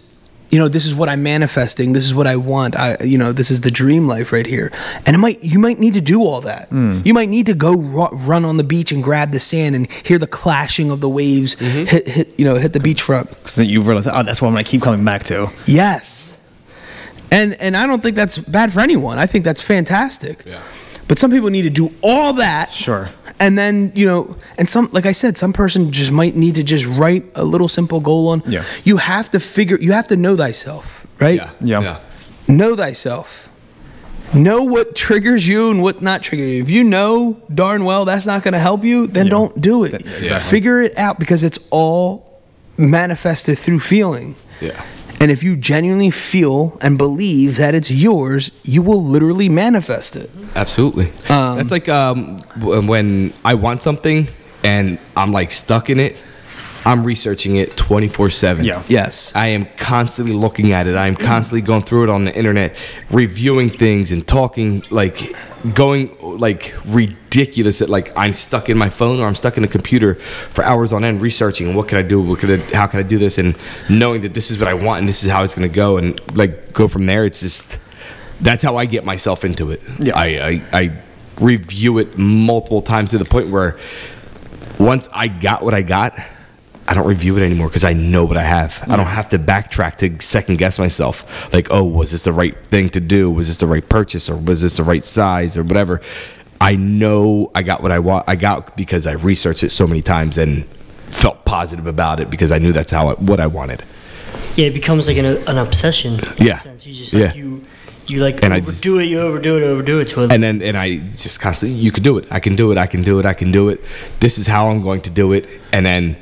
you 0.51 0.59
know, 0.59 0.69
this 0.69 0.85
is 0.85 0.95
what 0.95 1.09
I'm 1.09 1.23
manifesting. 1.23 1.93
This 1.93 2.05
is 2.05 2.15
what 2.15 2.27
I 2.27 2.37
want. 2.37 2.77
I, 2.77 2.97
you 3.03 3.17
know, 3.17 3.33
this 3.33 3.51
is 3.51 3.61
the 3.61 3.71
dream 3.71 4.09
life 4.09 4.33
right 4.33 4.47
here. 4.47 4.73
And 5.07 5.15
it 5.15 5.19
might, 5.19 5.43
you 5.43 5.59
might 5.59 5.79
need 5.79 5.95
to 5.95 6.01
do 6.01 6.23
all 6.23 6.41
that. 6.41 6.69
Hmm. 6.69 7.01
You 7.05 7.15
might 7.15 7.29
need 7.29 7.47
to 7.47 7.55
go 7.55 7.75
ru- 7.77 8.09
run 8.09 8.45
on 8.45 8.57
the 8.57 8.65
beach 8.65 8.91
and 8.91 9.03
grab 9.03 9.31
the 9.31 9.41
sand 9.41 9.75
and 9.77 9.91
hear 10.05 10.19
the 10.19 10.27
clashing 10.27 10.91
of 10.91 11.01
the 11.01 11.09
waves 11.09 11.57
mm-hmm. 11.57 11.85
hit, 11.85 12.09
hit, 12.09 12.39
you 12.39 12.45
know, 12.45 12.57
hit 12.57 12.73
the 12.73 12.81
beachfront. 12.81 13.49
So 13.49 13.61
then 13.61 13.71
you 13.71 13.81
realize, 13.81 14.07
oh, 14.07 14.23
that's 14.23 14.43
what 14.43 14.49
I'm 14.49 14.55
gonna 14.55 14.65
keep 14.65 14.83
coming 14.83 15.05
back 15.05 15.25
to. 15.25 15.51
Yes. 15.67 16.35
And 17.31 17.55
and 17.55 17.77
I 17.77 17.87
don't 17.87 18.03
think 18.03 18.17
that's 18.17 18.39
bad 18.39 18.73
for 18.73 18.81
anyone. 18.81 19.19
I 19.19 19.27
think 19.27 19.45
that's 19.45 19.63
fantastic. 19.63 20.43
Yeah. 20.45 20.63
But 21.11 21.19
some 21.19 21.33
people 21.33 21.51
need 21.51 21.63
to 21.63 21.71
do 21.71 21.91
all 22.03 22.35
that. 22.35 22.73
Sure. 22.73 23.09
And 23.41 23.59
then, 23.59 23.91
you 23.97 24.07
know, 24.07 24.37
and 24.57 24.69
some 24.69 24.89
like 24.93 25.07
I 25.07 25.11
said, 25.13 25.37
some 25.37 25.53
person 25.53 25.91
just 25.91 26.13
might 26.13 26.37
need 26.37 26.55
to 26.55 26.63
just 26.63 26.87
write 26.87 27.25
a 27.35 27.43
little 27.45 27.67
simple 27.67 27.99
goal 27.99 28.29
on. 28.29 28.45
Yeah. 28.47 28.63
You 28.85 28.97
have 28.99 29.29
to 29.33 29.41
figure 29.41 29.77
you 29.81 29.91
have 29.91 30.07
to 30.07 30.17
know 30.17 30.37
thyself, 30.37 31.05
right? 31.19 31.35
Yeah. 31.35 31.51
Yeah. 31.83 31.99
Know 32.47 32.77
thyself. 32.77 33.51
Know 34.33 34.63
what 34.63 34.95
triggers 34.95 35.49
you 35.49 35.71
and 35.73 35.83
what 35.83 36.01
not 36.01 36.23
triggers 36.23 36.49
you. 36.55 36.63
If 36.63 36.71
you 36.71 36.85
know 36.85 37.43
darn 37.53 37.83
well 37.85 38.05
that's 38.05 38.25
not 38.27 38.45
going 38.45 38.53
to 38.55 38.61
help 38.61 38.85
you, 38.85 39.09
then 39.09 39.27
Yeah. 39.27 39.31
don't 39.31 39.61
do 39.61 39.83
it. 39.83 39.95
exactly. 39.95 40.39
Figure 40.39 40.81
it 40.81 40.97
out 40.97 41.19
because 41.19 41.43
it's 41.43 41.59
all 41.71 42.41
manifested 42.77 43.59
through 43.59 43.81
feeling. 43.81 44.37
Yeah. 44.61 44.81
And 45.21 45.31
if 45.31 45.43
you 45.43 45.55
genuinely 45.55 46.11
feel 46.11 46.79
and 46.81 46.97
believe 46.97 47.59
that 47.59 47.75
it's 47.75 47.91
yours, 47.91 48.51
you 48.65 48.81
will 48.81 49.05
literally 49.05 49.51
manifest 49.51 50.17
it. 50.17 50.31
Absolutely. 50.57 51.13
Um, 51.29 51.59
That's 51.59 51.71
like 51.71 51.91
um, 51.91 52.39
when 52.57 53.35
I 53.45 53.53
want 53.53 53.83
something 53.83 54.29
and 54.65 54.99
I'm 55.15 55.31
like 55.31 55.51
stuck 55.51 55.91
in 55.91 56.01
it. 56.01 56.17
I'm 56.85 57.05
researching 57.05 57.57
it 57.57 57.77
24 57.77 58.31
seven. 58.31 58.65
Yeah. 58.65 58.83
Yes. 58.89 59.35
I 59.35 59.49
am 59.49 59.67
constantly 59.77 60.35
looking 60.35 60.73
at 60.73 60.87
it. 60.87 60.97
I 60.97 61.07
am 61.07 61.17
constantly 61.17 61.61
going 61.61 61.83
through 61.83 62.05
it 62.05 62.11
on 62.11 62.25
the 62.25 62.35
internet, 62.35 62.75
reviewing 63.11 63.69
things 63.69 64.13
and 64.13 64.27
talking 64.27 64.83
like 64.91 65.37
going 65.75 66.17
like 66.21 66.75
ridiculous 66.87 67.83
at 67.83 67.91
like 67.91 68.17
I'm 68.17 68.33
stuck 68.33 68.71
in 68.71 68.79
my 68.79 68.89
phone 68.89 69.21
or 69.21 69.27
I'm 69.27 69.35
stuck 69.35 69.59
in 69.59 69.65
a 69.65 69.69
computer 69.69 70.15
for 70.15 70.65
hours 70.65 70.93
on 70.93 71.05
end 71.05 71.21
researching 71.21 71.75
what 71.75 71.87
can 71.89 71.99
I 71.99 72.03
do? 72.03 72.21
What 72.21 72.39
could 72.39 72.51
I 72.51 72.57
how 72.75 72.87
can 72.87 73.01
I 73.01 73.03
do 73.03 73.19
this 73.19 73.37
and 73.39 73.57
knowing 73.89 74.23
that 74.23 74.33
this 74.33 74.51
is 74.51 74.59
what 74.59 74.69
I 74.69 74.75
want 74.75 75.01
and 75.01 75.09
this 75.09 75.23
is 75.23 75.31
how 75.31 75.43
it's 75.43 75.55
gonna 75.55 75.69
go 75.69 75.99
and 75.99 76.19
like 76.37 76.73
go 76.73 76.89
from 76.89 77.07
there. 77.07 77.27
It's 77.27 77.41
just 77.41 77.79
that's 78.41 78.63
how 78.65 78.77
I 78.77 78.87
get 78.87 79.05
myself 79.05 79.45
into 79.45 79.71
it. 79.71 79.83
Yeah. 79.99 80.17
I, 80.17 80.25
I, 80.25 80.63
I 80.73 80.93
review 81.41 81.99
it 81.99 82.17
multiple 82.17 82.83
times 82.83 83.11
to 83.11 83.19
the 83.19 83.25
point 83.25 83.51
where 83.51 83.79
once 84.79 85.09
I 85.13 85.29
got 85.29 85.63
what 85.63 85.75
I 85.75 85.83
got, 85.83 86.19
I 86.91 86.95
don't 86.95 87.07
review 87.07 87.37
it 87.39 87.43
anymore 87.43 87.69
because 87.69 87.85
I 87.85 87.93
know 87.93 88.25
what 88.25 88.37
I 88.37 88.43
have. 88.43 88.83
I 88.89 88.97
don't 88.97 89.07
have 89.07 89.29
to 89.31 89.39
backtrack 89.39 89.97
to 89.99 90.21
second 90.21 90.59
guess 90.59 90.77
myself. 90.77 91.25
Like, 91.53 91.69
oh, 91.71 91.85
was 91.85 92.11
this 92.11 92.25
the 92.25 92.33
right 92.33 92.57
thing 92.67 92.89
to 92.91 93.01
do? 93.01 93.31
Was 93.31 93.47
this 93.47 93.59
the 93.59 93.69
right 93.69 93.89
purchase 93.89 94.29
or 94.29 94.37
was 94.37 94.61
this 94.61 94.77
the 94.77 94.83
right 94.83 95.05
size 95.05 95.57
or 95.57 95.63
whatever? 95.63 96.01
I 96.61 96.75
know 96.75 97.53
I 97.55 97.63
got 97.63 97.81
what 97.81 97.93
I 97.93 98.01
want. 98.01 98.25
I 98.27 98.35
got 98.35 98.77
because 98.77 99.07
I 99.07 99.13
researched 99.13 99.63
it 99.63 99.71
so 99.71 99.87
many 99.87 100.03
times 100.03 100.37
and 100.37 100.65
felt 101.11 101.45
positive 101.45 101.87
about 101.87 102.19
it 102.19 102.29
because 102.29 102.51
I 102.51 102.59
knew 102.59 102.73
that's 102.73 102.91
how 102.91 103.11
I, 103.11 103.15
what 103.15 103.39
I 103.39 103.47
wanted. 103.47 103.85
Yeah, 104.57 104.67
it 104.67 104.75
becomes 104.75 105.07
like 105.07 105.17
an, 105.17 105.27
an 105.27 105.59
obsession. 105.59 106.15
In 106.39 106.47
Yeah. 106.49 106.59
Sense. 106.59 106.85
You 106.85 106.93
just 106.93 107.15
like 107.15 107.23
Yeah. 107.23 107.35
you 107.35 107.65
you 108.09 108.19
like 108.21 108.43
And 108.43 108.53
I 108.53 108.57
overdo 108.59 108.99
it, 108.99 109.05
you 109.05 109.21
overdo 109.21 109.59
it, 109.59 109.63
overdo 109.63 110.01
it 110.01 110.09
to 110.09 110.25
it. 110.25 110.33
and 110.33 110.43
then 110.43 110.61
and 110.61 110.77
I 110.77 110.97
just 111.17 111.39
constantly 111.41 111.79
you 111.79 111.93
can 111.93 112.03
do 112.03 112.19
it. 112.19 112.27
I 112.33 112.41
can 112.41 112.57
do 112.57 112.73
it. 112.73 112.79
I 112.79 112.89
can 112.89 113.03
do 113.03 113.21
it. 113.21 113.27
I 113.27 113.35
can 113.35 113.53
do 113.53 113.69
it. 113.69 113.81
This 114.19 114.39
is 114.39 114.49
how 114.49 114.69
I'm 114.71 114.83
going 114.83 115.03
to 115.03 115.11
do 115.11 115.33
it. 115.33 115.47
And 115.73 115.87
then 115.87 116.17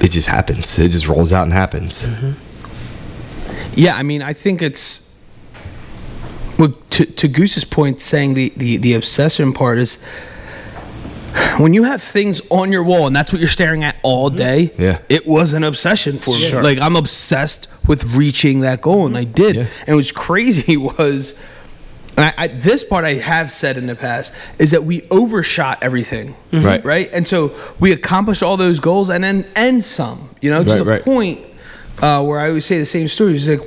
it 0.00 0.10
just 0.10 0.28
happens. 0.28 0.78
It 0.78 0.90
just 0.90 1.08
rolls 1.08 1.32
out 1.32 1.44
and 1.44 1.52
happens. 1.52 2.04
Mm-hmm. 2.04 2.32
Yeah, 3.76 3.96
I 3.96 4.02
mean, 4.02 4.22
I 4.22 4.32
think 4.32 4.62
it's. 4.62 5.00
Well, 6.58 6.72
to, 6.90 7.04
to 7.04 7.28
Goose's 7.28 7.64
point, 7.64 8.00
saying 8.00 8.34
the, 8.34 8.52
the, 8.56 8.76
the 8.76 8.94
obsession 8.94 9.52
part 9.52 9.78
is 9.78 9.98
when 11.58 11.74
you 11.74 11.82
have 11.82 12.00
things 12.00 12.40
on 12.48 12.70
your 12.70 12.84
wall 12.84 13.08
and 13.08 13.16
that's 13.16 13.32
what 13.32 13.40
you're 13.40 13.48
staring 13.48 13.82
at 13.82 13.96
all 14.04 14.28
mm-hmm. 14.28 14.36
day, 14.36 14.74
Yeah. 14.78 15.00
it 15.08 15.26
was 15.26 15.52
an 15.52 15.64
obsession 15.64 16.18
for 16.18 16.30
me. 16.30 16.48
Sure. 16.48 16.62
Like, 16.62 16.78
I'm 16.78 16.94
obsessed 16.94 17.66
with 17.88 18.04
reaching 18.14 18.60
that 18.60 18.80
goal, 18.80 19.06
and 19.06 19.16
I 19.16 19.24
did. 19.24 19.56
Yeah. 19.56 19.66
And 19.86 19.96
what's 19.96 20.12
crazy 20.12 20.76
was. 20.76 21.34
And 22.16 22.26
I, 22.26 22.34
I, 22.44 22.48
this 22.48 22.84
part 22.84 23.04
I 23.04 23.14
have 23.14 23.50
said 23.50 23.76
in 23.76 23.86
the 23.86 23.96
past 23.96 24.32
is 24.58 24.70
that 24.70 24.84
we 24.84 25.02
overshot 25.10 25.78
everything, 25.82 26.36
Right. 26.52 26.84
Right, 26.84 27.10
and 27.12 27.26
so 27.26 27.52
we 27.80 27.92
accomplished 27.92 28.42
all 28.42 28.56
those 28.56 28.78
goals 28.80 29.08
and 29.10 29.24
then 29.24 29.46
and 29.56 29.82
some, 29.84 30.30
you 30.40 30.50
know, 30.50 30.62
to 30.64 30.70
Right, 30.70 30.78
the 30.78 30.84
right. 30.84 31.02
point 31.02 31.40
uh, 32.00 32.22
where 32.24 32.38
I 32.40 32.48
always 32.48 32.64
say 32.66 32.78
the 32.78 32.86
same 32.86 33.08
story. 33.08 33.34
It's 33.34 33.48
like 33.48 33.60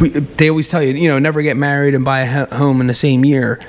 we, 0.00 0.08
they 0.08 0.50
always 0.50 0.68
tell 0.68 0.82
you, 0.82 0.92
you 0.94 1.08
know, 1.08 1.18
never 1.18 1.40
get 1.42 1.56
married 1.56 1.94
and 1.94 2.04
buy 2.04 2.20
a 2.20 2.54
home 2.54 2.80
in 2.80 2.86
the 2.88 2.94
same 2.94 3.24
year. 3.24 3.60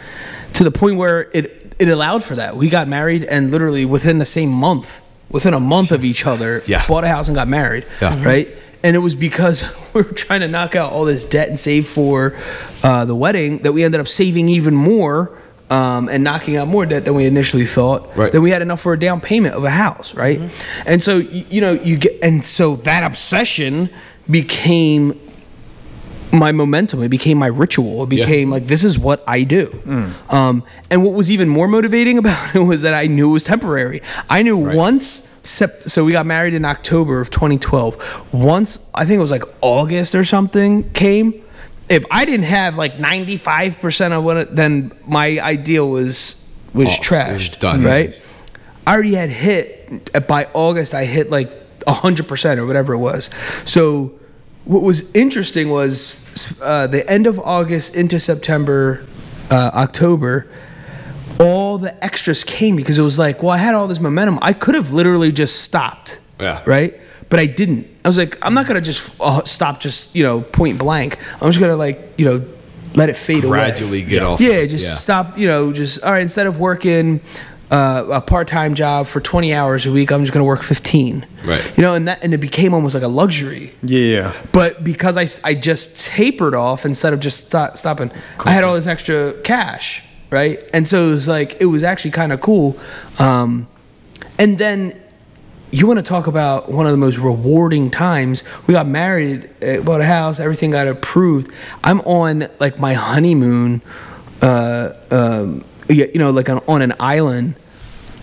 To 0.53 0.63
the 0.63 0.71
point 0.71 0.97
where 0.97 1.29
it 1.33 1.75
it 1.77 1.89
allowed 1.89 2.23
for 2.23 2.35
that. 2.35 2.55
We 2.55 2.69
got 2.69 2.88
married 2.88 3.25
and 3.25 3.51
literally 3.51 3.83
within 3.85 4.17
the 4.17 4.25
same 4.25 4.49
month, 4.49 5.01
within 5.29 5.53
a 5.53 5.59
month 5.59 5.91
of 5.91 6.05
each 6.05 6.25
other, 6.25 6.63
Yeah. 6.65 6.88
bought 6.88 7.03
a 7.03 7.09
house 7.09 7.27
and 7.27 7.35
got 7.35 7.47
married. 7.49 7.85
Yeah. 8.01 8.23
Right. 8.23 8.47
And 8.85 8.95
it 8.95 8.99
was 8.99 9.15
because 9.15 9.63
we 9.93 10.03
were 10.03 10.11
trying 10.11 10.41
to 10.41 10.47
knock 10.47 10.75
out 10.75 10.91
all 10.93 11.05
this 11.05 11.25
debt 11.25 11.49
and 11.49 11.59
save 11.59 11.87
for 11.87 12.37
uh, 12.83 13.03
the 13.05 13.15
wedding 13.15 13.57
that 13.63 13.73
we 13.73 13.83
ended 13.83 13.99
up 13.99 14.07
saving 14.07 14.47
even 14.47 14.75
more 14.75 15.37
um, 15.71 16.07
and 16.07 16.23
knocking 16.23 16.55
out 16.55 16.67
more 16.67 16.85
debt 16.85 17.03
than 17.05 17.15
we 17.15 17.25
initially 17.25 17.65
thought. 17.65 18.15
Right. 18.15 18.31
Then 18.31 18.43
we 18.43 18.51
had 18.51 18.61
enough 18.61 18.81
for 18.81 18.93
a 18.93 18.99
down 18.99 19.21
payment 19.21 19.55
of 19.55 19.63
a 19.63 19.71
house, 19.71 20.13
right? 20.13 20.39
And 20.85 21.01
so 21.01 21.17
you, 21.17 21.45
you 21.49 21.61
know 21.61 21.73
you 21.73 21.97
get 21.97 22.19
and 22.21 22.45
so 22.45 22.75
that 22.75 23.03
obsession 23.03 23.89
became 24.29 25.19
my 26.31 26.51
momentum. 26.51 27.01
It 27.01 27.09
became 27.09 27.39
my 27.39 27.47
ritual. 27.47 28.03
It 28.03 28.13
Yeah. 28.13 28.25
became 28.25 28.51
like 28.51 28.67
this 28.67 28.83
is 28.83 28.99
what 28.99 29.23
I 29.27 29.41
do. 29.41 29.73
Um, 30.29 30.63
and 30.91 31.03
what 31.03 31.13
was 31.15 31.31
even 31.31 31.49
more 31.49 31.67
motivating 31.67 32.17
about 32.23 32.55
it 32.55 32.59
was 32.59 32.83
that 32.83 32.93
I 32.93 33.07
knew 33.07 33.29
it 33.31 33.33
was 33.33 33.43
temporary. 33.45 34.03
I 34.29 34.43
knew 34.43 34.59
Right. 34.63 34.75
once. 34.77 35.27
Sept- 35.45 35.89
so 35.89 36.03
we 36.03 36.12
got 36.12 36.25
married 36.25 36.53
in 36.53 36.65
October 36.65 37.21
of 37.21 37.29
2012. 37.29 38.34
Once 38.34 38.79
I 38.93 39.05
think 39.05 39.17
it 39.17 39.21
was 39.21 39.31
like 39.31 39.43
August 39.62 40.15
or 40.15 40.23
something 40.23 40.89
came. 40.91 41.41
If 41.88 42.03
I 42.10 42.25
didn't 42.25 42.47
have 42.47 42.75
like 42.77 42.99
95 42.99 43.79
percent 43.79 44.13
of 44.13 44.23
what, 44.23 44.38
it, 44.38 44.55
then 44.55 44.91
my 45.05 45.39
ideal 45.39 45.88
was 45.89 46.43
was 46.73 46.88
was 46.88 46.97
trashed. 46.97 47.60
done. 47.60 47.84
Right. 47.84 48.27
I 48.88 48.93
already 48.93 49.15
had 49.15 49.29
hit 49.29 50.27
by 50.27 50.47
August. 50.53 50.93
I 50.93 51.05
hit 51.05 51.29
like 51.29 51.53
hundred 51.88 52.27
percent 52.27 52.60
or 52.60 52.65
whatever 52.65 52.93
it 52.93 52.97
was. 52.97 53.29
So 53.65 54.13
what 54.65 54.81
was 54.81 55.13
interesting 55.15 55.69
was 55.69 56.21
uh, 56.60 56.88
the 56.88 57.08
end 57.08 57.27
of 57.27 57.39
August 57.39 57.95
into 57.95 58.19
September, 58.19 59.05
uh, 59.51 59.69
October. 59.75 60.47
All 61.39 61.77
the 61.77 62.03
extras 62.03 62.43
came 62.43 62.75
because 62.75 62.97
it 62.97 63.01
was 63.01 63.19
like, 63.19 63.43
well, 63.43 63.51
I 63.51 63.57
had 63.57 63.75
all 63.75 63.87
this 63.87 63.99
momentum. 63.99 64.39
I 64.41 64.53
could 64.53 64.75
have 64.75 64.93
literally 64.93 65.31
just 65.31 65.61
stopped. 65.61 66.19
Yeah. 66.39 66.63
Right. 66.65 66.99
But 67.29 67.39
I 67.39 67.45
didn't. 67.45 67.87
I 68.03 68.07
was 68.07 68.17
like, 68.17 68.37
I'm 68.41 68.53
not 68.53 68.67
gonna 68.67 68.81
just 68.81 69.09
uh, 69.19 69.43
stop, 69.45 69.79
just 69.79 70.15
you 70.15 70.23
know, 70.23 70.41
point 70.41 70.77
blank. 70.77 71.17
I'm 71.41 71.49
just 71.49 71.59
gonna 71.59 71.75
like, 71.75 72.13
you 72.17 72.25
know, 72.25 72.45
let 72.93 73.09
it 73.09 73.17
fade 73.17 73.43
away. 73.43 73.57
Gradually 73.57 74.03
get 74.03 74.21
off. 74.21 74.39
Yeah, 74.39 74.65
just 74.65 75.01
stop. 75.01 75.37
You 75.37 75.47
know, 75.47 75.73
just 75.73 76.03
all 76.03 76.11
right. 76.11 76.21
Instead 76.21 76.47
of 76.47 76.59
working 76.59 77.21
uh, 77.71 78.05
a 78.11 78.21
part-time 78.21 78.75
job 78.75 79.07
for 79.07 79.19
20 79.19 79.53
hours 79.53 79.85
a 79.85 79.91
week, 79.91 80.11
I'm 80.11 80.21
just 80.21 80.33
going 80.33 80.41
to 80.41 80.47
work 80.47 80.61
15. 80.61 81.25
Right. 81.43 81.77
You 81.77 81.81
know, 81.81 81.93
and 81.93 82.07
that 82.07 82.23
and 82.23 82.33
it 82.33 82.37
became 82.37 82.73
almost 82.73 82.93
like 82.93 83.03
a 83.03 83.07
luxury. 83.07 83.73
Yeah. 83.81 84.33
But 84.51 84.83
because 84.83 85.17
i, 85.17 85.27
I 85.47 85.53
just 85.53 86.05
tapered 86.05 86.53
off 86.53 86.85
instead 86.85 87.13
of 87.13 87.19
just 87.19 87.47
stop, 87.47 87.77
stopping, 87.77 88.11
I 88.39 88.51
had 88.51 88.63
all 88.63 88.75
this 88.75 88.87
extra 88.87 89.33
cash, 89.41 90.03
right? 90.35 90.61
And 90.73 90.85
so 90.85 91.07
it 91.07 91.11
was 91.11 91.27
like 91.29 91.61
it 91.61 91.65
was 91.65 91.81
actually 91.81 92.11
kind 92.11 92.33
of 92.33 92.41
cool. 92.41 92.77
Um, 93.19 93.67
and 94.37 94.57
then 94.57 95.01
you 95.71 95.87
want 95.87 95.97
to 95.97 96.03
talk 96.03 96.27
about 96.27 96.69
one 96.69 96.85
of 96.85 96.91
the 96.91 96.97
most 96.97 97.17
rewarding 97.17 97.89
times. 97.89 98.43
We 98.67 98.73
got 98.73 98.85
married, 98.85 99.49
uh, 99.63 99.79
bought 99.79 100.01
a 100.01 100.05
house, 100.05 100.41
everything 100.41 100.71
got 100.71 100.89
approved. 100.89 101.51
I'm 101.85 102.01
on 102.01 102.49
like 102.59 102.79
my 102.79 102.93
honeymoon, 102.93 103.81
uh, 104.41 104.91
um, 105.09 105.63
you 105.87 106.11
know, 106.15 106.31
like 106.31 106.49
on, 106.49 106.61
on 106.67 106.81
an 106.81 106.93
island, 106.99 107.55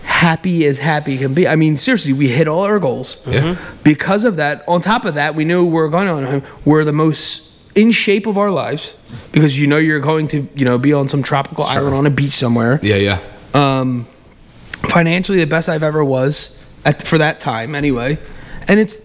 happy 0.03 0.67
as 0.67 0.77
happy 0.77 1.17
can 1.17 1.33
be. 1.33 1.47
I 1.47 1.55
mean, 1.55 1.77
seriously, 1.77 2.13
we 2.13 2.27
hit 2.27 2.47
all 2.47 2.61
our 2.61 2.79
goals. 2.79 3.17
Yeah. 3.25 3.57
Because 3.83 4.23
of 4.23 4.35
that, 4.35 4.63
on 4.67 4.81
top 4.81 5.05
of 5.05 5.15
that, 5.15 5.33
we 5.33 5.45
knew 5.45 5.65
we 5.65 5.71
were 5.71 5.89
going 5.89 6.07
on. 6.07 6.43
We're 6.63 6.83
the 6.83 6.93
most 6.93 7.49
in 7.73 7.89
shape 7.91 8.27
of 8.27 8.37
our 8.37 8.51
lives 8.51 8.93
because 9.31 9.59
you 9.59 9.67
know 9.67 9.77
you're 9.77 9.99
going 9.99 10.27
to, 10.29 10.47
you 10.55 10.65
know, 10.65 10.77
be 10.77 10.93
on 10.93 11.07
some 11.07 11.23
tropical 11.23 11.63
island 11.63 11.95
on 11.95 12.05
a 12.05 12.09
beach 12.09 12.31
somewhere 12.31 12.79
Yeah, 12.81 12.95
yeah. 12.95 13.19
um, 13.53 14.07
financially 14.89 15.39
the 15.39 15.47
best 15.47 15.69
I've 15.69 15.83
ever 15.83 16.03
was 16.03 16.59
at, 16.85 17.01
for 17.05 17.17
that 17.17 17.39
time 17.39 17.75
anyway, 17.75 18.17
and 18.67 18.79
it's 18.79 18.99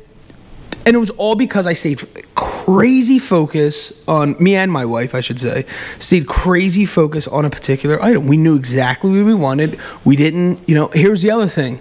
and 0.87 0.97
it 0.97 0.99
was 0.99 1.11
all 1.11 1.35
because 1.35 1.67
I 1.67 1.75
stayed 1.75 2.01
crazy 2.35 3.19
focus 3.19 3.93
on 4.09 4.37
me 4.43 4.55
and 4.57 4.73
my 4.73 4.85
wife, 4.87 5.15
I 5.15 5.21
should 5.21 5.39
say, 5.39 5.67
stayed 5.99 6.27
crazy 6.27 6.87
focus 6.87 7.27
on 7.29 7.45
a 7.45 7.51
particular 7.51 8.03
item. 8.03 8.27
We 8.27 8.37
knew 8.39 8.57
exactly 8.57 9.11
what 9.11 9.27
we 9.27 9.35
wanted. 9.35 9.79
We 10.05 10.17
didn't, 10.17 10.67
you 10.67 10.75
know. 10.75 10.89
Here's 10.95 11.21
the 11.21 11.31
other 11.31 11.47
thing. 11.47 11.81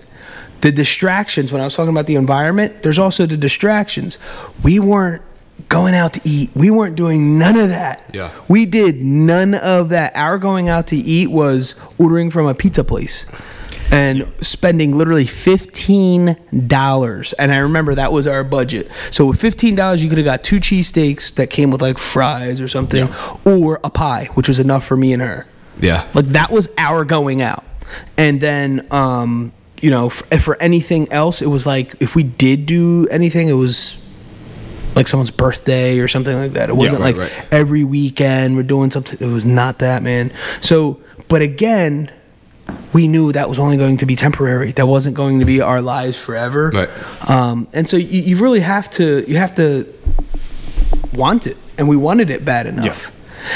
The 0.62 0.72
distractions, 0.72 1.52
when 1.52 1.62
I 1.62 1.66
was 1.66 1.76
talking 1.76 1.92
about 1.92 2.08
the 2.08 2.16
environment, 2.16 2.84
there's 2.84 3.00
also 3.00 3.26
the 3.26 3.38
distractions. 3.38 4.18
We 4.64 4.80
weren't 4.80 5.22
going 5.70 5.96
out 5.96 6.14
to 6.14 6.22
eat. 6.24 6.50
We 6.56 6.70
weren't 6.70 6.96
doing 6.96 7.38
none 7.38 7.58
of 7.58 7.70
that. 7.70 8.10
Yeah. 8.14 8.32
We 8.48 8.66
did 8.66 9.04
none 9.04 9.54
of 9.54 9.90
that. 9.90 10.16
Our 10.16 10.38
going 10.38 10.70
out 10.70 10.88
to 10.88 10.96
eat 10.96 11.28
was 11.28 11.76
ordering 11.98 12.30
from 12.30 12.48
a 12.48 12.54
pizza 12.54 12.84
place 12.84 13.26
and 13.92 14.32
spending 14.42 14.98
literally 14.98 15.26
$15. 15.26 17.34
And 17.40 17.52
I 17.52 17.58
remember 17.58 17.96
that 17.96 18.12
was 18.12 18.28
our 18.28 18.44
budget. 18.44 18.90
So 19.12 19.28
with 19.28 19.42
$15, 19.42 20.02
you 20.02 20.10
could 20.10 20.18
have 20.18 20.26
got 20.26 20.44
two 20.44 20.60
cheesesteaks 20.60 21.34
that 21.36 21.50
came 21.50 21.72
with 21.72 21.82
like 21.82 21.98
fries 21.98 22.62
or 22.62 22.68
something, 22.68 23.10
or 23.46 23.80
a 23.84 23.90
pie, 23.90 24.26
which 24.34 24.48
was 24.48 24.60
enough 24.60 24.86
for 24.86 24.98
me 24.98 25.14
and 25.14 25.22
her. 25.22 25.46
Yeah. 25.80 26.08
Like 26.14 26.26
that 26.28 26.52
was 26.52 26.70
our 26.78 27.06
going 27.06 27.42
out. 27.42 27.64
And 28.18 28.42
then, 28.42 28.88
um, 28.92 29.54
you 29.82 29.90
know, 29.90 30.10
for, 30.10 30.40
for 30.40 30.62
anything 30.62 31.12
else, 31.12 31.42
it 31.42 31.48
was 31.48 31.66
like 31.66 31.96
if 32.02 32.16
we 32.16 32.24
did 32.24 32.66
do 32.66 33.08
anything, 33.10 33.48
it 33.48 33.54
was 33.54 34.04
like 34.98 35.08
someone's 35.08 35.32
birthday 35.32 36.00
or 36.00 36.08
something 36.08 36.36
like 36.38 36.52
that. 36.54 36.70
It 36.70 36.76
wasn't 36.76 37.02
right, 37.02 37.16
like 37.16 37.32
right. 37.32 37.46
every 37.52 37.84
weekend 37.84 38.56
we're 38.56 38.64
doing 38.64 38.92
something. 38.92 39.18
It 39.20 39.32
was 39.32 39.46
not 39.46 39.80
that, 39.80 40.04
man. 40.04 40.32
So, 40.62 41.02
but 41.28 41.42
again, 41.42 42.12
we 42.94 43.08
knew 43.08 43.32
that 43.32 43.48
was 43.48 43.60
only 43.60 43.78
going 43.78 43.98
to 43.98 44.06
be 44.06 44.16
temporary. 44.16 44.72
That 44.74 44.88
wasn't 44.88 45.16
going 45.16 45.40
to 45.40 45.46
be 45.46 45.62
our 45.62 45.82
lives 45.82 46.20
forever. 46.20 46.72
Right. 46.74 47.30
Um, 47.30 47.68
and 47.74 47.88
so 47.88 47.98
you, 47.98 48.22
you 48.22 48.38
really 48.38 48.60
have 48.60 48.90
to 48.92 49.24
you 49.28 49.38
have 49.38 49.56
to 49.56 49.94
want 51.14 51.48
it, 51.48 51.58
and 51.78 51.88
we 51.88 51.96
wanted 51.96 52.30
it 52.30 52.44
bad 52.44 52.68
enough. 52.68 53.12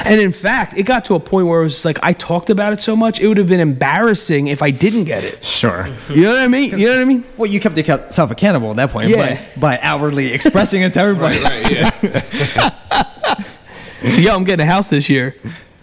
And 0.05 0.21
in 0.21 0.31
fact, 0.31 0.77
it 0.77 0.83
got 0.83 1.05
to 1.05 1.15
a 1.15 1.19
point 1.19 1.47
where 1.47 1.61
it 1.61 1.63
was 1.63 1.83
like 1.85 1.99
I 2.03 2.13
talked 2.13 2.49
about 2.49 2.71
it 2.73 2.81
so 2.81 2.95
much, 2.95 3.19
it 3.19 3.27
would 3.27 3.37
have 3.37 3.47
been 3.47 3.59
embarrassing 3.59 4.47
if 4.47 4.61
I 4.61 4.71
didn't 4.71 5.03
get 5.05 5.23
it. 5.23 5.43
Sure. 5.43 5.87
You 6.09 6.23
know 6.23 6.29
what 6.31 6.39
I 6.43 6.47
mean? 6.47 6.77
You 6.77 6.87
know 6.87 6.93
what 6.95 7.01
I 7.01 7.05
mean? 7.05 7.23
Well, 7.37 7.49
you 7.49 7.59
kept 7.59 7.77
yourself 7.77 8.31
accountable 8.31 8.69
at 8.71 8.77
that 8.77 8.89
point 8.91 9.09
Yeah. 9.09 9.35
by, 9.55 9.59
by 9.59 9.79
outwardly 9.81 10.31
expressing 10.33 10.81
it 10.83 10.93
to 10.93 10.99
everybody. 10.99 11.39
Yeah. 11.73 12.71
Yo, 14.17 14.35
I'm 14.35 14.43
getting 14.43 14.65
a 14.65 14.69
house 14.69 14.89
this 14.89 15.09
year. 15.09 15.35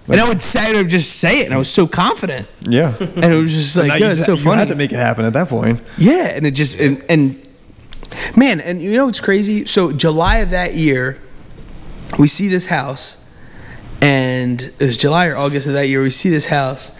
And 0.08 0.18
I 0.20 0.26
would 0.26 0.40
say 0.40 0.70
it, 0.70 0.76
I 0.76 0.78
would 0.82 0.88
just 0.88 1.18
say 1.18 1.40
it, 1.40 1.44
and 1.44 1.54
I 1.54 1.58
was 1.58 1.70
so 1.70 1.86
confident. 1.86 2.48
Yeah. 2.62 2.96
And 2.98 3.24
it 3.26 3.40
was 3.40 3.52
just 3.52 3.76
like, 3.76 4.00
you 4.00 4.06
yeah, 4.06 4.12
it's 4.12 4.20
just- 4.20 4.26
so 4.26 4.32
you 4.34 4.38
funny. 4.42 4.58
had 4.60 4.68
to 4.68 4.74
make 4.74 4.90
it 4.92 4.96
happen 4.96 5.24
at 5.26 5.34
that 5.34 5.48
point. 5.48 5.82
Yeah, 5.98 6.28
and 6.28 6.46
it 6.46 6.52
just 6.52 6.76
and, 6.78 7.04
and 7.10 7.46
man, 8.34 8.60
and 8.60 8.80
you 8.80 8.92
know 8.94 9.04
what's 9.06 9.20
crazy? 9.20 9.66
So 9.66 9.92
July 9.92 10.38
of 10.38 10.50
that 10.50 10.74
year, 10.74 11.18
we 12.18 12.26
see 12.26 12.48
this 12.48 12.66
house, 12.66 13.18
and 14.00 14.62
it 14.62 14.80
was 14.80 14.96
July 14.96 15.26
or 15.26 15.36
August 15.36 15.66
of 15.66 15.72
that 15.74 15.86
year. 15.86 16.02
We 16.02 16.10
see 16.10 16.30
this 16.30 16.46
house, 16.46 16.92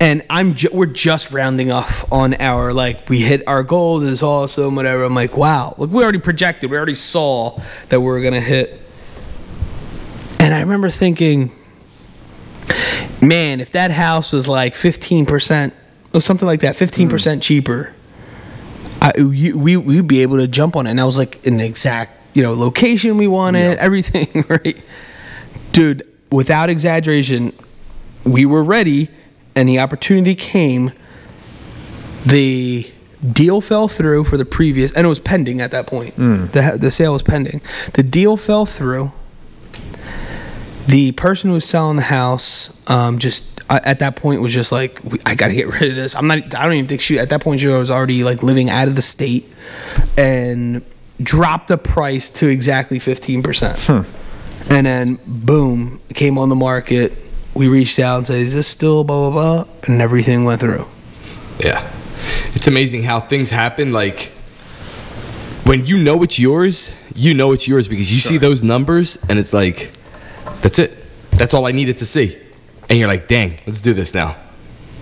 and 0.00 0.24
I'm 0.30 0.54
ju- 0.54 0.70
we're 0.72 0.86
just 0.86 1.30
rounding 1.32 1.70
off 1.70 2.10
on 2.12 2.34
our 2.34 2.72
like 2.72 3.08
we 3.08 3.20
hit 3.20 3.42
our 3.46 3.62
goal. 3.62 4.00
This 4.00 4.10
is 4.10 4.22
awesome, 4.22 4.74
whatever. 4.74 5.04
I'm 5.04 5.14
like, 5.14 5.36
wow, 5.36 5.74
look, 5.78 5.90
we 5.90 6.02
already 6.02 6.18
projected, 6.18 6.70
we 6.70 6.76
already 6.76 6.94
saw 6.94 7.60
that 7.88 8.00
we 8.00 8.06
were 8.06 8.20
gonna 8.20 8.40
hit, 8.40 8.80
and 10.40 10.54
I 10.54 10.60
remember 10.60 10.90
thinking. 10.90 11.52
Man, 13.22 13.60
if 13.60 13.72
that 13.72 13.92
house 13.92 14.30
was 14.30 14.46
like 14.46 14.74
15% 14.74 15.72
or 16.12 16.20
something 16.20 16.46
like 16.46 16.60
that, 16.60 16.76
15% 16.76 17.34
hmm. 17.34 17.40
cheaper, 17.40 17.94
I, 19.00 19.12
you, 19.18 19.56
we 19.58 19.76
we'd 19.76 20.06
be 20.06 20.22
able 20.22 20.36
to 20.38 20.48
jump 20.48 20.76
on 20.76 20.86
it. 20.86 20.90
And 20.90 21.00
I 21.00 21.04
was 21.04 21.18
like 21.18 21.44
in 21.46 21.56
the 21.56 21.64
exact 21.64 22.12
you 22.34 22.42
know 22.42 22.52
location 22.54 23.16
we 23.16 23.26
wanted, 23.26 23.78
everything 23.78 24.44
right, 24.48 24.78
dude. 25.72 26.06
Without 26.30 26.68
exaggeration, 26.68 27.52
we 28.24 28.44
were 28.46 28.64
ready, 28.64 29.08
and 29.54 29.68
the 29.68 29.78
opportunity 29.78 30.34
came. 30.34 30.92
The 32.24 32.90
deal 33.32 33.60
fell 33.60 33.86
through 33.88 34.24
for 34.24 34.36
the 34.36 34.44
previous, 34.44 34.92
and 34.92 35.04
it 35.04 35.08
was 35.08 35.20
pending 35.20 35.60
at 35.60 35.70
that 35.70 35.86
point. 35.86 36.16
The 36.16 36.76
the 36.80 36.90
sale 36.90 37.12
was 37.12 37.22
pending. 37.22 37.60
The 37.94 38.02
deal 38.02 38.36
fell 38.36 38.66
through. 38.66 39.12
The 40.88 41.12
person 41.12 41.50
who 41.50 41.54
was 41.54 41.64
selling 41.64 41.96
the 41.96 42.02
house 42.02 42.72
um, 42.86 43.18
just 43.18 43.60
uh, 43.68 43.80
at 43.82 43.98
that 43.98 44.14
point 44.16 44.40
was 44.40 44.54
just 44.54 44.70
like, 44.70 45.00
I 45.26 45.34
got 45.34 45.48
to 45.48 45.54
get 45.54 45.66
rid 45.68 45.90
of 45.90 45.96
this. 45.96 46.14
I'm 46.14 46.26
not. 46.26 46.54
I 46.54 46.64
don't 46.64 46.74
even 46.74 46.88
think 46.88 47.00
she 47.00 47.18
at 47.18 47.28
that 47.30 47.40
point 47.40 47.60
she 47.60 47.66
was 47.68 47.90
already 47.90 48.24
like 48.24 48.42
living 48.42 48.70
out 48.70 48.88
of 48.88 48.96
the 48.96 49.02
state, 49.02 49.48
and 50.16 50.84
dropped 51.22 51.68
the 51.68 51.78
price 51.78 52.28
to 52.30 52.48
exactly 52.48 52.98
fifteen 52.98 53.42
percent. 53.42 53.78
And 54.68 54.86
then 54.86 55.18
boom, 55.26 56.00
it 56.08 56.14
came 56.14 56.38
on 56.38 56.48
the 56.48 56.56
market. 56.56 57.12
We 57.54 57.68
reached 57.68 57.98
out 57.98 58.18
and 58.18 58.26
said, 58.26 58.38
"Is 58.38 58.54
this 58.54 58.66
still 58.66 59.04
blah 59.04 59.30
blah 59.30 59.64
blah?" 59.64 59.72
And 59.84 60.02
everything 60.02 60.44
went 60.44 60.60
through. 60.60 60.86
Yeah. 61.58 61.88
It's 62.54 62.66
amazing 62.66 63.04
how 63.04 63.20
things 63.20 63.50
happen. 63.50 63.92
Like, 63.92 64.32
when 65.64 65.86
you 65.86 65.98
know 65.98 66.22
it's 66.22 66.38
yours, 66.38 66.90
you 67.14 67.34
know 67.34 67.52
it's 67.52 67.66
yours 67.66 67.88
because 67.88 68.12
you 68.12 68.20
see 68.20 68.38
those 68.38 68.62
numbers 68.62 69.16
and 69.28 69.38
it's 69.38 69.52
like, 69.52 69.90
that's 70.60 70.78
it. 70.78 70.92
That's 71.32 71.54
all 71.54 71.66
I 71.66 71.72
needed 71.72 71.98
to 71.98 72.06
see. 72.06 72.38
And 72.88 72.98
you're 72.98 73.08
like, 73.08 73.28
dang, 73.28 73.58
let's 73.66 73.80
do 73.80 73.94
this 73.94 74.14
now. 74.14 74.36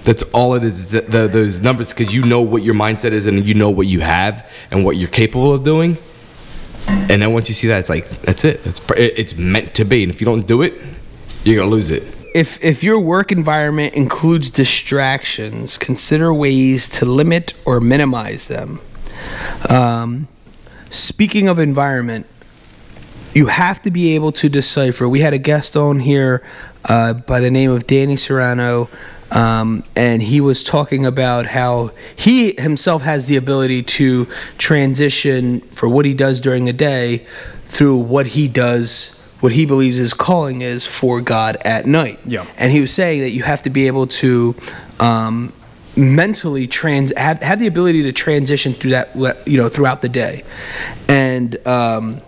That's 0.05 0.23
all 0.35 0.55
it 0.55 0.65
is, 0.65 0.95
is 0.95 1.07
the, 1.07 1.29
those 1.29 1.61
numbers 1.61 1.91
because 1.91 2.13
you 2.13 2.23
know 2.23 2.41
what 2.41 2.63
your 2.63 2.75
mindset 2.75 3.13
is 3.13 3.27
and 3.27 3.45
you 3.47 3.55
know 3.55 3.71
what 3.71 3.87
you 3.87 4.01
have 4.01 4.49
and 4.71 4.85
what 4.85 4.97
you're 4.97 5.09
capable 5.09 5.53
of 5.53 5.65
doing. 5.65 5.97
And 6.87 7.23
then 7.23 7.33
once 7.33 7.49
you 7.49 7.55
see 7.55 7.69
that, 7.69 7.79
it's 7.79 7.89
like, 7.89 8.09
that's 8.23 8.45
it. 8.45 8.61
It's, 8.65 8.81
it's 8.97 9.37
meant 9.37 9.75
to 9.75 9.85
be. 9.85 10.03
And 10.03 10.13
if 10.13 10.21
you 10.21 10.25
don't 10.25 10.47
do 10.47 10.63
it, 10.63 10.75
you're 11.45 11.63
to 11.63 11.69
lose 11.69 11.91
it. 11.91 12.03
If 12.35 12.63
if 12.65 12.83
your 12.83 12.99
work 12.99 13.31
environment 13.31 13.95
includes 13.95 14.51
distractions, 14.51 15.79
consider 15.79 16.35
ways 16.35 16.89
to 16.89 17.05
limit 17.05 17.55
or 17.65 17.81
minimize 17.81 18.47
them. 18.47 18.81
Um, 19.71 20.27
speaking 20.91 21.49
of 21.49 21.61
environment, 21.61 22.27
you 23.35 23.47
have 23.47 23.81
to 23.83 23.91
be 23.91 24.17
able 24.17 24.33
to 24.33 24.49
decipher. 24.49 25.09
We 25.09 25.21
had 25.21 25.33
a 25.33 25.39
guest 25.39 25.77
on 25.77 26.01
here 26.01 26.43
uh, 26.87 27.15
by 27.15 27.39
the 27.39 27.51
name 27.51 27.71
of 27.71 27.87
Danny 27.87 28.17
Serrano, 28.17 28.89
um, 29.31 29.83
and 29.97 30.23
he 30.23 30.41
was 30.41 30.63
talking 30.63 31.05
about 31.07 31.47
how 31.47 31.91
he 32.15 32.61
himself 32.61 33.03
has 33.03 33.27
the 33.27 33.37
ability 33.37 33.83
to 33.83 34.27
transition 34.59 35.61
for 35.63 35.89
what 35.89 36.05
he 36.05 36.15
does 36.15 36.41
during 36.41 36.65
the 36.65 36.73
day 36.73 37.27
through 37.65 37.97
what 37.97 38.29
he 38.29 38.47
does, 38.47 39.19
what 39.41 39.53
he 39.53 39.67
believes 39.67 39.97
his 39.97 40.15
calling 40.15 40.63
is 40.63 40.87
for 40.87 41.21
God 41.21 41.57
at 41.65 41.87
night. 41.87 42.21
Yeah. 42.25 42.47
And 42.57 42.71
he 42.71 42.81
was 42.81 42.93
saying 42.93 43.23
that 43.23 43.31
you 43.31 43.43
have 43.43 43.63
to 43.63 43.71
be 43.71 43.87
able 43.87 44.07
to. 44.07 44.55
Um, 45.01 45.53
mentally 45.97 46.67
trans 46.67 47.13
have, 47.17 47.41
have 47.41 47.61
the 47.61 47.69
ability 47.69 48.03
to 48.03 48.11
transition 48.11 48.73
through 48.73 48.91
that 48.91 49.15
you 49.47 49.57
know 49.57 49.69
throughout 49.69 50.01
the 50.01 50.09
day 50.09 50.43
and 51.09 51.65
um, 51.69 52.21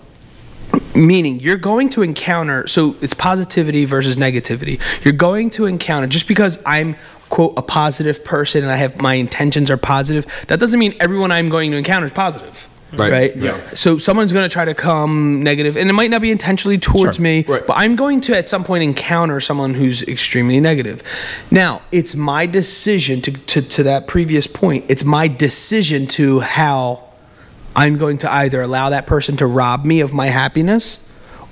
meaning 0.95 1.41
you're 1.41 1.57
going 1.57 1.89
to 1.89 2.03
encounter 2.03 2.67
so 2.67 2.97
it's 3.01 3.15
positivity 3.15 3.85
versus 3.85 4.17
negativity 4.17 4.81
you're 5.05 5.13
going 5.15 5.51
to 5.51 5.67
encounter 5.67 6.07
just 6.07 6.27
because 6.29 6.63
i'm 6.67 6.97
quote 7.29 7.53
a 7.57 7.63
positive 7.63 8.25
person 8.25 8.63
and 8.63 8.73
i 8.73 8.77
have 8.77 9.01
my 9.01 9.15
intentions 9.15 9.71
are 9.71 9.77
positive 9.77 10.25
that 10.49 10.59
doesn't 10.61 10.79
mean 10.81 10.95
everyone 11.01 11.31
i'm 11.33 11.49
going 11.49 11.71
to 11.71 11.77
encounter 11.77 12.07
is 12.07 12.13
positive 12.13 12.67
Right. 12.93 13.11
right 13.13 13.37
Yeah. 13.37 13.61
so 13.75 13.99
someone's 13.99 14.33
going 14.33 14.45
to 14.49 14.53
try 14.53 14.65
to 14.65 14.73
come 14.73 15.43
negative 15.43 15.77
and 15.77 15.91
it 15.91 15.93
might 15.93 16.09
not 16.11 16.23
be 16.23 16.31
intentionally 16.31 16.79
towards 16.79 17.17
Sure. 17.17 17.23
me 17.23 17.45
Right. 17.47 17.67
but 17.67 17.75
i'm 17.77 17.97
going 17.97 18.21
to 18.23 18.37
at 18.37 18.49
some 18.49 18.63
point 18.65 18.85
encounter 18.85 19.41
someone 19.41 19.75
who's 19.75 20.03
extremely 20.05 20.61
negative 20.61 21.03
now 21.51 21.83
it's 21.91 22.15
my 22.15 22.47
decision 22.47 23.21
to, 23.23 23.33
to, 23.33 23.61
to 23.63 23.83
that 23.83 24.07
previous 24.07 24.47
point 24.47 24.85
it's 24.89 25.05
my 25.05 25.27
decision 25.27 26.07
to 26.07 26.41
how 26.41 27.03
I'm 27.77 27.99
going 27.99 28.19
to 28.19 28.33
either 28.33 28.61
allow 28.61 28.91
that 28.91 29.07
person 29.07 29.37
to 29.37 29.47
rob 29.47 29.85
me 29.85 30.01
of 30.01 30.13
my 30.13 30.27
happiness 30.27 31.07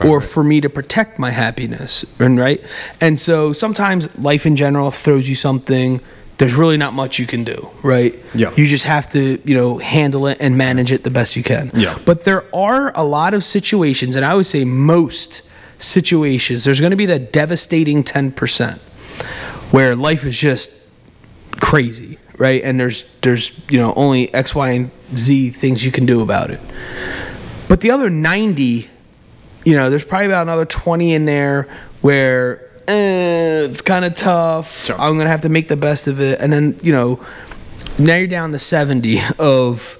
or 0.04 0.20
for 0.20 0.42
me 0.42 0.60
to 0.62 0.70
protect 0.70 1.18
my 1.18 1.30
happiness. 1.30 2.04
And 2.18 2.40
right? 2.40 2.64
And 3.00 3.20
so 3.20 3.52
sometimes 3.52 4.08
life 4.18 4.46
in 4.46 4.56
general 4.56 4.90
throws 4.90 5.28
you 5.28 5.36
something 5.36 6.00
there's 6.38 6.54
really 6.54 6.76
not 6.76 6.94
much 6.94 7.18
you 7.18 7.26
can 7.26 7.44
do, 7.44 7.70
right? 7.82 8.18
Yeah. 8.34 8.52
You 8.56 8.66
just 8.66 8.84
have 8.84 9.08
to, 9.10 9.40
you 9.44 9.54
know, 9.54 9.78
handle 9.78 10.26
it 10.26 10.38
and 10.40 10.58
manage 10.58 10.90
it 10.90 11.04
the 11.04 11.10
best 11.10 11.36
you 11.36 11.42
can. 11.42 11.70
Yeah. 11.74 11.98
But 12.04 12.24
there 12.24 12.44
are 12.54 12.92
a 12.94 13.04
lot 13.04 13.34
of 13.34 13.44
situations, 13.44 14.16
and 14.16 14.24
I 14.24 14.34
would 14.34 14.46
say 14.46 14.64
most 14.64 15.42
situations, 15.78 16.64
there's 16.64 16.80
going 16.80 16.90
to 16.90 16.96
be 16.96 17.06
that 17.06 17.32
devastating 17.32 18.02
10% 18.02 18.78
where 19.70 19.94
life 19.94 20.24
is 20.24 20.36
just 20.36 20.70
crazy, 21.64 22.18
right? 22.36 22.62
And 22.62 22.78
there's 22.78 23.04
there's 23.22 23.50
you 23.70 23.78
know 23.78 23.94
only 23.94 24.32
X, 24.34 24.54
Y, 24.54 24.70
and 24.70 24.90
Z 25.16 25.50
things 25.50 25.84
you 25.84 25.90
can 25.90 26.04
do 26.04 26.20
about 26.20 26.50
it. 26.50 26.60
But 27.68 27.80
the 27.80 27.90
other 27.90 28.10
90, 28.10 28.90
you 29.64 29.74
know, 29.74 29.88
there's 29.88 30.04
probably 30.04 30.26
about 30.26 30.42
another 30.42 30.66
20 30.66 31.14
in 31.14 31.24
there 31.24 31.66
where 32.02 32.70
eh, 32.86 33.64
it's 33.64 33.80
kind 33.80 34.04
of 34.04 34.14
tough. 34.14 34.84
Sure. 34.84 35.00
I'm 35.00 35.16
gonna 35.16 35.30
have 35.30 35.40
to 35.42 35.48
make 35.48 35.68
the 35.68 35.76
best 35.76 36.06
of 36.06 36.20
it, 36.20 36.40
and 36.40 36.52
then 36.52 36.78
you 36.82 36.92
know, 36.92 37.24
now 37.98 38.16
you're 38.16 38.26
down 38.26 38.52
to 38.52 38.58
70 38.58 39.18
of. 39.38 39.98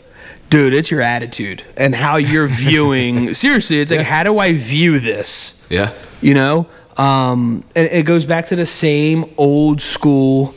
Dude, 0.51 0.73
it's 0.73 0.89
your 0.89 1.01
attitude 1.01 1.65
and 1.77 1.97
how 1.97 2.17
you're 2.17 2.47
viewing. 2.69 3.35
seriously, 3.35 3.81
it's 3.81 3.91
like, 3.91 4.03
how 4.03 4.23
do 4.23 4.39
I 4.39 4.53
view 4.53 5.01
this? 5.01 5.61
Yeah. 5.69 5.93
you 6.21 6.35
know 6.35 6.69
um, 6.97 7.65
and 7.75 7.89
it 7.91 8.07
goes 8.07 8.25
back 8.25 8.47
to 8.49 8.57
the 8.57 8.67
same 8.67 9.25
old 9.37 9.83
school 9.83 10.55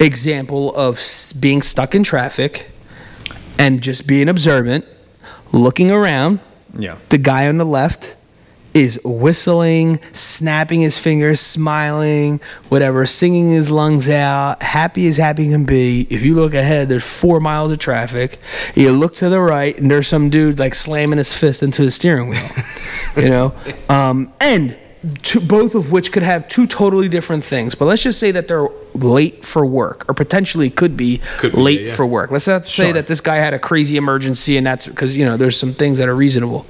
example 0.00 0.74
of 0.76 1.00
being 1.40 1.62
stuck 1.62 1.94
in 1.94 2.02
traffic 2.02 2.70
and 3.58 3.82
just 3.82 4.06
being 4.06 4.28
observant 4.28 4.84
looking 5.52 5.90
around 5.90 6.40
Yeah. 6.78 6.98
The 7.08 7.18
guy 7.18 7.48
on 7.48 7.56
the 7.56 7.64
left 7.64 8.16
is 8.74 9.00
whistling, 9.02 9.98
snapping 10.12 10.82
his 10.82 10.98
fingers, 10.98 11.40
smiling, 11.40 12.38
whatever, 12.68 13.06
singing 13.06 13.50
his 13.50 13.70
lungs 13.70 14.06
out, 14.10 14.62
happy 14.62 15.08
as 15.08 15.16
happy 15.16 15.48
can 15.48 15.64
be. 15.64 16.06
If 16.10 16.22
you 16.22 16.34
look 16.34 16.52
ahead, 16.52 16.90
there's 16.90 17.02
four 17.02 17.40
miles 17.40 17.72
of 17.72 17.78
traffic. 17.78 18.38
You 18.74 18.92
look 18.92 19.14
to 19.14 19.30
the 19.30 19.40
right, 19.40 19.74
and 19.78 19.90
there's 19.90 20.06
some 20.06 20.28
dude 20.28 20.58
like 20.58 20.74
slamming 20.74 21.16
his 21.16 21.32
fist 21.32 21.62
into 21.62 21.86
the 21.86 21.90
steering 21.90 22.28
wheel. 22.28 22.50
you 23.16 23.30
know, 23.30 23.54
um, 23.88 24.30
and 24.40 24.76
two, 25.22 25.40
both 25.40 25.74
of 25.74 25.92
which 25.92 26.12
could 26.12 26.22
have 26.22 26.48
two 26.48 26.66
totally 26.66 27.08
different 27.08 27.44
things. 27.44 27.74
But 27.74 27.86
let's 27.86 28.02
just 28.02 28.18
say 28.18 28.30
that 28.32 28.48
they're 28.48 28.68
late 28.94 29.44
for 29.44 29.64
work, 29.66 30.04
or 30.08 30.14
potentially 30.14 30.70
could 30.70 30.96
be, 30.96 31.20
Could 31.38 31.52
be, 31.52 31.60
late 31.60 31.80
yeah, 31.82 31.86
yeah. 31.88 31.94
for 31.94 32.06
work. 32.06 32.30
Let's 32.30 32.46
not 32.46 32.64
say 32.64 32.84
Sure. 32.84 32.92
that 32.94 33.06
this 33.06 33.20
guy 33.20 33.36
had 33.36 33.54
a 33.54 33.58
crazy 33.58 33.96
emergency, 33.96 34.56
and 34.56 34.66
that's 34.66 34.86
because 34.86 35.16
you 35.16 35.24
know 35.24 35.36
there's 35.36 35.58
some 35.58 35.72
things 35.72 35.98
that 35.98 36.08
are 36.08 36.16
reasonable. 36.16 36.66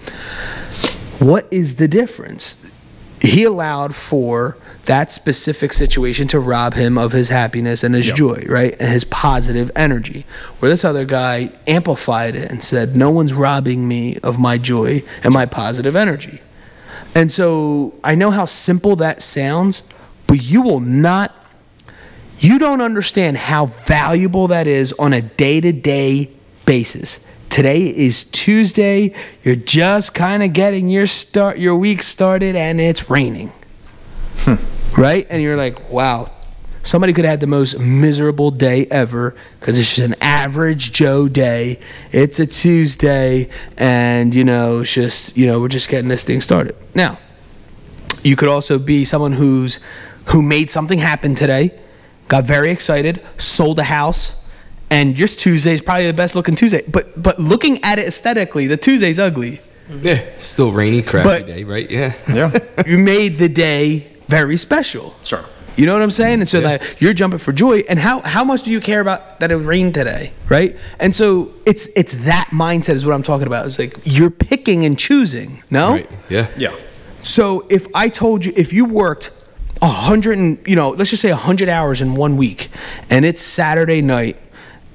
What 1.18 1.46
is 1.50 1.76
the 1.76 1.88
difference? 1.88 2.56
He 3.20 3.44
allowed 3.44 3.94
for 3.94 4.56
that 4.84 5.10
specific 5.10 5.72
situation 5.72 6.28
to 6.28 6.38
rob 6.38 6.74
him 6.74 6.96
of 6.98 7.10
his 7.12 7.28
happiness 7.28 7.82
and 7.82 7.94
his 7.94 8.12
joy, 8.12 8.44
right? 8.46 8.76
And 8.78 8.88
his 8.92 9.04
positive 9.04 9.70
energy. 9.74 10.24
Where 10.60 10.70
this 10.70 10.84
other 10.84 11.04
guy 11.04 11.50
amplified 11.66 12.36
it 12.36 12.50
and 12.52 12.62
said, 12.62 12.94
No 12.94 13.10
one's 13.10 13.32
robbing 13.32 13.88
me 13.88 14.18
of 14.22 14.38
my 14.38 14.58
joy 14.58 15.02
and 15.24 15.32
my 15.34 15.46
positive 15.46 15.96
energy. 15.96 16.40
And 17.16 17.32
so 17.32 17.94
I 18.04 18.14
know 18.14 18.30
how 18.30 18.44
simple 18.44 18.96
that 18.96 19.22
sounds, 19.22 19.82
but 20.26 20.42
you 20.42 20.60
will 20.60 20.80
not, 20.80 21.34
you 22.40 22.58
don't 22.58 22.82
understand 22.82 23.38
how 23.38 23.66
valuable 23.66 24.48
that 24.48 24.66
is 24.66 24.92
on 24.98 25.14
a 25.14 25.22
day 25.22 25.62
to 25.62 25.72
day 25.72 26.30
basis. 26.66 27.26
Today 27.48 27.84
is 27.86 28.24
Tuesday. 28.24 29.14
You're 29.42 29.56
just 29.56 30.12
kind 30.12 30.42
of 30.42 30.52
getting 30.52 30.90
your 30.90 31.06
start, 31.06 31.56
your 31.56 31.74
week 31.74 32.02
started, 32.02 32.54
and 32.54 32.82
it's 32.82 33.08
raining. 33.08 33.50
Hmm. 34.40 34.56
Right? 35.00 35.26
And 35.30 35.42
you're 35.42 35.56
like, 35.56 35.88
wow, 35.88 36.30
somebody 36.86 37.12
could 37.12 37.24
have 37.24 37.32
had 37.32 37.40
the 37.40 37.46
most 37.46 37.78
miserable 37.78 38.50
day 38.50 38.86
ever 38.90 39.34
because 39.60 39.78
it's 39.78 39.88
just 39.96 40.06
an 40.06 40.14
average 40.20 40.92
Joe 40.92 41.28
day. 41.28 41.80
It's 42.12 42.38
a 42.38 42.46
Tuesday, 42.46 43.48
and 43.76 44.34
you 44.34 44.44
know, 44.44 44.80
it's 44.80 44.92
just 44.92 45.36
you 45.36 45.46
know, 45.46 45.60
we're 45.60 45.68
just 45.68 45.88
getting 45.88 46.08
this 46.08 46.24
thing 46.24 46.40
started. 46.40 46.76
Now, 46.94 47.18
you 48.22 48.36
could 48.36 48.48
also 48.48 48.78
be 48.78 49.04
someone 49.04 49.32
who's 49.32 49.80
who 50.26 50.42
made 50.42 50.70
something 50.70 50.98
happen 50.98 51.34
today, 51.34 51.78
got 52.28 52.44
very 52.44 52.70
excited, 52.70 53.22
sold 53.36 53.78
a 53.78 53.84
house, 53.84 54.34
and 54.90 55.18
your 55.18 55.28
Tuesday 55.28 55.74
is 55.74 55.80
probably 55.82 56.06
the 56.06 56.12
best 56.12 56.34
looking 56.34 56.54
Tuesday. 56.54 56.82
But 56.88 57.20
but 57.20 57.38
looking 57.38 57.82
at 57.84 57.98
it 57.98 58.06
aesthetically, 58.06 58.66
the 58.66 58.76
Tuesday's 58.76 59.18
ugly. 59.18 59.60
Yeah, 60.02 60.24
still 60.40 60.72
rainy, 60.72 61.02
crappy 61.02 61.28
But- 61.28 61.46
day, 61.46 61.62
right? 61.64 61.88
Yeah. 61.90 62.14
Yeah. 62.28 62.58
You 62.86 62.98
made 62.98 63.38
the 63.38 63.48
day 63.48 64.08
very 64.26 64.56
special. 64.56 65.14
Sure. 65.22 65.44
You 65.76 65.86
know 65.86 65.92
what 65.92 66.02
I'm 66.02 66.10
saying? 66.10 66.40
And 66.40 66.48
so 66.48 66.60
that 66.60 67.00
you're 67.00 67.12
jumping 67.12 67.38
for 67.38 67.52
joy. 67.52 67.80
And 67.88 67.98
how 67.98 68.20
how 68.22 68.44
much 68.44 68.62
do 68.62 68.70
you 68.70 68.80
care 68.80 69.00
about 69.00 69.40
that 69.40 69.50
it 69.50 69.56
rained 69.56 69.94
today, 69.94 70.32
right? 70.48 70.76
And 70.98 71.14
so 71.14 71.52
it's 71.64 71.86
it's 71.94 72.24
that 72.24 72.48
mindset 72.52 72.94
is 72.94 73.04
what 73.04 73.14
I'm 73.14 73.22
talking 73.22 73.46
about. 73.46 73.66
It's 73.66 73.78
like 73.78 73.96
you're 74.04 74.30
picking 74.30 74.84
and 74.84 74.98
choosing. 74.98 75.62
No. 75.70 75.92
Right. 75.92 76.10
Yeah. 76.28 76.48
Yeah. 76.56 76.74
So 77.22 77.66
if 77.68 77.86
I 77.94 78.08
told 78.08 78.44
you 78.44 78.52
if 78.56 78.72
you 78.72 78.84
worked 78.84 79.30
a 79.82 79.86
hundred 79.86 80.38
and 80.38 80.66
you 80.66 80.76
know 80.76 80.90
let's 80.90 81.10
just 81.10 81.22
say 81.22 81.30
a 81.30 81.36
hundred 81.36 81.68
hours 81.68 82.00
in 82.00 82.14
one 82.14 82.36
week, 82.36 82.68
and 83.10 83.24
it's 83.24 83.42
Saturday 83.42 84.00
night, 84.00 84.36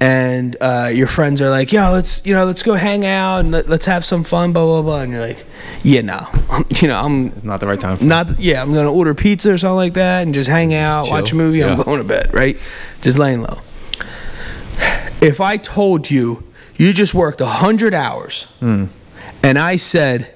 and 0.00 0.56
uh, 0.60 0.90
your 0.92 1.06
friends 1.06 1.40
are 1.40 1.50
like, 1.50 1.72
"Yo, 1.72 1.92
let's 1.92 2.24
you 2.26 2.34
know 2.34 2.44
let's 2.44 2.62
go 2.62 2.74
hang 2.74 3.04
out 3.04 3.38
and 3.38 3.52
let, 3.52 3.68
let's 3.68 3.86
have 3.86 4.04
some 4.04 4.24
fun," 4.24 4.52
blah 4.52 4.64
blah 4.64 4.82
blah, 4.82 5.00
and 5.02 5.12
you're 5.12 5.20
like, 5.20 5.44
"Yeah, 5.82 6.00
no, 6.02 6.26
I'm, 6.50 6.64
you 6.80 6.88
know 6.88 6.98
I'm 7.00 7.26
It's 7.28 7.44
not 7.44 7.60
the 7.60 7.66
right 7.66 7.80
time. 7.80 7.96
For 7.96 8.04
not 8.04 8.38
yeah 8.38 8.62
I'm 8.62 8.72
gonna 8.72 8.92
order 8.92 9.14
pizza 9.14 9.52
or 9.52 9.58
something 9.58 9.76
like 9.76 9.94
that 9.94 10.22
and 10.22 10.34
just 10.34 10.48
hang 10.48 10.74
out, 10.74 11.06
chill. 11.06 11.14
watch 11.14 11.32
a 11.32 11.36
movie. 11.36 11.62
I'm 11.64 11.78
Yeah. 11.78 11.84
going 11.84 11.98
to 11.98 12.04
bed, 12.04 12.32
right? 12.32 12.56
Just 13.00 13.18
laying 13.18 13.42
low. 13.42 13.58
If 15.20 15.40
I 15.40 15.56
told 15.56 16.10
you 16.10 16.44
you 16.76 16.92
just 16.92 17.14
worked 17.14 17.40
a 17.40 17.46
hundred 17.46 17.94
hours, 17.94 18.44
hmm. 18.60 18.86
and 19.42 19.58
I 19.58 19.76
said 19.76 20.32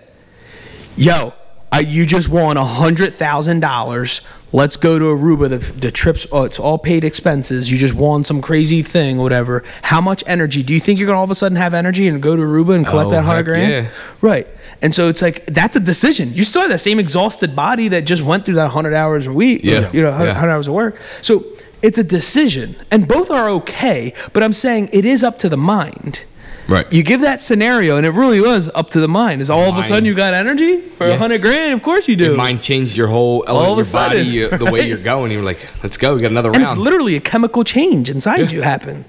yo, 0.96 1.34
I, 1.72 1.80
you 1.80 2.06
just 2.06 2.28
won 2.28 2.56
a 2.56 2.64
hundred 2.64 3.12
thousand 3.14 3.60
dollars. 3.60 4.20
Let's 4.52 4.76
go 4.76 4.98
to 4.98 5.04
Aruba. 5.06 5.48
The, 5.50 5.58
the 5.58 5.90
trips, 5.90 6.26
oh, 6.32 6.44
it's 6.44 6.58
all 6.58 6.78
paid 6.78 7.04
expenses. 7.04 7.70
You 7.70 7.76
just 7.76 7.94
won 7.94 8.22
some 8.24 8.40
crazy 8.40 8.80
thing, 8.80 9.18
whatever. 9.18 9.64
How 9.82 10.00
much 10.00 10.22
energy 10.26 10.62
do 10.62 10.72
you 10.72 10.80
think 10.80 10.98
you're 10.98 11.06
gonna 11.06 11.18
all 11.18 11.24
of 11.24 11.30
a 11.30 11.34
sudden 11.34 11.56
have 11.56 11.74
energy 11.74 12.06
and 12.08 12.22
go 12.22 12.36
to 12.36 12.42
Aruba 12.42 12.76
and 12.76 12.86
collect 12.86 13.08
Oh, 13.08 13.10
that 13.10 13.22
hundred 13.22 13.36
heck 13.38 13.44
grand? 13.46 13.72
yeah. 13.72 13.90
Right. 14.22 14.46
And 14.82 14.94
so 14.94 15.08
it's 15.08 15.22
like 15.22 15.46
that's 15.46 15.76
a 15.76 15.80
decision. 15.80 16.32
You 16.34 16.44
still 16.44 16.60
have 16.62 16.70
that 16.70 16.80
same 16.80 16.98
exhausted 16.98 17.56
body 17.56 17.88
that 17.88 18.02
just 18.02 18.22
went 18.22 18.44
through 18.44 18.56
that 18.56 18.68
hundred 18.70 18.94
hours 18.94 19.26
a 19.26 19.32
week. 19.32 19.62
Yeah. 19.64 19.90
You 19.92 20.02
know, 20.02 20.12
hundred 20.12 20.32
Yeah. 20.34 20.54
hours 20.54 20.68
of 20.68 20.74
work. 20.74 20.96
So 21.22 21.44
it's 21.82 21.98
a 21.98 22.04
decision, 22.04 22.76
and 22.90 23.06
both 23.08 23.30
are 23.30 23.48
okay. 23.50 24.12
But 24.32 24.42
I'm 24.42 24.52
saying 24.52 24.90
it 24.92 25.04
is 25.04 25.22
up 25.24 25.38
to 25.38 25.48
the 25.48 25.56
mind. 25.56 26.20
Right. 26.68 26.90
You 26.92 27.04
give 27.04 27.20
that 27.20 27.42
scenario, 27.42 27.96
and 27.96 28.04
it 28.04 28.10
really 28.10 28.40
was 28.40 28.68
up 28.74 28.90
to 28.90 29.00
the 29.00 29.06
mind. 29.06 29.40
Is 29.40 29.50
all 29.50 29.70
of 29.70 29.78
a 29.78 29.84
sudden 29.84 30.04
you 30.04 30.14
got 30.14 30.34
energy 30.34 30.80
for 30.80 31.04
a 31.06 31.10
Yeah. 31.10 31.16
hundred 31.16 31.40
grand? 31.40 31.72
Of 31.74 31.82
course 31.84 32.08
you 32.08 32.16
do. 32.16 32.24
Your 32.24 32.36
mind 32.36 32.60
changed 32.60 32.96
your 32.96 33.06
whole 33.06 33.44
All 33.46 33.58
element, 33.58 33.72
of 33.72 33.78
a 33.78 33.84
sudden, 33.84 34.18
body, 34.24 34.28
you, 34.30 34.48
the 34.48 34.64
way 34.72 34.88
you're 34.88 34.98
going. 35.12 35.30
You're 35.30 35.42
like, 35.44 35.60
let's 35.84 35.96
go. 35.96 36.14
We 36.14 36.20
got 36.20 36.32
another 36.32 36.48
and 36.48 36.58
round. 36.58 36.68
it's 36.70 36.76
literally 36.76 37.14
a 37.14 37.20
chemical 37.20 37.62
change 37.62 38.10
inside 38.10 38.40
Yeah. 38.40 38.56
you 38.56 38.62
happen. 38.62 39.04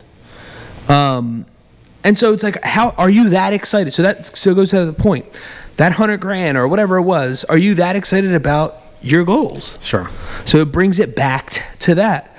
Um, 0.88 1.46
and 2.04 2.18
so 2.18 2.34
it's 2.34 2.44
like, 2.44 2.64
how 2.64 2.92
are 2.92 3.10
you 3.10 3.30
that 3.30 3.54
excited? 3.54 3.92
So 3.92 4.04
that 4.04 4.38
so 4.38 4.52
it 4.52 4.56
goes 4.56 4.70
to 4.72 4.86
the 4.86 4.94
point. 4.94 5.26
That 5.78 5.94
hundred 5.94 6.22
grand 6.22 6.58
or 6.58 6.68
whatever 6.68 6.98
it 6.98 7.04
was, 7.04 7.44
are 7.46 7.58
you 7.58 7.76
that 7.76 7.96
excited 7.96 8.34
about 8.34 8.78
your 9.02 9.24
goals? 9.24 9.78
Sure. 9.82 10.10
So 10.46 10.58
it 10.60 10.72
brings 10.72 11.00
it 11.00 11.16
back 11.16 11.52
t- 11.52 11.62
to 11.80 11.96
that 11.96 12.36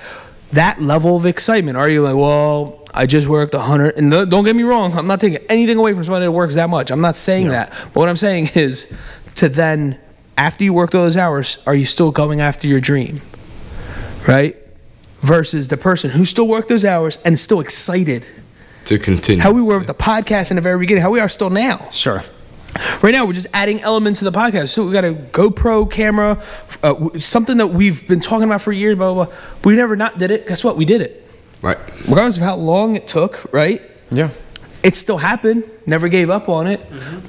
that 0.51 0.81
level 0.81 1.15
of 1.15 1.25
excitement. 1.25 1.77
Are 1.77 1.89
you 1.89 2.01
like, 2.01 2.15
well, 2.15 2.87
I 2.93 3.05
just 3.05 3.27
worked 3.27 3.53
a 3.53 3.59
hundred, 3.59 3.97
and 3.97 4.09
no- 4.09 4.25
don't 4.25 4.43
get 4.45 4.55
me 4.55 4.63
wrong, 4.63 4.93
I'm 4.97 5.07
not 5.07 5.19
taking 5.19 5.45
anything 5.47 5.77
away 5.77 5.93
from 5.93 6.03
somebody 6.03 6.25
that 6.25 6.31
works 6.31 6.55
that 6.55 6.69
much. 6.69 6.91
I'm 6.91 7.01
not 7.01 7.15
saying 7.15 7.49
that, 7.49 7.69
but 7.69 7.95
what 7.95 8.09
I'm 8.09 8.17
saying 8.17 8.49
is 8.55 8.91
to 9.35 9.47
then 9.49 9.99
after 10.37 10.63
you 10.63 10.73
worked 10.73 10.95
all 10.95 11.03
those 11.03 11.17
hours, 11.17 11.59
are 11.67 11.75
you 11.75 11.85
still 11.85 12.11
going 12.11 12.41
after 12.41 12.67
your 12.67 12.79
dream, 12.79 13.21
right? 14.27 14.55
Versus 15.21 15.67
the 15.67 15.77
person 15.77 16.11
who 16.11 16.25
still 16.25 16.47
worked 16.47 16.69
those 16.69 16.85
hours 16.85 17.17
and 17.23 17.33
is 17.33 17.41
still 17.41 17.59
excited. 17.59 18.25
To 18.89 18.99
continue. 18.99 19.41
How 19.41 19.51
we 19.51 19.61
were 19.61 19.77
with 19.77 19.87
the 19.87 19.93
podcast 19.93 20.51
in 20.51 20.55
the 20.55 20.61
very 20.61 20.77
beginning, 20.79 21.01
how 21.01 21.11
we 21.11 21.19
are 21.19 21.29
still 21.29 21.49
now. 21.49 21.89
Sure. 21.91 22.23
Right 23.01 23.11
now, 23.11 23.25
we're 23.25 23.33
just 23.33 23.47
adding 23.53 23.81
elements 23.81 24.19
to 24.19 24.25
the 24.25 24.31
podcast. 24.31 24.69
So 24.69 24.85
we 24.85 24.91
got 24.93 25.03
a 25.05 25.13
GoPro 25.13 25.89
camera, 25.89 26.41
uh, 26.83 27.17
something 27.19 27.57
that 27.57 27.67
we've 27.67 28.07
been 28.07 28.19
talking 28.19 28.43
about 28.43 28.61
for 28.61 28.71
years. 28.71 28.95
Blah 28.95 29.13
blah. 29.13 29.25
blah. 29.25 29.35
We 29.63 29.75
never 29.75 29.95
not 29.95 30.17
did 30.19 30.29
it. 30.31 30.47
Guess 30.47 30.63
what? 30.63 30.77
We 30.77 30.85
did 30.85 31.01
it. 31.01 31.27
right. 31.61 31.77
Regardless 32.07 32.37
of 32.37 32.43
how 32.43 32.55
long 32.55 32.95
it 32.95 33.07
took, 33.07 33.51
right? 33.51 33.81
Yeah. 34.11 34.29
It 34.83 34.95
still 34.95 35.17
happened. 35.17 35.69
Never 35.85 36.07
gave 36.09 36.29
up 36.29 36.47
on 36.47 36.67
it. 36.67 36.79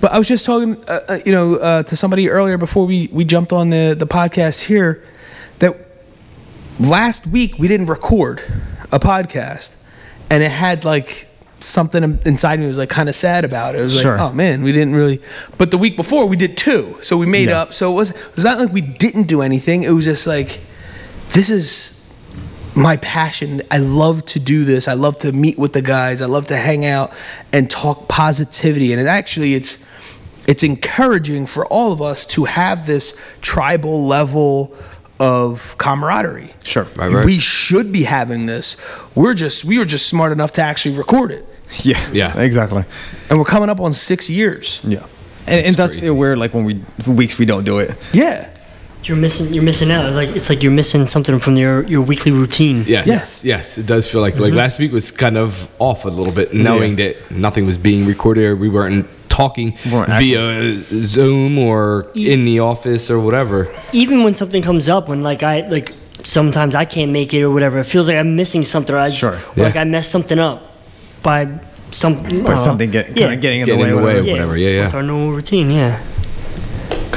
But 0.01 0.13
I 0.13 0.19
was 0.19 0.29
just 0.29 0.45
talking, 0.47 0.77
uh, 0.85 1.01
uh, 1.09 1.19
you 1.27 1.33
know, 1.33 1.57
uh, 1.57 1.83
to 1.85 1.97
somebody 1.97 2.29
earlier 2.31 2.59
before 2.59 2.87
we 2.87 3.09
we 3.13 3.25
jumped 3.25 3.53
on 3.53 3.71
the 3.71 3.95
the 3.99 4.07
podcast 4.07 4.63
here 4.65 5.03
that 5.59 5.75
last 6.79 7.27
week 7.27 7.59
we 7.59 7.67
didn't 7.67 7.87
record 7.87 8.41
a 8.93 9.01
podcast, 9.01 9.75
and 10.29 10.43
it 10.43 10.51
had 10.51 10.85
like 10.85 11.27
something 11.61 12.19
inside 12.25 12.59
me 12.61 12.67
was 12.67 12.79
like 12.79 12.89
kind 12.89 13.09
of 13.09 13.15
sad 13.17 13.45
about 13.45 13.75
it. 13.75 13.81
It 13.81 13.85
was 13.85 14.01
Sure. 14.01 14.17
like, 14.17 14.21
oh 14.31 14.33
man, 14.33 14.63
we 14.63 14.73
didn't 14.73 14.95
really. 14.95 15.21
But 15.59 15.71
the 15.71 15.79
week 15.79 15.97
before 15.97 16.27
we 16.27 16.37
did 16.37 16.57
two, 16.57 16.97
so 17.03 17.17
we 17.17 17.27
made 17.27 17.49
Yeah. 17.49 17.61
up. 17.63 17.75
So 17.75 17.91
it 17.91 17.95
was 17.95 18.11
it 18.11 18.35
was 18.37 18.45
not 18.45 18.59
like 18.59 18.73
we 18.73 18.81
didn't 18.81 19.25
do 19.25 19.43
anything. 19.43 19.83
It 19.83 19.91
was 19.91 20.05
just 20.05 20.27
like 20.27 20.61
this 21.33 21.49
is 21.51 21.97
my 22.75 22.97
passion. 22.99 23.63
I 23.71 23.79
love 23.79 24.25
to 24.27 24.39
do 24.41 24.65
this. 24.65 24.87
I 24.89 24.95
love 24.95 25.19
to 25.19 25.33
meet 25.33 25.59
with 25.59 25.73
the 25.73 25.83
guys. 25.83 26.23
I 26.23 26.27
love 26.27 26.47
to 26.49 26.57
hang 26.57 26.85
out 26.85 27.13
and 27.53 27.69
talk 27.71 28.09
positivity. 28.09 28.93
And 28.93 29.01
it 29.01 29.07
actually 29.07 29.55
it's 29.55 29.79
it's 30.47 30.63
encouraging 30.63 31.47
for 31.47 31.67
all 31.67 31.93
of 31.93 32.01
us 32.01 32.25
to 32.27 32.45
have 32.45 32.87
this 32.87 33.15
tribal 33.41 34.07
level 34.07 34.75
of 35.19 35.77
camaraderie. 35.79 36.53
Sure. 36.65 36.85
Right, 36.97 37.13
right. 37.13 37.25
We 37.27 37.39
should 37.39 37.93
be 37.93 38.05
having 38.05 38.47
this. 38.47 38.77
We're 39.15 39.35
just 39.35 39.65
we 39.65 39.79
were 39.79 39.85
just 39.85 40.07
smart 40.09 40.33
enough 40.33 40.53
to 40.55 40.63
actually 40.63 40.97
record 40.97 41.31
it. 41.31 41.47
Yeah. 41.85 42.11
Yeah. 42.13 42.39
Exactly. 42.41 42.85
And 43.29 43.39
we're 43.39 43.45
coming 43.45 43.69
up 43.71 43.81
on 43.81 43.93
6 43.93 44.31
years. 44.31 44.81
Yeah. 44.83 45.07
And 45.47 45.65
it 45.65 45.77
does 45.77 45.93
crazy. 45.93 46.07
feel 46.07 46.15
weird, 46.15 46.39
like 46.39 46.53
when 46.55 46.65
we 46.65 46.83
for 47.03 47.11
weeks 47.13 47.39
we 47.39 47.45
don't 47.47 47.65
do 47.65 47.79
it. 47.79 47.97
Yeah. 48.13 48.49
You're 49.05 49.17
missing. 49.17 49.55
You're 49.55 49.65
missing 49.65 49.91
out. 49.91 50.13
Like 50.13 50.29
it's 50.37 50.51
like 50.51 50.63
you're 50.63 50.73
missing 50.73 51.07
something 51.07 51.39
from 51.39 51.57
your 51.57 51.83
your 51.85 52.03
weekly 52.03 52.33
routine. 52.33 52.85
Yes, 52.87 53.07
yes, 53.07 53.45
yes. 53.45 53.79
it 53.79 53.87
does 53.87 54.07
feel 54.11 54.21
like 54.21 54.35
Mm-hmm. 54.35 54.43
like 54.43 54.53
last 54.53 54.79
week 54.79 54.93
was 54.93 55.11
kind 55.11 55.39
of 55.39 55.69
off 55.79 56.05
a 56.05 56.09
little 56.11 56.33
bit, 56.35 56.53
knowing 56.53 56.97
that 56.97 57.31
nothing 57.31 57.65
was 57.67 57.79
being 57.79 58.05
recorded 58.07 58.45
or 58.45 58.57
we 58.57 58.69
weren't 58.69 59.07
talking 59.31 59.79
Weren't 59.91 60.11
via 60.11 60.83
Zoom 61.01 61.59
or 61.59 62.11
in 62.15 62.45
the 62.45 62.61
office 62.61 63.11
or 63.11 63.19
whatever. 63.19 63.69
Even 63.95 64.23
when 64.23 64.35
something 64.35 64.63
comes 64.63 64.87
up, 64.89 65.09
when 65.09 65.23
like 65.23 65.43
I 65.43 65.67
like 65.69 65.95
sometimes 66.23 66.75
I 66.75 66.85
can't 66.85 67.11
make 67.11 67.33
it 67.33 67.43
or 67.43 67.51
whatever, 67.51 67.79
it 67.79 67.85
feels 67.85 68.07
like 68.07 68.19
I'm 68.19 68.37
missing 68.37 68.65
something. 68.67 68.95
Or 68.95 68.99
I 68.99 69.09
just, 69.09 69.21
Sure. 69.21 69.39
or 69.57 69.65
like 69.65 69.77
I 69.77 69.85
messed 69.85 70.11
something 70.11 70.39
up 70.39 70.61
by 71.23 71.49
some 71.93 72.25
Or 72.47 72.53
uh, 72.53 72.57
something 72.57 72.91
get, 72.91 73.17
yeah. 73.17 73.27
kind 73.27 73.35
of 73.35 73.41
getting 73.41 73.61
in 73.61 73.67
Getting 73.67 73.81
the 73.81 73.83
way. 73.85 73.91
in 73.91 73.97
the 73.97 74.03
way. 74.03 74.13
whatever. 74.15 74.31
whatever, 74.31 74.57
yeah, 74.57 74.69
yeah. 74.71 74.85
With 74.87 74.95
our 74.95 75.03
normal 75.03 75.33
routine, 75.33 75.71
yeah. 75.71 76.03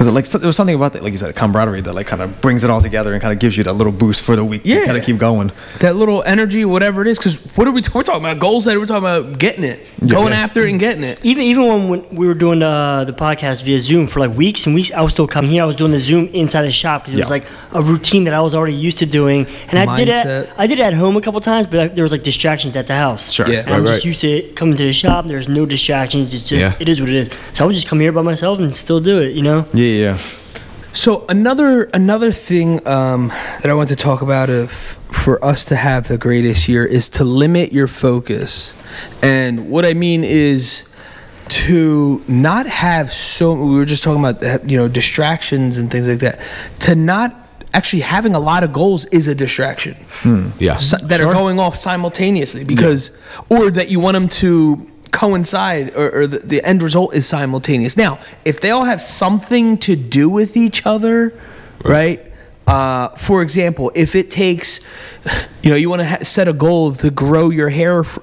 Because 0.03 0.13
like 0.15 0.25
so- 0.25 0.37
there 0.37 0.47
was 0.47 0.55
something 0.55 0.75
about 0.75 0.93
that, 0.93 1.03
like 1.03 1.11
you 1.13 1.17
said, 1.17 1.35
camaraderie 1.35 1.81
that 1.81 1.93
like 1.93 2.07
kind 2.07 2.21
of 2.21 2.41
brings 2.41 2.63
it 2.63 2.69
all 2.69 2.81
together 2.81 3.13
and 3.13 3.21
kind 3.21 3.31
of 3.33 3.39
gives 3.39 3.55
you 3.57 3.63
that 3.63 3.73
little 3.73 3.93
boost 3.93 4.21
for 4.21 4.35
the 4.35 4.43
week 4.43 4.61
Yeah. 4.65 4.81
to 4.81 4.85
kind 4.85 4.97
of 4.97 5.03
keep 5.05 5.17
going. 5.17 5.51
that 5.79 5.95
little 5.95 6.23
energy, 6.25 6.65
whatever 6.65 7.01
it 7.01 7.07
is. 7.07 7.17
Because 7.17 7.35
what 7.55 7.67
are 7.67 7.71
we? 7.71 7.81
We're 7.93 8.03
talking 8.03 8.21
about 8.21 8.39
goals. 8.39 8.65
That 8.65 8.77
we're 8.77 8.85
talking 8.85 9.03
about 9.07 9.39
getting 9.39 9.63
it, 9.63 9.79
going 10.07 10.33
after 10.33 10.61
it, 10.65 10.69
and 10.71 10.79
getting 10.79 11.03
it. 11.03 11.19
Even 11.23 11.43
even 11.43 11.67
when, 11.67 11.87
when 11.89 12.15
we 12.15 12.27
were 12.27 12.33
doing 12.33 12.59
the 12.59 13.03
the 13.07 13.13
podcast 13.13 13.63
via 13.63 13.79
Zoom 13.79 14.07
for 14.07 14.19
like 14.19 14.35
weeks 14.35 14.65
and 14.65 14.75
weeks, 14.75 14.91
I 14.91 15.01
was 15.01 15.13
still 15.13 15.27
coming 15.27 15.51
here. 15.51 15.63
I 15.63 15.65
was 15.65 15.75
doing 15.75 15.91
the 15.91 15.99
Zoom 15.99 16.27
inside 16.33 16.63
the 16.63 16.71
shop 16.71 17.03
because 17.03 17.17
it 17.17 17.21
was 17.21 17.29
like 17.29 17.45
a 17.71 17.81
routine 17.81 18.25
that 18.25 18.33
I 18.33 18.41
was 18.41 18.53
already 18.53 18.75
used 18.75 18.97
to 18.99 19.05
doing, 19.05 19.47
and 19.69 19.79
I 19.79 19.97
did 19.97 20.09
it. 20.09 20.49
I 20.57 20.67
did 20.67 20.79
it 20.79 20.83
at 20.83 20.93
home 20.93 21.15
a 21.17 21.21
couple 21.21 21.39
times, 21.39 21.67
but 21.67 21.79
I, 21.79 21.87
there 21.87 22.03
was 22.03 22.11
like 22.11 22.23
distractions 22.23 22.75
at 22.75 22.87
the 22.87 22.95
house. 22.95 23.31
Sure. 23.31 23.47
Yeah. 23.49 23.59
And 23.65 23.73
I'm 23.73 23.85
just 23.85 23.99
right. 23.99 24.05
used 24.05 24.21
to 24.21 24.41
coming 24.55 24.75
to 24.77 24.83
the 24.83 24.93
shop. 24.93 25.27
There's 25.27 25.47
no 25.47 25.65
distractions. 25.65 26.33
It's 26.33 26.43
just 26.43 26.71
Yeah. 26.71 26.77
it 26.81 26.89
is 26.89 26.99
what 26.99 27.09
it 27.09 27.15
is. 27.15 27.29
So 27.53 27.63
I 27.63 27.67
would 27.67 27.75
just 27.75 27.87
come 27.87 27.99
here 27.99 28.11
by 28.11 28.21
myself 28.21 28.59
and 28.59 28.73
still 28.73 28.99
do 28.99 29.21
it. 29.21 29.33
You 29.35 29.41
know. 29.41 29.65
Yeah, 29.73 29.83
yeah. 29.99 30.17
So 30.93 31.25
another 31.27 31.85
another 31.85 32.31
thing 32.31 32.85
um, 32.87 33.29
that 33.61 33.65
I 33.67 33.73
want 33.73 33.89
to 33.89 33.95
talk 33.95 34.21
about 34.21 34.49
if 34.49 34.97
for 35.11 35.43
us 35.43 35.65
to 35.65 35.75
have 35.75 36.07
the 36.07 36.17
greatest 36.17 36.67
year 36.67 36.85
is 36.85 37.09
to 37.09 37.23
limit 37.23 37.73
your 37.73 37.87
focus, 37.87 38.73
and 39.23 39.69
what 39.69 39.85
I 39.85 39.93
mean 39.93 40.23
is 40.23 40.83
to 41.49 42.23
not 42.27 42.67
have 42.67 43.11
so. 43.11 43.53
We 43.53 43.75
were 43.75 43.85
just 43.85 44.03
talking 44.03 44.23
about 44.23 44.69
you 44.69 44.77
know 44.77 44.87
distractions 44.87 45.77
and 45.77 45.89
things 45.89 46.07
like 46.07 46.19
that. 46.19 46.39
To 46.81 46.95
not 46.95 47.39
actually 47.73 48.01
having 48.03 48.35
a 48.35 48.39
lot 48.39 48.63
of 48.63 48.71
goals 48.71 49.05
is 49.05 49.27
a 49.27 49.33
distraction 49.33 49.95
Yeah. 50.59 50.77
si- 50.77 50.97
that 51.05 51.19
are 51.21 51.33
going 51.33 51.59
off 51.59 51.75
simultaneously 51.75 52.63
because 52.63 53.09
or 53.49 53.71
that 53.71 53.89
you 53.89 53.99
want 53.99 54.13
them 54.13 54.27
to 54.29 54.91
coincide 55.13 55.95
or, 55.95 56.07
or 56.21 56.27
the, 56.27 56.39
the 56.39 56.59
end 56.67 56.81
result 56.81 57.13
is 57.13 57.25
simultaneous. 57.27 57.95
Now 57.95 58.19
if 58.43 58.59
they 58.59 58.71
all 58.71 58.83
have 58.85 59.01
something 59.01 59.77
to 59.87 59.95
do 59.95 60.29
with 60.29 60.57
each 60.57 60.85
other 60.85 61.31
right, 61.85 62.19
Uh, 62.65 63.09
for 63.27 63.41
example 63.41 63.91
if 63.93 64.15
it 64.15 64.31
takes 64.31 64.79
you 65.61 65.69
know 65.69 65.75
you 65.75 65.89
want 65.89 66.01
to 66.01 66.07
ha- 66.07 66.23
set 66.23 66.47
a 66.47 66.53
goal 66.53 66.93
to 66.95 67.09
grow 67.11 67.51
your 67.51 67.69
hair 67.69 67.99
f- 67.99 68.19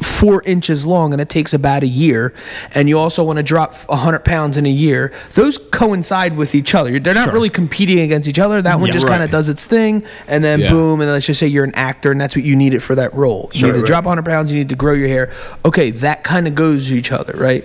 four 0.00 0.42
inches 0.42 0.84
long 0.84 1.12
and 1.12 1.20
it 1.22 1.28
takes 1.28 1.54
about 1.54 1.82
a 1.82 1.86
year 1.86 2.34
and 2.74 2.88
you 2.88 2.98
also 2.98 3.24
want 3.24 3.38
to 3.38 3.42
drop 3.42 3.74
100 3.88 4.20
pounds 4.24 4.56
in 4.56 4.66
a 4.66 4.70
year 4.70 5.12
those 5.32 5.58
coincide 5.70 6.36
with 6.36 6.54
each 6.54 6.74
other. 6.74 6.98
They're 6.98 7.14
not 7.14 7.32
really 7.32 7.48
competing 7.50 8.00
against 8.00 8.28
each 8.28 8.38
other. 8.38 8.60
That 8.60 8.78
one 8.78 8.88
Yeah. 8.88 8.92
just 8.94 9.06
kind 9.06 9.22
of 9.22 9.30
does 9.30 9.48
its 9.48 9.64
thing 9.64 10.04
and 10.28 10.44
then 10.44 10.60
Yeah. 10.60 10.70
boom 10.70 11.00
and 11.00 11.10
let's 11.10 11.26
just 11.26 11.40
say 11.40 11.46
you're 11.46 11.64
an 11.64 11.74
actor 11.74 12.10
and 12.12 12.20
that's 12.20 12.36
what 12.36 12.44
you 12.44 12.56
needed 12.56 12.82
for 12.82 12.94
that 12.94 13.14
role. 13.14 13.50
You 13.54 13.60
Sure, 13.60 13.68
need 13.68 13.72
to 13.74 13.78
right. 13.80 13.86
drop 13.86 14.04
100 14.04 14.24
pounds 14.24 14.52
you 14.52 14.58
need 14.58 14.68
to 14.68 14.74
grow 14.76 14.92
your 14.92 15.08
hair. 15.08 15.30
Okay 15.64 15.90
that 15.92 16.24
kind 16.24 16.46
of 16.46 16.54
goes 16.54 16.88
to 16.88 16.94
each 16.94 17.10
other 17.12 17.34
right? 17.36 17.64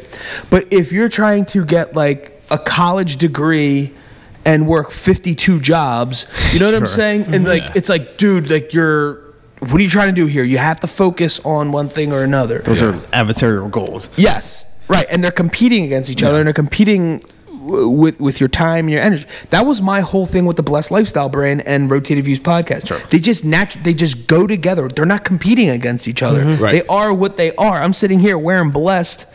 But 0.49 0.67
if 0.71 0.91
you're 0.91 1.09
trying 1.09 1.45
to 1.45 1.65
get 1.65 1.95
like 1.95 2.41
a 2.49 2.57
college 2.57 3.17
degree 3.17 3.91
and 4.45 4.67
work 4.67 4.89
52 4.91 5.59
jobs 5.59 6.25
you 6.51 6.59
know 6.59 6.65
what 6.65 6.75
i'm 6.75 6.87
saying? 6.87 7.23
And 7.25 7.33
mm-hmm. 7.35 7.45
like 7.45 7.63
Yeah. 7.63 7.71
it's 7.75 7.89
like 7.89 8.17
dude 8.17 8.49
like 8.49 8.73
you're 8.73 9.19
what 9.61 9.75
are 9.75 9.81
you 9.83 9.89
trying 9.89 10.07
to 10.09 10.13
do 10.21 10.25
here 10.25 10.43
you 10.43 10.57
have 10.57 10.79
to 10.79 10.87
focus 10.87 11.39
on 11.45 11.71
one 11.71 11.87
thing 11.87 12.11
or 12.11 12.23
another 12.23 12.59
Those 12.59 12.81
are 12.81 12.93
adversarial 13.13 13.69
goals. 13.69 14.09
Yes, 14.17 14.65
right, 14.87 15.05
and 15.11 15.23
they're 15.23 15.31
competing 15.31 15.85
against 15.85 16.09
each 16.09 16.23
other, 16.23 16.37
and 16.39 16.47
they're 16.47 16.53
competing 16.53 17.23
w- 17.47 17.87
with 17.89 18.19
with 18.19 18.39
your 18.39 18.49
time 18.49 18.85
and 18.85 18.89
your 18.91 19.01
energy. 19.01 19.25
That 19.51 19.65
was 19.67 19.81
my 19.81 20.01
whole 20.01 20.25
thing 20.25 20.45
with 20.45 20.57
the 20.57 20.63
Blessed 20.63 20.89
Lifestyle 20.91 21.29
brand 21.29 21.61
and 21.67 21.89
Rotated 21.91 22.25
Views 22.25 22.39
podcast. 22.39 23.09
They 23.11 23.19
just 23.19 23.45
natu- 23.45 23.83
they 23.83 23.93
just 23.93 24.27
go 24.27 24.47
together. 24.47 24.87
They're 24.87 25.05
not 25.05 25.23
competing 25.23 25.69
against 25.69 26.07
each 26.07 26.23
other. 26.23 26.43
Mm-hmm. 26.43 26.63
Right. 26.63 26.71
They 26.73 26.87
are 26.87 27.13
what 27.13 27.37
they 27.37 27.53
are. 27.55 27.81
I'm 27.81 27.93
sitting 27.93 28.19
here 28.19 28.37
wearing 28.37 28.71
Blessed 28.71 29.25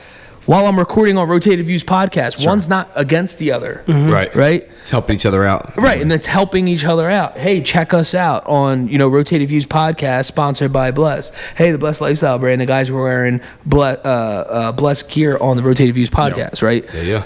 while 0.46 0.66
I'm 0.66 0.78
recording 0.78 1.18
on 1.18 1.28
Rotated 1.28 1.66
Views 1.66 1.84
podcast. 1.84 2.44
One's 2.46 2.68
not 2.68 2.90
against 2.94 3.38
the 3.38 3.52
other. 3.52 3.84
Right. 3.86 4.34
Right. 4.34 4.68
It's 4.80 4.90
helping 4.92 5.16
each 5.16 5.26
other 5.26 5.44
out. 5.44 5.76
Right, 5.76 6.00
and 6.00 6.12
it's 6.12 6.26
helping 6.26 6.68
each 6.68 6.84
other 6.84 7.10
out. 7.10 7.36
Hey, 7.36 7.60
check 7.60 7.92
us 7.92 8.14
out 8.14 8.46
on 8.46 8.86
you 8.86 8.98
know 8.98 9.08
Rotated 9.08 9.48
Views 9.48 9.66
podcast, 9.66 10.26
sponsored 10.26 10.72
by 10.72 10.92
Bless. 10.92 11.30
Hey, 11.54 11.72
the 11.72 11.78
Bless 11.78 12.00
Lifestyle 12.00 12.38
brand. 12.38 12.60
The 12.60 12.66
guys 12.66 12.88
were 12.88 13.02
wearing 13.02 13.40
Bless, 13.64 13.98
uh, 14.04 14.08
uh, 14.08 14.72
Bless 14.72 15.02
gear 15.02 15.38
on 15.38 15.56
the 15.56 15.64
Rotated 15.64 15.96
Views 15.96 16.08
podcast, 16.08 16.62
right? 16.62 16.84
Yeah, 16.94 17.00
yeah. 17.00 17.24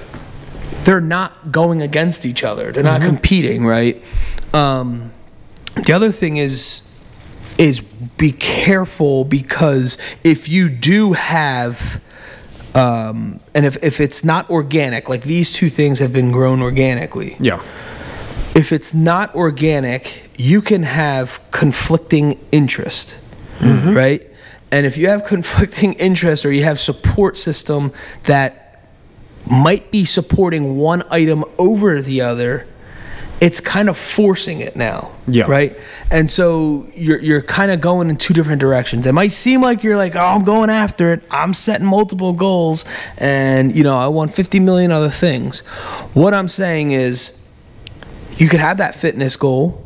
They're 0.84 1.02
not 1.02 1.52
going 1.52 1.82
against 1.82 2.24
each 2.24 2.44
other. 2.44 2.72
They're 2.72 2.82
not 2.82 3.02
competing, 3.02 3.66
right? 3.66 4.02
Um, 4.54 5.12
the 5.84 5.92
other 5.92 6.10
thing 6.10 6.38
is 6.38 6.90
is 7.58 7.80
be 7.80 8.32
careful 8.32 9.26
because 9.26 9.98
if 10.24 10.48
you 10.48 10.70
do 10.70 11.12
have 11.12 12.00
um, 12.74 13.40
and 13.54 13.66
if, 13.66 13.76
if 13.82 14.00
it's 14.00 14.24
not 14.24 14.48
organic, 14.50 15.08
like 15.08 15.22
these 15.22 15.52
two 15.52 15.68
things 15.68 15.98
have 15.98 16.12
been 16.12 16.30
grown 16.32 16.62
organically, 16.62 17.36
Yeah. 17.40 17.60
if 18.54 18.72
it's 18.72 18.94
not 18.94 19.34
organic, 19.34 20.30
you 20.36 20.62
can 20.62 20.82
have 20.84 21.40
conflicting 21.50 22.38
interest, 22.52 23.16
right? 23.60 24.26
And 24.72 24.86
if 24.86 24.96
you 24.96 25.08
have 25.08 25.24
conflicting 25.24 25.94
interest 25.94 26.46
or 26.46 26.52
you 26.52 26.62
have 26.64 26.78
support 26.78 27.36
system 27.36 27.92
that 28.24 28.84
might 29.50 29.90
be 29.90 30.04
supporting 30.04 30.76
one 30.76 31.02
item 31.10 31.44
over 31.58 32.00
the 32.00 32.20
other, 32.20 32.66
it's 33.40 33.60
kind 33.60 33.88
of 33.88 33.96
forcing 33.96 34.60
it 34.60 34.76
now. 34.76 35.10
Yeah. 35.26 35.44
Right? 35.44 35.76
And 36.10 36.30
so 36.30 36.86
you're 36.94 37.18
you're 37.20 37.42
kind 37.42 37.70
of 37.70 37.80
going 37.80 38.10
in 38.10 38.16
two 38.16 38.34
different 38.34 38.60
directions. 38.60 39.06
It 39.06 39.12
might 39.12 39.32
seem 39.32 39.62
like 39.62 39.82
you're 39.82 39.96
like, 39.96 40.14
"Oh, 40.16 40.20
I'm 40.20 40.44
going 40.44 40.70
after 40.70 41.12
it. 41.12 41.22
I'm 41.30 41.54
setting 41.54 41.86
multiple 41.86 42.32
goals 42.32 42.84
and, 43.16 43.74
you 43.74 43.82
know, 43.82 43.96
I 43.96 44.08
want 44.08 44.34
50 44.34 44.60
million 44.60 44.92
other 44.92 45.08
things." 45.08 45.60
What 46.12 46.34
I'm 46.34 46.48
saying 46.48 46.90
is 46.90 47.36
you 48.36 48.48
could 48.48 48.60
have 48.60 48.78
that 48.78 48.94
fitness 48.94 49.36
goal 49.36 49.84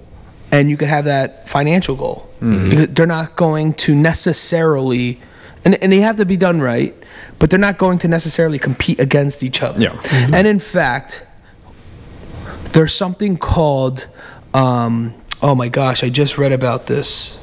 and 0.50 0.70
you 0.70 0.76
could 0.76 0.88
have 0.88 1.05
that 1.07 1.48
financial 1.48 1.96
goal 1.96 2.28
mm-hmm. 2.40 2.70
because 2.70 2.88
they're 2.88 3.07
not 3.07 3.36
going 3.36 3.74
to 3.74 3.94
necessarily 3.94 5.20
and, 5.64 5.74
and 5.82 5.92
they 5.92 6.00
have 6.00 6.16
to 6.16 6.24
be 6.24 6.36
done 6.36 6.61
right 6.61 6.94
but 7.40 7.50
they're 7.50 7.59
not 7.59 7.78
going 7.78 7.98
to 7.98 8.09
necessarily 8.09 8.59
compete 8.59 9.00
against 9.00 9.42
each 9.42 9.62
other 9.62 9.80
Yeah. 9.80 9.90
Mm-hmm. 9.90 10.34
and 10.34 10.46
in 10.46 10.61
fact 10.61 11.24
there's 12.75 12.93
something 12.93 13.37
called 13.37 14.07
um, 14.53 15.14
oh 15.41 15.55
my 15.55 15.68
gosh 15.68 16.05
i 16.05 16.09
just 16.09 16.37
read 16.39 16.53
about 16.53 16.87
this. 16.87 17.41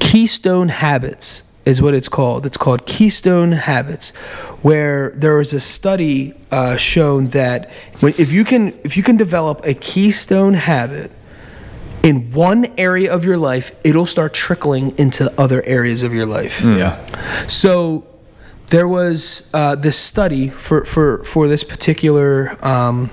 Keystone 0.00 0.68
habits 0.68 1.42
is 1.64 1.80
what 1.80 1.94
it's 1.94 2.08
called. 2.08 2.46
It's 2.46 2.56
called 2.56 2.86
keystone 2.86 3.52
habits 3.52 4.10
where 4.62 5.10
there 5.10 5.36
was 5.36 5.52
a 5.52 5.60
study 5.60 6.34
uh, 6.50 6.76
shown 6.76 7.26
that 7.26 7.70
when, 8.00 8.14
if 8.18 8.32
you 8.32 8.44
can 8.44 8.78
if 8.84 8.96
you 8.96 9.02
can 9.02 9.16
develop 9.16 9.64
a 9.64 9.74
keystone 9.74 10.54
habit 10.54 11.10
in 12.02 12.30
one 12.32 12.66
area 12.76 13.12
of 13.12 13.24
your 13.24 13.38
life 13.38 13.72
it'll 13.82 14.06
start 14.06 14.34
trickling 14.34 14.96
into 14.98 15.32
other 15.40 15.62
areas 15.64 16.02
of 16.02 16.12
your 16.12 16.26
life. 16.26 16.62
Yeah. 16.62 17.46
so 17.46 18.06
there 18.68 18.88
was 18.88 19.50
uh, 19.54 19.74
this 19.74 19.96
study 19.96 20.48
for, 20.48 20.84
for, 20.84 21.22
for 21.24 21.48
this 21.48 21.62
particular 21.62 22.56
um, 22.64 23.10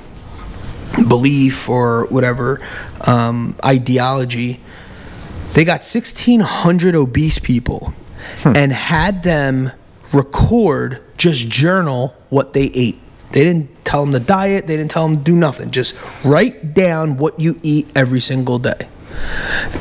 belief 1.08 1.70
or 1.70 2.06
whatever 2.06 2.60
um, 3.08 3.56
ideology. 3.64 4.60
They 5.54 5.66
got 5.66 5.82
1,600 5.82 6.96
obese 6.96 7.40
people 7.40 7.94
and 8.46 8.72
had 8.72 9.24
them 9.24 9.72
record, 10.14 11.02
just 11.18 11.50
journal 11.50 12.16
what 12.30 12.54
they 12.54 12.66
ate. 12.74 13.02
They 13.32 13.44
didn't 13.44 13.84
tell 13.84 14.06
them 14.06 14.14
to 14.14 14.20
diet, 14.20 14.68
they 14.68 14.78
didn't 14.78 14.92
tell 14.92 15.08
them 15.08 15.18
to 15.18 15.24
do 15.24 15.36
nothing. 15.36 15.72
Just 15.72 15.96
write 16.24 16.74
down 16.74 17.18
what 17.18 17.40
you 17.40 17.60
eat 17.64 17.90
every 17.96 18.20
single 18.20 18.60
day. 18.60 18.88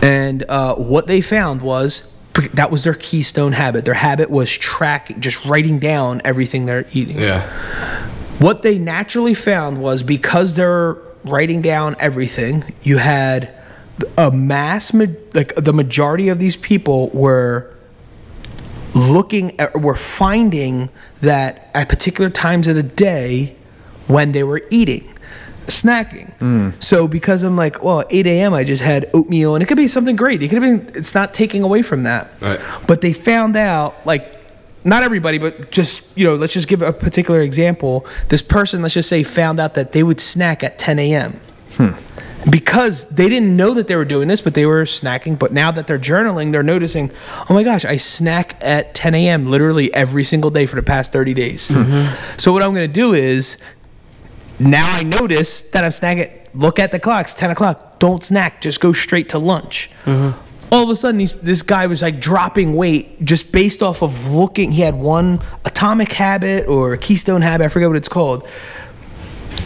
And 0.03 0.45
uh, 0.49 0.75
what 0.77 1.07
they 1.07 1.21
found 1.21 1.63
was 1.63 2.13
that 2.55 2.71
was 2.71 2.85
their 2.85 2.95
keystone 2.95 3.53
habit. 3.53 3.85
Their 3.85 3.95
habit 3.95 4.31
was 4.31 4.57
tracking, 4.57 5.21
just 5.21 5.45
writing 5.45 5.79
down 5.79 6.23
everything 6.25 6.67
they're 6.67 6.87
eating. 6.93 7.19
Yeah. 7.19 8.09
What 8.41 8.63
they 8.63 8.79
naturally 8.79 9.35
found 9.35 9.79
was 9.79 10.03
because 10.03 10.55
they're 10.55 10.97
writing 11.25 11.61
down 11.61 11.95
everything, 11.99 12.65
you 12.83 12.97
had 12.97 13.55
a 14.17 14.31
mass, 14.31 14.95
like 14.95 15.55
the 15.57 15.75
majority 15.75 16.31
of 16.31 16.39
these 16.39 16.57
people 16.57 17.11
were 17.11 17.75
looking 18.95 19.61
at, 19.61 19.79
were 19.81 19.95
finding 19.95 20.89
that 21.21 21.71
at 21.75 21.91
particular 21.91 22.31
times 22.31 22.67
of 22.67 22.77
the 22.77 22.83
day 22.83 23.55
when 24.07 24.33
they 24.33 24.43
were 24.43 24.63
eating 24.71 25.13
snacking. 25.67 26.33
Hmm. 26.39 26.71
So 26.81 27.07
because 27.07 27.43
i'm 27.43 27.57
like 27.57 27.83
well 27.83 28.05
8 28.11 28.27
a.m 28.27 28.55
i 28.55 28.65
just 28.65 28.83
had 28.83 29.09
oatmeal 29.15 29.55
and 29.55 29.63
it 29.63 29.67
could 29.67 29.77
be 29.77 29.87
something 29.87 30.17
great. 30.17 30.43
It 30.43 30.49
could 30.49 30.63
have 30.63 30.87
been 30.87 30.97
it's 30.97 31.15
not 31.15 31.33
taking 31.33 31.63
away 31.63 31.83
from 31.83 32.03
that. 32.05 32.31
Right. 32.41 32.61
but 32.89 33.03
they 33.03 33.13
found 33.13 33.57
out 33.57 33.95
like 34.05 34.40
not 34.85 35.03
everybody 35.03 35.39
but 35.39 35.71
just 35.71 36.03
you 36.17 36.25
know 36.25 36.35
let's 36.35 36.53
just 36.53 36.69
give 36.69 36.83
a 36.83 36.93
particular 36.93 37.41
example 37.41 38.07
this 38.29 38.43
person 38.43 38.83
let's 38.83 38.95
just 38.95 39.09
say 39.09 39.23
found 39.23 39.61
out 39.61 39.75
that 39.75 39.93
they 39.93 40.03
would 40.03 40.21
snack 40.21 40.63
at 40.63 40.79
10 40.79 40.99
a.m 40.99 41.41
hmm. 41.77 42.51
because 42.51 43.07
they 43.07 43.29
didn't 43.29 43.57
know 43.57 43.75
that 43.75 43.87
they 43.87 43.97
were 43.97 44.05
doing 44.05 44.29
this, 44.29 44.41
but 44.41 44.55
they 44.55 44.67
were 44.67 44.85
snacking. 44.85 45.39
But 45.39 45.53
now 45.53 45.71
that 45.71 45.87
they're 45.87 45.99
journaling, 45.99 46.53
they're 46.53 46.63
noticing, 46.63 47.11
oh 47.49 47.55
my 47.55 47.63
gosh, 47.63 47.85
I 47.85 47.97
snack 47.97 48.57
at 48.61 48.95
10 48.95 49.15
a.m. 49.15 49.51
literally 49.51 49.93
every 49.95 50.25
single 50.25 50.51
day 50.51 50.67
for 50.67 50.77
the 50.77 50.83
past 50.83 51.13
30 51.13 51.35
days. 51.35 51.69
Hmm. 51.69 51.75
Mm-hmm. 51.75 52.39
So 52.39 52.53
what 52.53 52.63
I'm 52.63 52.75
going 52.75 52.89
to 52.89 52.93
do 52.93 53.15
is 53.15 53.59
now 54.59 54.91
I 54.95 55.03
notice 55.03 55.63
that 55.63 55.85
I'm 55.85 55.91
snacking. 55.91 56.37
Look 56.53 56.79
at 56.79 56.91
the 56.91 56.99
clocks, 56.99 57.35
10 57.35 57.51
o'clock. 57.51 57.99
Don't 57.99 58.25
snack. 58.25 58.61
Just 58.61 58.81
go 58.81 58.93
straight 58.93 59.29
to 59.31 59.39
lunch. 59.39 59.91
Mm-hmm. 60.05 60.39
All 60.73 60.85
of 60.85 60.91
a 60.91 60.97
sudden, 60.97 61.19
he's, 61.21 61.33
this 61.33 61.63
guy 61.63 61.87
was 61.87 62.03
like 62.03 62.21
dropping 62.21 62.75
weight 62.75 63.25
just 63.25 63.51
based 63.51 63.83
off 63.83 64.03
of 64.03 64.31
looking. 64.31 64.71
He 64.71 64.83
had 64.83 64.95
one 64.95 65.41
atomic 65.65 66.13
habit 66.13 66.69
or 66.69 66.93
a 66.93 66.99
keystone 66.99 67.43
habit. 67.43 67.65
I 67.65 67.69
forget 67.69 67.89
what 67.89 67.97
it's 67.97 68.09
called 68.09 68.49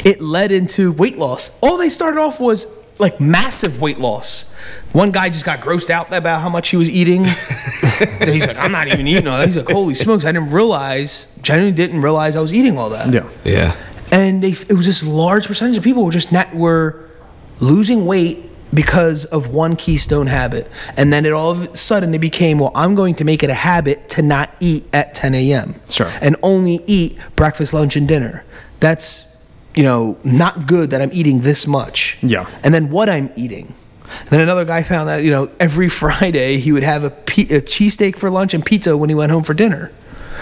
it 0.05 0.21
led 0.21 0.53
into 0.53 0.93
weight 0.93 1.19
loss. 1.19 1.51
All 1.61 1.79
they 1.79 1.89
started 1.89 2.21
off 2.21 2.39
was 2.39 2.67
like 2.99 3.21
massive 3.21 3.81
weight 3.81 3.99
loss. 3.99 4.51
One 4.93 5.11
guy 5.11 5.31
just 5.31 5.45
got 5.45 5.61
grossed 5.61 5.91
out 5.91 6.13
about 6.13 6.41
how 6.41 6.49
much 6.49 6.69
he 6.69 6.77
was 6.77 6.89
eating. 6.89 7.25
He's 8.21 8.47
like, 8.47 8.59
I'm 8.59 8.71
not 8.71 8.87
even 8.89 9.09
eating 9.09 9.27
all 9.27 9.39
that. 9.39 9.47
He's 9.47 9.57
like, 9.57 9.69
holy 9.69 9.95
smokes, 9.95 10.25
I 10.25 10.33
didn't 10.33 10.51
realize, 10.51 11.27
genuinely 11.43 11.75
didn't 11.75 12.03
realize 12.03 12.37
I 12.37 12.41
was 12.41 12.55
eating 12.55 12.79
all 12.79 12.91
that. 12.91 13.13
Yeah. 13.13 13.29
Yeah. 13.45 13.77
And 14.13 14.43
they, 14.43 14.51
it 14.51 14.73
was 14.75 14.87
this 14.87 15.03
large 15.03 15.47
percentage 15.47 15.77
of 15.77 15.83
people 15.83 16.05
were 16.05 16.13
just 16.13 16.31
not 16.31 16.55
were 16.55 17.11
losing 17.59 18.07
weight 18.07 18.51
because 18.75 19.25
of 19.27 19.49
one 19.49 19.77
keystone 19.77 20.27
habit. 20.27 20.69
And 20.97 21.13
then 21.13 21.25
it 21.25 21.33
all 21.33 21.51
of 21.53 21.63
a 21.63 21.77
sudden 21.77 22.15
it 22.15 22.19
became, 22.19 22.59
well, 22.59 22.73
I'm 22.75 22.95
going 22.95 23.15
to 23.17 23.25
make 23.25 23.43
it 23.43 23.51
a 23.51 23.55
habit 23.55 24.09
to 24.11 24.23
not 24.23 24.51
eat 24.61 24.87
at 24.93 25.15
10 25.15 25.35
a.m. 25.35 25.75
Sure. 25.89 26.11
And 26.21 26.37
only 26.43 26.83
eat 26.87 27.19
breakfast, 27.37 27.73
lunch, 27.73 27.97
and 27.97 28.09
dinner. 28.09 28.45
That's, 28.81 29.25
you 29.75 29.83
know, 29.83 30.19
not 30.25 30.67
good 30.67 30.91
that 30.91 31.01
I'm 31.01 31.11
eating 31.13 31.41
this 31.41 31.67
much. 31.67 32.19
Yeah. 32.23 32.49
And 32.63 32.75
then 32.75 32.91
what 32.91 33.09
I'm 33.09 33.31
eating. 33.37 33.75
And 34.21 34.29
then 34.29 34.41
another 34.41 34.65
guy 34.65 34.83
found 34.83 35.09
that, 35.09 35.23
you 35.23 35.31
know, 35.31 35.51
every 35.59 35.89
Friday 36.01 36.59
he 36.59 36.73
would 36.73 36.83
have 36.83 37.05
a, 37.05 37.11
pe- 37.11 37.43
a 37.45 37.61
cheesesteak 37.61 38.17
for 38.17 38.31
lunch 38.31 38.55
and 38.55 38.65
pizza 38.65 38.97
when 38.97 39.09
he 39.09 39.15
went 39.15 39.33
home 39.33 39.43
for 39.45 39.55
dinner. 39.55 39.93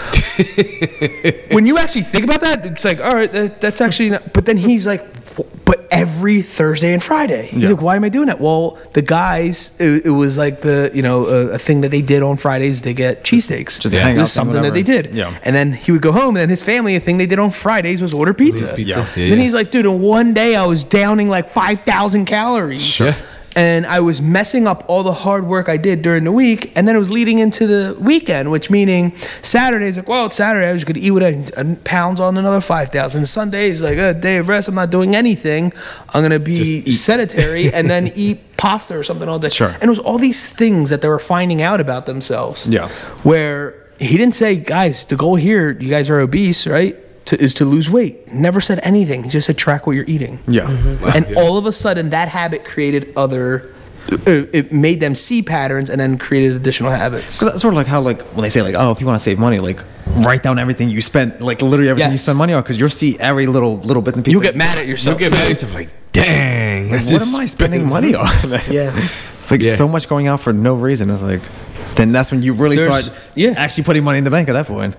when 1.51 1.65
you 1.65 1.77
actually 1.77 2.01
think 2.01 2.25
about 2.25 2.41
that, 2.41 2.65
it's 2.65 2.83
like, 2.83 2.99
all 2.99 3.11
right, 3.11 3.31
that, 3.31 3.61
that's 3.61 3.79
actually 3.79 4.09
not. 4.09 4.33
But 4.33 4.45
then 4.45 4.57
he's 4.57 4.87
like, 4.87 5.01
"W- 5.01 5.22
but 5.65 5.87
every 5.91 6.41
Thursday 6.41 6.93
and 6.93 7.01
Friday. 7.03 7.45
He's 7.47 7.63
Yeah. 7.63 7.69
like, 7.75 7.81
why 7.81 7.95
am 7.95 8.03
I 8.03 8.09
doing 8.09 8.27
that? 8.27 8.41
Well, 8.41 8.77
the 8.93 9.01
guys, 9.01 9.73
it, 9.79 10.05
it 10.07 10.09
was 10.09 10.37
like 10.37 10.61
the, 10.61 10.89
you 10.93 11.01
know, 11.01 11.25
a, 11.27 11.51
a 11.51 11.57
thing 11.59 11.81
that 11.81 11.89
they 11.91 12.01
did 12.01 12.23
on 12.23 12.37
Fridays. 12.37 12.81
They 12.81 12.93
get 12.93 13.23
cheesesteaks. 13.23 13.79
Just 13.79 13.85
a 13.85 13.87
it 13.87 13.93
was 13.93 14.15
thing, 14.15 14.25
something 14.25 14.61
that 14.63 14.73
they 14.73 14.83
did. 14.83 15.13
Yeah. 15.13 15.33
And 15.43 15.55
then 15.55 15.71
he 15.71 15.91
would 15.91 16.01
go 16.01 16.11
home, 16.11 16.29
and 16.29 16.37
then 16.37 16.49
his 16.49 16.63
family, 16.63 16.95
a 16.95 16.99
thing 16.99 17.17
they 17.17 17.25
did 17.27 17.39
on 17.39 17.51
Fridays 17.51 18.01
was 18.01 18.13
order 18.13 18.33
pizza. 18.33 18.73
Pizza. 18.75 18.81
Yeah. 18.81 18.97
Yeah, 19.15 19.29
then 19.29 19.37
yeah. 19.37 19.43
he's 19.43 19.53
like, 19.53 19.69
dude, 19.71 19.85
in 19.85 20.01
one 20.01 20.33
day 20.33 20.55
I 20.55 20.65
was 20.65 20.83
downing 20.83 21.29
like 21.29 21.49
5,000 21.49 22.25
calories. 22.25 22.81
Sure. 22.83 23.15
And 23.55 23.85
I 23.85 23.99
was 23.99 24.21
messing 24.21 24.67
up 24.67 24.83
all 24.87 25.03
the 25.03 25.13
hard 25.13 25.45
work 25.45 25.69
I 25.69 25.77
did 25.77 26.01
during 26.01 26.23
the 26.23 26.31
week. 26.31 26.71
And 26.75 26.87
then 26.87 26.95
it 26.95 26.99
was 26.99 27.09
leading 27.09 27.39
into 27.39 27.67
the 27.67 27.95
weekend, 27.99 28.51
which 28.51 28.69
meaning 28.69 29.15
Saturday's 29.41 29.97
like, 29.97 30.07
well, 30.07 30.25
it's 30.25 30.35
Saturday. 30.35 30.67
I 30.67 30.73
was 30.73 30.83
going 30.83 30.95
to 30.95 31.01
eat 31.01 31.11
what 31.11 31.23
I 31.23 31.75
pounds 31.83 32.19
on 32.19 32.37
another 32.37 32.61
5,000. 32.61 33.25
Sunday's 33.25 33.81
like 33.81 33.97
a 33.97 34.13
day 34.13 34.37
of 34.37 34.47
rest. 34.47 34.67
I'm 34.67 34.75
not 34.75 34.89
doing 34.89 35.15
anything. 35.15 35.73
I'm 36.09 36.21
going 36.21 36.31
to 36.31 36.39
be 36.39 36.91
sedentary 36.91 37.71
and 37.73 37.89
then 37.89 38.11
eat 38.15 38.57
pasta 38.57 38.97
or 38.97 39.03
something 39.03 39.29
all 39.29 39.39
day. 39.39 39.49
Sure. 39.49 39.69
And 39.69 39.83
it 39.83 39.89
was 39.89 39.99
all 39.99 40.17
these 40.17 40.47
things 40.47 40.89
that 40.89 41.01
they 41.01 41.07
were 41.07 41.19
finding 41.19 41.61
out 41.61 41.79
about 41.79 42.05
themselves. 42.05 42.67
Yeah. 42.67 42.89
Where 43.23 43.83
he 43.99 44.17
didn't 44.17 44.35
say, 44.35 44.55
guys, 44.55 45.05
the 45.05 45.15
goal 45.15 45.35
here, 45.35 45.71
you 45.71 45.89
guys 45.89 46.09
are 46.09 46.19
obese, 46.19 46.67
right? 46.67 46.97
To, 47.25 47.41
is 47.41 47.53
to 47.55 47.65
lose 47.65 47.89
weight. 47.89 48.33
Never 48.33 48.59
said 48.59 48.79
anything. 48.83 49.23
He 49.23 49.29
just 49.29 49.47
said 49.47 49.57
track 49.57 49.87
what 49.87 49.93
you're 49.95 50.03
eating. 50.07 50.39
Yeah. 50.47 50.63
Mm-hmm. 50.67 51.07
And 51.15 51.29
Yeah. 51.29 51.39
all 51.41 51.57
of 51.57 51.65
a 51.65 51.71
sudden, 51.71 52.09
that 52.09 52.27
habit 52.27 52.65
created 52.65 53.13
other. 53.15 53.73
It 54.09 54.49
it 54.53 54.73
made 54.73 54.99
them 54.99 55.15
see 55.15 55.41
patterns 55.41 55.89
and 55.89 55.97
then 56.01 56.17
created 56.17 56.57
additional 56.57 56.91
habits. 56.91 57.35
So 57.35 57.45
that's 57.45 57.61
sort 57.61 57.73
of 57.73 57.77
like 57.77 57.87
how 57.87 58.01
like 58.01 58.21
when 58.35 58.41
they 58.43 58.49
say 58.49 58.61
like 58.61 58.75
oh 58.75 58.91
if 58.91 58.99
you 58.99 59.07
want 59.07 59.17
to 59.17 59.23
save 59.23 59.39
money 59.39 59.59
like 59.59 59.79
write 60.17 60.43
down 60.43 60.59
everything 60.59 60.89
you 60.89 61.01
spent 61.01 61.39
like 61.39 61.61
literally 61.61 61.89
everything 61.89 62.11
you 62.11 62.17
spend 62.17 62.37
money 62.37 62.51
on 62.51 62.61
because 62.61 62.77
you'll 62.77 62.89
see 62.89 63.17
every 63.19 63.47
little 63.47 63.77
little 63.77 64.01
bit 64.03 64.15
and 64.15 64.25
piece. 64.25 64.33
You'll 64.33 64.41
like, 64.43 64.49
get 64.51 64.57
mad 64.57 64.77
at 64.77 64.85
yourself. 64.87 65.17
You'll 65.21 65.29
get 65.29 65.35
mad 65.35 65.43
at 65.45 65.49
yourself 65.51 65.73
like, 65.73 65.89
dang. 66.11 66.91
Like, 66.91 67.05
what 67.05 67.21
am 67.21 67.35
I 67.37 67.45
spending 67.45 67.87
money 67.87 68.13
on? 68.25 68.27
Yeah. 68.69 68.91
it's 69.41 69.49
like 69.49 69.63
Yeah. 69.63 69.75
so 69.77 69.87
much 69.87 70.09
going 70.09 70.27
out 70.27 70.41
for 70.41 70.51
no 70.51 70.73
reason. 70.75 71.09
It's 71.09 71.21
like 71.21 71.41
then 71.95 72.11
that's 72.11 72.29
when 72.29 72.41
you 72.43 72.53
really 72.53 72.75
There's- 72.75 73.05
start 73.05 73.17
yeah. 73.35 73.53
actually 73.55 73.83
putting 73.85 74.03
money 74.03 74.17
in 74.17 74.25
the 74.25 74.31
bank 74.31 74.49
at 74.49 74.53
that 74.53 74.67
point. 74.67 74.95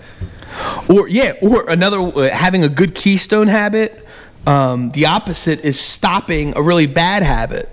Or 0.88 1.08
yeah, 1.08 1.32
or 1.42 1.68
another 1.68 1.98
uh, 2.00 2.30
having 2.30 2.62
a 2.64 2.68
good 2.68 2.94
keystone 2.94 3.48
habit. 3.48 4.00
Um, 4.46 4.90
the 4.90 5.06
opposite 5.06 5.64
is 5.64 5.80
stopping 5.80 6.52
a 6.56 6.62
really 6.62 6.86
bad 6.86 7.22
habit. 7.22 7.70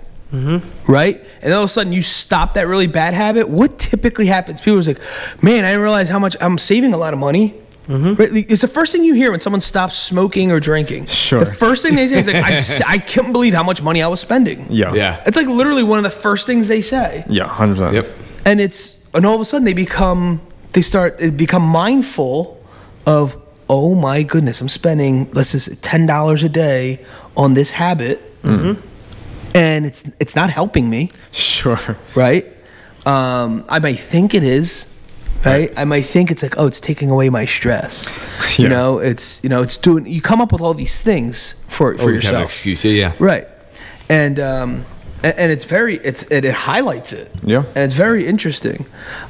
Right, 0.86 1.22
and 1.42 1.52
all 1.52 1.60
of 1.62 1.66
a 1.66 1.68
sudden 1.68 1.92
you 1.92 2.00
stop 2.02 2.54
that 2.54 2.66
really 2.66 2.86
bad 2.86 3.12
habit. 3.12 3.48
What 3.50 3.78
typically 3.78 4.26
happens? 4.26 4.60
People 4.62 4.78
are 4.78 4.82
like, 4.82 5.00
"Man, 5.42 5.64
I 5.64 5.68
didn't 5.72 5.82
realize 5.82 6.08
how 6.08 6.18
much 6.18 6.36
I'm 6.40 6.56
saving 6.56 6.94
a 6.94 6.96
lot 6.96 7.12
of 7.12 7.18
money." 7.20 7.54
Right? 7.88 8.30
It's 8.48 8.62
the 8.62 8.68
first 8.68 8.92
thing 8.92 9.04
you 9.04 9.12
hear 9.12 9.30
when 9.30 9.40
someone 9.40 9.60
stops 9.60 9.96
smoking 9.98 10.50
or 10.50 10.58
drinking. 10.60 11.06
Sure. 11.06 11.44
The 11.44 11.52
first 11.52 11.82
thing 11.82 11.96
they 11.96 12.06
say 12.06 12.20
is 12.20 12.26
like, 12.28 12.36
I, 12.36 12.52
s- 12.54 12.80
"I 12.80 12.96
couldn't 12.98 13.32
believe 13.32 13.52
how 13.52 13.62
much 13.64 13.82
money 13.82 14.02
I 14.02 14.06
was 14.08 14.20
spending." 14.20 14.66
Yeah. 14.70 14.94
Yeah. 14.94 15.22
It's 15.26 15.36
like 15.36 15.48
literally 15.48 15.82
one 15.82 15.98
of 15.98 16.04
the 16.04 16.18
first 16.18 16.46
things 16.46 16.66
they 16.68 16.80
say 16.80 17.24
Yeah. 17.28 17.48
Hundred 17.48 17.74
percent. 17.76 17.94
Yep. 17.94 18.06
and 18.46 18.60
it's 18.60 19.04
and 19.12 19.26
all 19.26 19.34
of 19.34 19.40
a 19.42 19.44
sudden 19.44 19.66
they 19.66 19.74
become 19.74 20.40
they 20.72 20.80
start 20.82 21.18
they 21.18 21.28
become 21.30 21.62
mindful 21.62 22.61
of 23.06 23.36
oh 23.68 23.94
my 23.94 24.22
goodness 24.22 24.60
i'm 24.60 24.68
spending 24.68 25.30
let's 25.32 25.52
just 25.52 25.66
say 25.66 25.74
ten 25.80 26.06
dollars 26.06 26.42
a 26.42 26.48
day 26.48 26.98
on 27.36 27.54
this 27.54 27.70
habit 27.72 28.20
and 29.54 29.86
it's 29.86 30.04
it's 30.18 30.34
not 30.34 30.50
helping 30.50 30.88
me. 30.90 31.10
Sure. 31.30 31.78
right? 32.14 32.46
Um, 33.04 33.64
i 33.68 33.78
might 33.78 33.98
think 33.98 34.32
it 34.34 34.42
is 34.44 34.86
right? 35.44 35.72
I 35.76 35.84
might 35.84 36.06
think 36.06 36.30
it's 36.30 36.42
like 36.42 36.56
oh 36.56 36.66
it's 36.66 36.80
taking 36.80 37.10
away 37.10 37.28
my 37.30 37.46
stress. 37.46 38.10
You 38.58 38.68
know 38.68 38.98
it's 38.98 39.42
you 39.42 39.48
know 39.48 39.62
it's 39.62 39.76
doing 39.78 40.06
you 40.06 40.20
come 40.20 40.40
up 40.42 40.52
with 40.52 40.60
all 40.60 40.74
these 40.74 41.00
things 41.00 41.54
for 41.68 41.96
for 41.96 42.02
Always 42.02 42.22
have 42.24 42.34
an 42.34 42.40
yourself. 42.40 42.44
excuse. 42.50 42.84
Yeah, 42.84 42.90
yeah. 42.92 43.12
right. 43.18 43.48
And 44.08 44.38
um 44.38 44.84
and, 45.22 45.38
and 45.38 45.52
it's 45.52 45.64
very 45.64 45.96
it's 46.04 46.22
it, 46.30 46.44
it 46.44 46.52
highlights 46.54 47.12
it. 47.12 47.30
Yeah. 47.42 47.64
and 47.74 47.78
it's 47.78 47.94
very 47.94 48.26
interesting. 48.26 48.84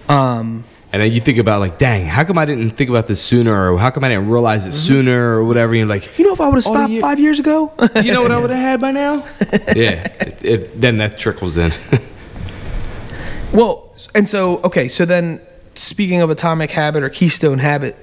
Um 0.09 0.65
And 0.93 1.01
then 1.01 1.11
you 1.11 1.23
think 1.23 1.39
about 1.39 1.61
like, 1.61 1.79
dang, 1.79 2.05
how 2.05 2.23
come 2.23 2.37
I 2.37 2.45
didn't 2.45 2.71
think 2.71 2.91
about 2.91 3.07
this 3.07 3.23
sooner, 3.23 3.73
or 3.73 3.79
how 3.79 3.91
come 3.91 4.05
I 4.05 4.11
didn't 4.11 4.29
realize 4.29 4.67
it 4.67 4.71
mm-hmm. 4.71 4.77
sooner, 4.79 5.37
or 5.39 5.45
whatever. 5.45 5.75
You're 5.75 5.87
like, 5.87 6.19
you 6.19 6.27
know 6.27 6.35
if 6.35 6.41
i 6.41 6.47
would 6.47 6.57
have 6.57 6.67
Oh, 6.67 6.75
stopped 6.75 6.93
yeah. 6.93 7.01
five 7.01 7.19
years 7.19 7.41
ago 7.41 7.73
you 8.03 8.13
know 8.13 8.23
what 8.23 8.31
I 8.31 8.39
would 8.39 8.51
have 8.51 8.59
had 8.59 8.81
by 8.81 8.91
now? 8.91 9.25
yeah. 9.75 10.07
It, 10.21 10.45
it, 10.45 10.81
then 10.81 10.99
that 10.99 11.19
trickles 11.19 11.57
in. 11.57 11.73
well 13.53 13.91
and 14.15 14.29
so 14.29 14.59
okay 14.63 14.89
so 14.89 15.05
then 15.05 15.41
speaking 15.75 16.21
of 16.21 16.31
atomic 16.31 16.71
habit 16.71 17.03
or 17.03 17.09
keystone 17.11 17.59
habit 17.59 17.97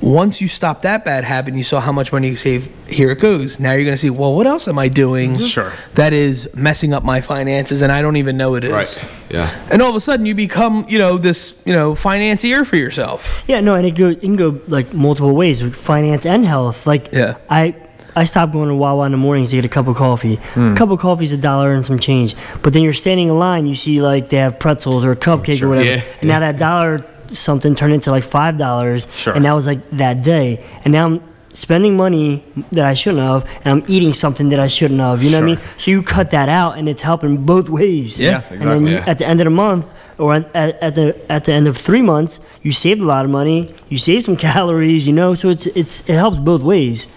once 0.00 0.40
you 0.40 0.48
stop 0.48 0.82
that 0.82 1.04
bad 1.04 1.24
habit 1.24 1.48
and 1.48 1.56
you 1.56 1.64
saw 1.64 1.80
how 1.80 1.90
much 1.92 2.12
money 2.12 2.28
you 2.28 2.36
save 2.36 2.68
here 2.86 3.10
it 3.10 3.18
goes 3.18 3.58
now 3.58 3.72
you're 3.72 3.84
going 3.84 3.94
to 3.94 3.98
see 3.98 4.10
well 4.10 4.34
what 4.34 4.46
else 4.46 4.68
am 4.68 4.78
i 4.78 4.88
doing 4.88 5.36
Sure. 5.38 5.72
that 5.94 6.12
is 6.12 6.48
messing 6.54 6.92
up 6.94 7.04
my 7.04 7.20
finances 7.20 7.82
and 7.82 7.90
i 7.90 8.00
don't 8.00 8.16
even 8.16 8.36
know 8.36 8.54
it 8.54 8.64
is 8.64 8.72
Right. 8.72 9.04
Yeah. 9.28 9.50
and 9.70 9.82
all 9.82 9.90
of 9.90 9.96
a 9.96 10.00
sudden 10.00 10.24
you 10.26 10.34
become 10.34 10.86
you 10.88 10.98
know 10.98 11.18
this 11.18 11.60
you 11.64 11.72
know 11.72 11.94
financier 11.94 12.64
for 12.64 12.76
yourself 12.76 13.44
Yeah, 13.48 13.60
no, 13.60 13.74
and 13.74 13.86
it, 13.86 13.94
go, 13.96 14.08
it 14.10 14.20
can 14.20 14.36
go 14.36 14.60
like 14.68 14.92
multiple 14.94 15.34
ways 15.34 15.62
with 15.62 15.74
finance 15.74 16.24
and 16.26 16.44
health. 16.46 16.86
Like, 16.86 17.08
Yeah. 17.12 17.34
I 17.50 17.74
I 18.16 18.24
stopped 18.24 18.52
going 18.52 18.68
to 18.68 18.74
Wawa 18.74 19.06
in 19.06 19.12
the 19.12 19.18
mornings 19.18 19.50
to 19.50 19.56
get 19.56 19.64
a 19.64 19.68
cup 19.68 19.86
of 19.86 19.96
coffee. 19.96 20.36
Hmm. 20.54 20.72
A 20.72 20.76
cup 20.76 20.90
of 20.90 20.98
coffee 20.98 21.24
is 21.24 21.32
a 21.32 21.36
dollar 21.38 21.72
and 21.72 21.84
some 21.86 21.98
change. 21.98 22.34
But 22.62 22.72
then 22.72 22.82
you're 22.82 22.92
standing 22.92 23.28
in 23.28 23.38
line, 23.38 23.66
you 23.66 23.76
see 23.76 24.00
like 24.02 24.28
they 24.30 24.38
have 24.38 24.58
pretzels 24.58 25.04
or 25.04 25.12
a 25.12 25.16
cupcake 25.16 25.62
or 25.62 25.68
whatever, 25.68 25.88
Yeah, 25.90 26.02
and 26.20 26.28
now 26.28 26.40
that 26.40 26.56
dollar 26.58 27.04
something 27.30 27.74
turned 27.74 27.92
into 27.94 28.10
like 28.10 28.24
five 28.24 28.56
dollars, 28.58 29.06
Sure. 29.14 29.34
and 29.34 29.44
that 29.44 29.52
was 29.52 29.66
like 29.66 29.88
that 29.90 30.22
day, 30.22 30.64
and 30.84 30.92
now 30.92 31.06
I'm 31.06 31.22
spending 31.54 31.96
money 31.96 32.44
that 32.72 32.84
I 32.84 32.94
shouldn't 32.94 33.22
have, 33.22 33.44
and 33.64 33.82
I'm 33.82 33.84
eating 33.88 34.12
something 34.12 34.50
that 34.50 34.60
I 34.60 34.66
shouldn't 34.68 35.00
have. 35.00 35.22
You 35.22 35.30
know 35.32 35.38
what 35.40 35.44
I 35.50 35.54
mean? 35.56 35.60
So 35.76 35.90
you 35.90 36.02
cut 36.02 36.30
that 36.30 36.48
out, 36.48 36.78
and 36.78 36.88
it's 36.88 37.02
helping 37.02 37.44
both 37.44 37.68
ways. 37.68 38.20
Yeah. 38.20 38.30
Yes, 38.30 38.50
And 38.50 38.62
then 38.62 38.68
exactly. 38.86 38.92
Yeah. 38.92 39.10
at 39.10 39.18
the 39.18 39.26
end 39.26 39.40
of 39.40 39.44
the 39.44 39.50
month, 39.50 39.92
or 40.18 40.34
at, 40.34 40.54
at, 40.54 40.82
at 40.82 40.94
the 40.94 41.16
at 41.30 41.44
the 41.44 41.52
end 41.52 41.66
of 41.68 41.76
three 41.76 42.02
months, 42.02 42.40
you 42.62 42.72
saved 42.72 43.00
a 43.00 43.04
lot 43.04 43.24
of 43.24 43.30
money. 43.30 43.74
You 43.88 43.98
save 43.98 44.24
some 44.24 44.36
calories, 44.48 45.06
you 45.06 45.12
know. 45.12 45.34
So 45.34 45.48
it's 45.48 45.66
it's 45.66 46.00
it 46.08 46.14
helps 46.14 46.38
both 46.38 46.62
ways. 46.62 47.08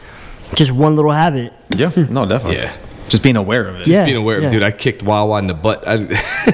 Just 0.55 0.72
one 0.72 0.95
little 0.95 1.12
habit. 1.12 1.53
Yeah. 1.76 1.91
No, 2.09 2.26
definitely. 2.26 2.57
Yeah. 2.57 2.76
Just 3.09 3.24
being 3.24 3.36
aware 3.38 3.68
of 3.68 3.76
it. 3.82 3.88
Yeah. 3.88 4.05
Being 4.05 4.18
aware, 4.18 4.41
yeah. 4.41 4.49
dude, 4.49 4.64
I 4.64 4.72
kicked 4.72 5.03
Wawa 5.03 5.38
in 5.39 5.47
the 5.47 5.53
butt. 5.53 5.84
I, 5.88 5.93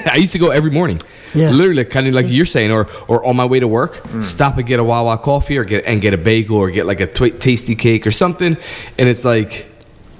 I 0.11 0.15
used 0.17 0.31
to 0.33 0.39
go 0.39 0.49
every 0.51 0.71
morning. 0.71 0.99
Yeah. 1.33 1.49
Literally, 1.51 1.85
kind 1.85 2.07
of 2.07 2.13
like 2.13 2.27
you're 2.29 2.45
saying, 2.45 2.71
or 2.71 2.87
or 3.07 3.25
on 3.25 3.35
my 3.35 3.45
way 3.45 3.59
to 3.59 3.67
work, 3.67 3.95
mm. 4.03 4.23
stop 4.23 4.57
and 4.57 4.67
get 4.67 4.79
a 4.79 4.83
Wawa 4.83 5.17
coffee, 5.17 5.57
or 5.57 5.63
get 5.63 5.85
and 5.85 6.01
get 6.01 6.13
a 6.13 6.17
bagel, 6.17 6.57
or 6.57 6.69
get 6.71 6.85
like 6.85 6.99
a 6.99 7.07
twi- 7.07 7.31
Tastykake 7.31 8.05
or 8.05 8.11
something. 8.11 8.57
And 8.97 9.09
it's 9.09 9.25
like, 9.25 9.65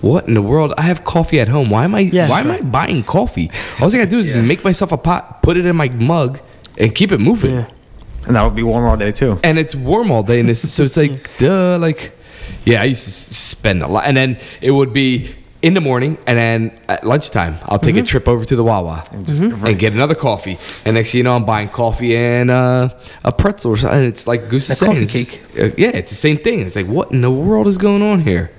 what 0.02 0.28
in 0.28 0.34
the 0.34 0.42
world? 0.42 0.74
I 0.78 0.82
have 0.84 1.04
coffee 1.04 1.40
at 1.40 1.48
home. 1.48 1.70
Why 1.70 1.86
am 1.86 1.96
I? 1.96 2.02
Yeah. 2.02 2.30
why 2.30 2.42
am 2.42 2.52
I 2.52 2.60
buying 2.60 3.04
coffee? 3.04 3.50
All 3.82 3.88
I 3.88 3.92
gotta 3.92 4.06
do 4.06 4.20
is 4.20 4.30
Yeah. 4.30 4.42
make 4.42 4.64
myself 4.64 4.92
a 4.92 4.98
pot, 4.98 5.42
put 5.42 5.58
it 5.58 5.66
in 5.66 5.76
my 5.76 5.90
mug, 5.90 6.40
and 6.78 6.94
keep 6.94 7.12
it 7.12 7.20
moving. 7.20 7.54
Yeah. 7.56 7.66
And 8.28 8.36
that 8.36 8.44
would 8.44 8.56
be 8.56 8.64
warm 8.64 8.86
all 8.86 8.98
day 8.98 9.12
too. 9.12 9.40
and 9.44 9.58
it's 9.58 9.74
warm 9.74 10.12
all 10.12 10.22
day 10.22 10.42
and 10.42 10.50
it's 10.50 10.70
so 10.70 10.84
it's 10.84 10.98
like 10.98 11.38
duh 11.40 11.78
like 11.80 12.12
yeah 12.66 12.82
i 12.82 12.84
used 12.84 13.06
to 13.06 13.12
spend 13.12 13.82
a 13.82 13.88
lot 13.88 14.04
and 14.06 14.18
then 14.18 14.38
it 14.60 14.72
would 14.72 14.92
be 14.92 15.34
in 15.62 15.74
the 15.74 15.82
morning, 15.82 16.18
and 16.28 16.38
then 16.38 16.80
at 16.88 17.04
lunchtime, 17.04 17.58
I'll 17.64 17.80
take 17.80 17.96
a 17.96 18.04
trip 18.04 18.28
over 18.28 18.46
to 18.46 18.56
the 18.56 18.64
Wawa 18.64 19.04
and, 19.12 19.26
just 19.26 19.42
and 19.42 19.80
get 19.80 19.94
another 19.94 20.16
coffee. 20.16 20.58
And 20.86 20.96
next 20.96 21.12
thing 21.12 21.20
you 21.20 21.24
know, 21.24 21.36
I'm 21.36 21.46
buying 21.46 21.70
coffee 21.70 22.16
and 22.16 22.52
uh, 22.52 22.90
a 23.24 23.32
pretzel 23.32 23.72
or 23.72 23.78
something. 23.78 24.04
It's 24.04 24.28
like 24.28 24.50
Goose 24.50 24.70
is 24.70 24.78
saying. 24.78 24.94
coffee 24.94 25.08
cake. 25.08 25.42
uh, 25.58 25.76
yeah, 25.78 25.90
it's 25.90 26.12
the 26.12 26.18
same 26.18 26.38
thing. 26.38 26.60
It's 26.62 26.76
like, 26.76 26.86
what 26.86 27.12
in 27.12 27.22
the 27.22 27.32
world 27.32 27.68
is 27.68 27.78
going 27.78 28.02
on 28.02 28.22
here? 28.22 28.52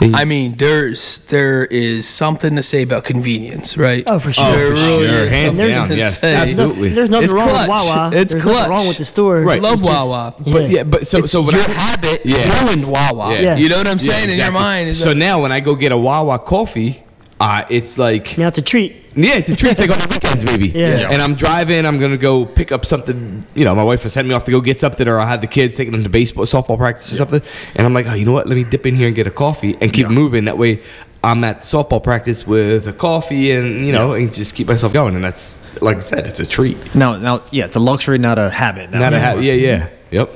And 0.00 0.14
I 0.16 0.24
mean, 0.24 0.56
there's 0.56 1.18
there 1.28 1.64
is 1.66 2.08
something 2.08 2.56
to 2.56 2.62
say 2.62 2.82
about 2.82 3.04
convenience, 3.04 3.76
right? 3.76 4.04
Oh, 4.08 4.18
for 4.18 4.32
sure. 4.32 4.44
Oh, 4.44 4.52
There 4.52 4.66
for 4.68 4.72
really 4.74 5.06
sure. 5.08 5.16
is 5.24 5.30
Hands 5.30 5.56
down. 5.58 5.90
Yes, 5.96 6.20
say. 6.20 6.34
Absolutely. 6.34 6.88
there's 6.90 7.10
nothing 7.10 7.24
It's 7.24 7.34
wrong 7.34 7.48
clutch. 7.48 7.68
with 7.68 7.68
Wawa. 7.68 8.10
It's 8.14 8.32
there's 8.32 8.42
clutch. 8.44 8.56
nothing 8.56 8.70
wrong 8.70 8.88
with 8.88 8.98
the 8.98 9.04
store. 9.04 9.40
Right. 9.40 9.62
Love 9.62 9.80
It's 9.80 9.82
just- 9.88 10.06
Wawa. 10.08 10.34
But 10.46 10.70
yeah, 10.70 10.82
but 10.84 11.06
so 11.06 11.18
It's 11.18 11.32
so 11.32 11.42
when 11.42 11.54
your 11.54 11.64
I, 11.64 11.68
habit 11.68 12.22
Yeah. 12.24 12.64
ruined 12.64 12.88
Wawa. 12.90 13.40
Yeah. 13.40 13.56
You 13.56 13.68
know 13.68 13.78
what 13.78 13.86
I'm 13.86 13.98
Yeah, 13.98 14.12
saying 14.12 14.30
in 14.30 14.38
your 14.38 14.50
mind? 14.52 14.88
is 14.90 14.98
So 15.00 15.10
that- 15.10 15.16
now 15.16 15.40
when 15.42 15.52
I 15.52 15.60
go 15.60 15.74
get 15.74 15.92
a 15.92 15.98
Wawa 15.98 16.38
coffee, 16.38 17.02
uh, 17.42 17.64
it's 17.68 17.98
like 17.98 18.38
Now 18.38 18.46
it's 18.46 18.58
a 18.58 18.62
treat. 18.62 18.96
Yeah, 19.16 19.34
it's 19.34 19.50
a 19.50 19.56
treat. 19.56 19.72
It's 19.72 19.80
like 19.80 19.90
on 19.90 19.98
the 19.98 20.08
weekends, 20.08 20.44
maybe. 20.44 20.68
Yeah. 20.68 21.00
Yeah. 21.00 21.10
And 21.10 21.20
I'm 21.20 21.34
driving. 21.34 21.84
I'm 21.84 21.98
gonna 21.98 22.16
go 22.16 22.46
pick 22.46 22.70
up 22.70 22.86
something. 22.86 23.44
You 23.54 23.64
know, 23.64 23.74
my 23.74 23.82
wife 23.82 24.04
has 24.04 24.12
sent 24.12 24.28
me 24.28 24.34
off 24.34 24.44
to 24.44 24.52
go 24.52 24.60
get 24.60 24.78
something, 24.78 25.08
or 25.08 25.18
I'll 25.18 25.26
have 25.26 25.40
the 25.40 25.48
kids 25.48 25.74
taking 25.74 25.92
them 25.92 26.04
to 26.04 26.08
baseball, 26.08 26.44
softball 26.44 26.78
practice 26.78 27.12
or 27.12 27.16
something. 27.16 27.42
And 27.74 27.84
I'm 27.84 27.92
like, 27.92 28.06
oh, 28.06 28.14
you 28.14 28.24
know 28.24 28.32
what? 28.32 28.46
Let 28.46 28.54
me 28.54 28.64
dip 28.64 28.86
in 28.86 28.94
here 28.94 29.08
and 29.08 29.16
get 29.16 29.26
a 29.26 29.30
coffee 29.30 29.76
and 29.80 29.92
keep 29.92 30.08
moving. 30.08 30.44
That 30.44 30.56
way, 30.56 30.82
I'm 31.24 31.42
at 31.42 31.60
softball 31.60 32.02
practice 32.02 32.46
with 32.46 32.86
a 32.86 32.92
coffee, 32.92 33.50
and 33.50 33.84
you 33.84 33.92
know, 33.92 34.12
and 34.12 34.32
just 34.32 34.54
keep 34.54 34.68
myself 34.68 34.92
going. 34.92 35.16
And 35.16 35.24
that's 35.24 35.62
like 35.82 35.96
I 35.96 36.00
said, 36.00 36.26
it's 36.26 36.40
a 36.40 36.46
treat. 36.46 36.94
Now, 36.94 37.16
now, 37.16 37.42
yeah, 37.50 37.64
it's 37.64 37.76
a 37.76 37.80
luxury, 37.80 38.18
not 38.18 38.38
a 38.38 38.50
habit. 38.50 38.92
Now. 38.92 39.00
Not 39.00 39.14
a 39.14 39.20
ha- 39.20 39.34
yeah, 39.34 39.52
yeah, 39.52 39.88
yep. 40.12 40.30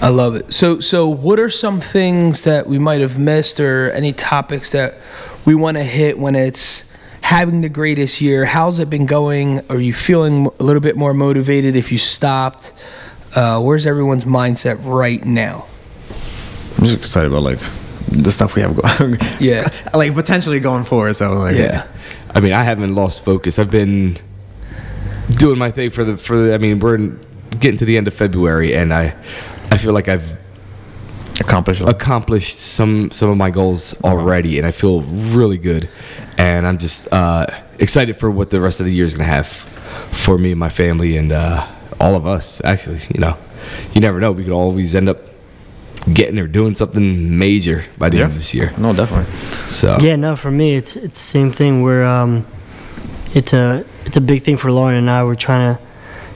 I 0.00 0.10
love 0.10 0.36
it. 0.36 0.52
So, 0.52 0.78
so 0.78 1.08
what 1.08 1.40
are 1.40 1.50
some 1.50 1.80
things 1.80 2.42
that 2.42 2.68
we 2.68 2.78
might 2.78 3.00
have 3.00 3.18
missed, 3.18 3.58
or 3.58 3.90
any 3.90 4.12
topics 4.12 4.70
that 4.70 4.94
we 5.44 5.54
want 5.54 5.76
to 5.76 5.84
hit 5.84 6.18
when 6.18 6.34
it's 6.34 6.84
having 7.20 7.60
the 7.60 7.68
greatest 7.68 8.20
year? 8.20 8.44
How's 8.44 8.78
it 8.78 8.90
been 8.90 9.06
going? 9.06 9.60
Are 9.70 9.80
you 9.80 9.92
feeling 9.92 10.46
a 10.58 10.62
little 10.62 10.80
bit 10.80 10.96
more 10.96 11.14
motivated 11.14 11.76
if 11.76 11.90
you 11.92 11.98
stopped? 11.98 12.72
Uh, 13.34 13.60
where's 13.60 13.86
everyone's 13.86 14.24
mindset 14.24 14.78
right 14.84 15.24
now? 15.24 15.66
I'm 16.78 16.84
just 16.84 16.98
excited 16.98 17.30
about 17.32 17.42
like 17.42 17.58
the 18.10 18.32
stuff 18.32 18.54
we 18.54 18.62
have 18.62 18.76
going. 18.76 19.18
Yeah. 19.40 19.68
like 19.92 20.14
potentially 20.14 20.60
going 20.60 20.84
forward. 20.84 21.14
So 21.16 21.32
like, 21.34 21.56
Yeah. 21.56 21.86
I 22.34 22.40
mean, 22.40 22.52
I 22.52 22.62
haven't 22.62 22.94
lost 22.94 23.24
focus. 23.24 23.58
I've 23.58 23.70
been 23.70 24.18
doing 25.30 25.58
my 25.58 25.70
thing 25.70 25.90
for 25.90 26.04
the 26.04 26.16
for. 26.16 26.36
The, 26.46 26.54
I 26.54 26.58
mean, 26.58 26.78
we're 26.78 26.94
in, 26.96 27.20
getting 27.58 27.78
to 27.78 27.84
the 27.84 27.96
end 27.96 28.06
of 28.06 28.14
February, 28.14 28.74
and 28.76 28.92
I 28.92 29.14
I 29.70 29.78
feel 29.78 29.92
like 29.92 30.08
I've 30.08 30.36
accomplish. 31.40 31.80
accomplished 31.80 32.58
some 32.58 33.10
some 33.10 33.30
of 33.30 33.36
my 33.36 33.50
goals 33.50 33.94
already, 34.02 34.58
and 34.58 34.66
I 34.66 34.70
feel 34.70 35.02
really 35.02 35.58
good. 35.58 35.88
And 36.36 36.66
I'm 36.66 36.78
just 36.78 37.12
uh, 37.12 37.46
excited 37.78 38.16
for 38.16 38.30
what 38.30 38.50
the 38.50 38.60
rest 38.60 38.80
of 38.80 38.86
the 38.86 38.92
year 38.92 39.04
is 39.04 39.14
going 39.14 39.26
to 39.26 39.32
have 39.32 39.46
for 39.46 40.38
me 40.38 40.52
and 40.52 40.60
my 40.60 40.68
family 40.68 41.16
and 41.16 41.32
uh, 41.32 41.66
all 42.00 42.14
of 42.14 42.26
us. 42.26 42.62
Actually, 42.64 43.00
you 43.12 43.20
know, 43.20 43.36
you 43.92 44.00
never 44.00 44.20
know. 44.20 44.32
We 44.32 44.44
could 44.44 44.52
always 44.52 44.94
end 44.94 45.08
up 45.08 45.18
getting 46.12 46.38
or 46.38 46.46
doing 46.46 46.74
something 46.74 47.38
major 47.38 47.84
by 47.98 48.08
the 48.08 48.22
end 48.22 48.32
of 48.32 48.38
this 48.38 48.54
year. 48.54 48.72
No, 48.78 48.92
definitely. 48.92 49.32
So 49.68 49.98
Yeah, 50.00 50.16
no, 50.16 50.36
for 50.36 50.50
me, 50.50 50.76
it's 50.76 50.96
it's 50.96 51.18
the 51.18 51.30
same 51.30 51.52
thing. 51.52 51.82
Where 51.82 52.06
um, 52.06 52.46
it's 53.34 53.52
a 53.52 53.84
it's 54.04 54.16
a 54.16 54.20
big 54.20 54.42
thing 54.42 54.56
for 54.56 54.72
Lauren 54.72 54.96
and 54.96 55.10
I. 55.10 55.24
We're 55.24 55.34
trying 55.34 55.76
to 55.76 55.82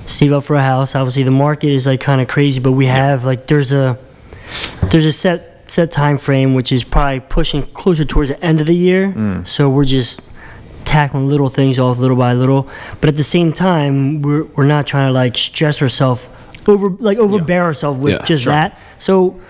save 0.06 0.32
up 0.32 0.44
for 0.44 0.56
a 0.56 0.62
house. 0.62 0.94
Obviously, 0.94 1.22
the 1.22 1.30
market 1.30 1.70
is 1.70 1.86
like 1.86 2.00
kind 2.00 2.20
of 2.20 2.28
crazy, 2.28 2.60
but 2.60 2.72
we 2.72 2.86
have 2.86 3.24
like 3.24 3.46
there's 3.46 3.72
a 3.72 3.98
there's 4.90 5.06
a 5.06 5.12
set 5.12 5.70
set 5.70 5.90
time 5.90 6.18
frame 6.18 6.54
which 6.54 6.70
is 6.72 6.84
probably 6.84 7.20
pushing 7.20 7.62
closer 7.62 8.04
towards 8.04 8.28
the 8.28 8.42
end 8.44 8.60
of 8.60 8.66
the 8.66 8.74
year. 8.74 9.12
Mm. 9.12 9.46
So 9.46 9.70
we're 9.70 9.84
just 9.84 10.20
tackling 10.84 11.28
little 11.28 11.48
things 11.48 11.78
off 11.78 11.98
little 11.98 12.16
by 12.16 12.34
little. 12.34 12.68
But 13.00 13.08
at 13.08 13.16
the 13.16 13.24
same 13.24 13.52
time, 13.52 14.20
we're 14.22 14.44
we're 14.44 14.66
not 14.66 14.86
trying 14.86 15.08
to 15.08 15.12
like 15.12 15.36
stress 15.36 15.80
ourselves 15.80 16.28
over 16.66 16.90
like 16.90 17.18
overbear 17.18 17.62
ourselves 17.62 17.98
with 17.98 18.12
Yeah, 18.14 18.24
just 18.24 18.44
sure. 18.44 18.52
that. 18.52 18.78
So 18.98 19.40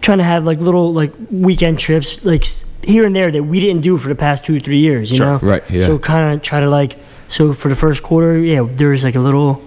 trying 0.00 0.18
to 0.18 0.24
have 0.24 0.44
like 0.44 0.60
little 0.60 0.92
like 0.92 1.12
weekend 1.30 1.78
trips 1.78 2.24
like 2.24 2.44
here 2.82 3.04
and 3.04 3.14
there 3.14 3.30
that 3.32 3.42
we 3.42 3.58
didn't 3.60 3.82
do 3.82 3.98
for 3.98 4.08
the 4.08 4.14
past 4.14 4.44
two 4.44 4.56
or 4.56 4.60
three 4.60 4.78
years. 4.78 5.10
You 5.10 5.16
Sure, 5.18 5.26
know, 5.26 5.38
right, 5.42 5.62
yeah. 5.68 5.84
So 5.84 5.98
kind 5.98 6.32
of 6.34 6.42
try 6.42 6.60
to 6.60 6.70
like 6.70 6.96
so 7.28 7.52
for 7.52 7.68
the 7.68 7.74
first 7.76 8.02
quarter, 8.02 8.38
yeah, 8.38 8.66
there's 8.76 9.02
like 9.04 9.16
a 9.16 9.20
little. 9.20 9.60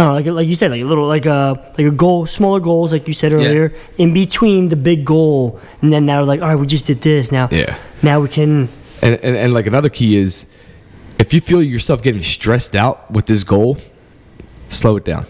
I 0.00 0.04
don't 0.04 0.12
know, 0.12 0.16
like 0.32 0.34
like 0.40 0.48
you 0.48 0.54
said, 0.54 0.70
like 0.70 0.80
a 0.80 0.84
little 0.84 1.06
like 1.06 1.26
a 1.26 1.72
like 1.76 1.86
a 1.86 1.90
goal, 1.90 2.24
smaller 2.26 2.58
goals, 2.60 2.92
like 2.92 3.06
you 3.06 3.14
said 3.14 3.32
earlier, 3.32 3.72
in 3.98 4.14
between 4.14 4.68
the 4.68 4.76
big 4.76 5.04
goal, 5.04 5.60
and 5.82 5.92
then 5.92 6.06
now 6.06 6.24
like, 6.24 6.40
all 6.40 6.48
right, 6.48 6.56
we 6.56 6.66
just 6.66 6.86
did 6.86 7.00
this. 7.02 7.30
Now, 7.30 7.48
Yeah. 7.50 7.76
now 8.02 8.20
we 8.20 8.28
can 8.28 8.68
And, 9.02 9.14
and, 9.22 9.36
and 9.36 9.52
like 9.54 9.66
another 9.66 9.90
key 9.90 10.16
is 10.16 10.46
if 11.18 11.34
you 11.34 11.40
feel 11.42 11.62
yourself 11.62 12.02
getting 12.02 12.22
stressed 12.22 12.74
out 12.74 13.10
with 13.10 13.26
this 13.26 13.44
goal, 13.44 13.76
slow 14.70 14.96
it 14.96 15.04
down. 15.04 15.26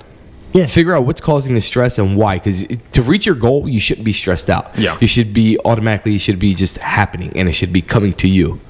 Yeah. 0.52 0.66
Figure 0.66 0.94
out 0.94 1.04
what's 1.04 1.20
causing 1.20 1.54
the 1.54 1.60
stress 1.60 1.98
and 1.98 2.16
why. 2.16 2.36
Because 2.38 2.64
to 2.92 3.02
reach 3.02 3.24
your 3.26 3.36
goal, 3.36 3.68
you 3.68 3.78
shouldn't 3.80 4.04
be 4.04 4.12
stressed 4.12 4.50
out. 4.50 4.76
Yeah. 4.78 4.96
You 5.00 5.06
should 5.06 5.32
be 5.32 5.58
automatically, 5.64 6.14
it 6.16 6.20
should 6.20 6.38
be 6.40 6.54
just 6.54 6.78
happening 6.78 7.32
and 7.36 7.48
it 7.48 7.52
should 7.52 7.72
be 7.72 7.82
coming 7.82 8.12
to 8.14 8.28
you, 8.28 8.60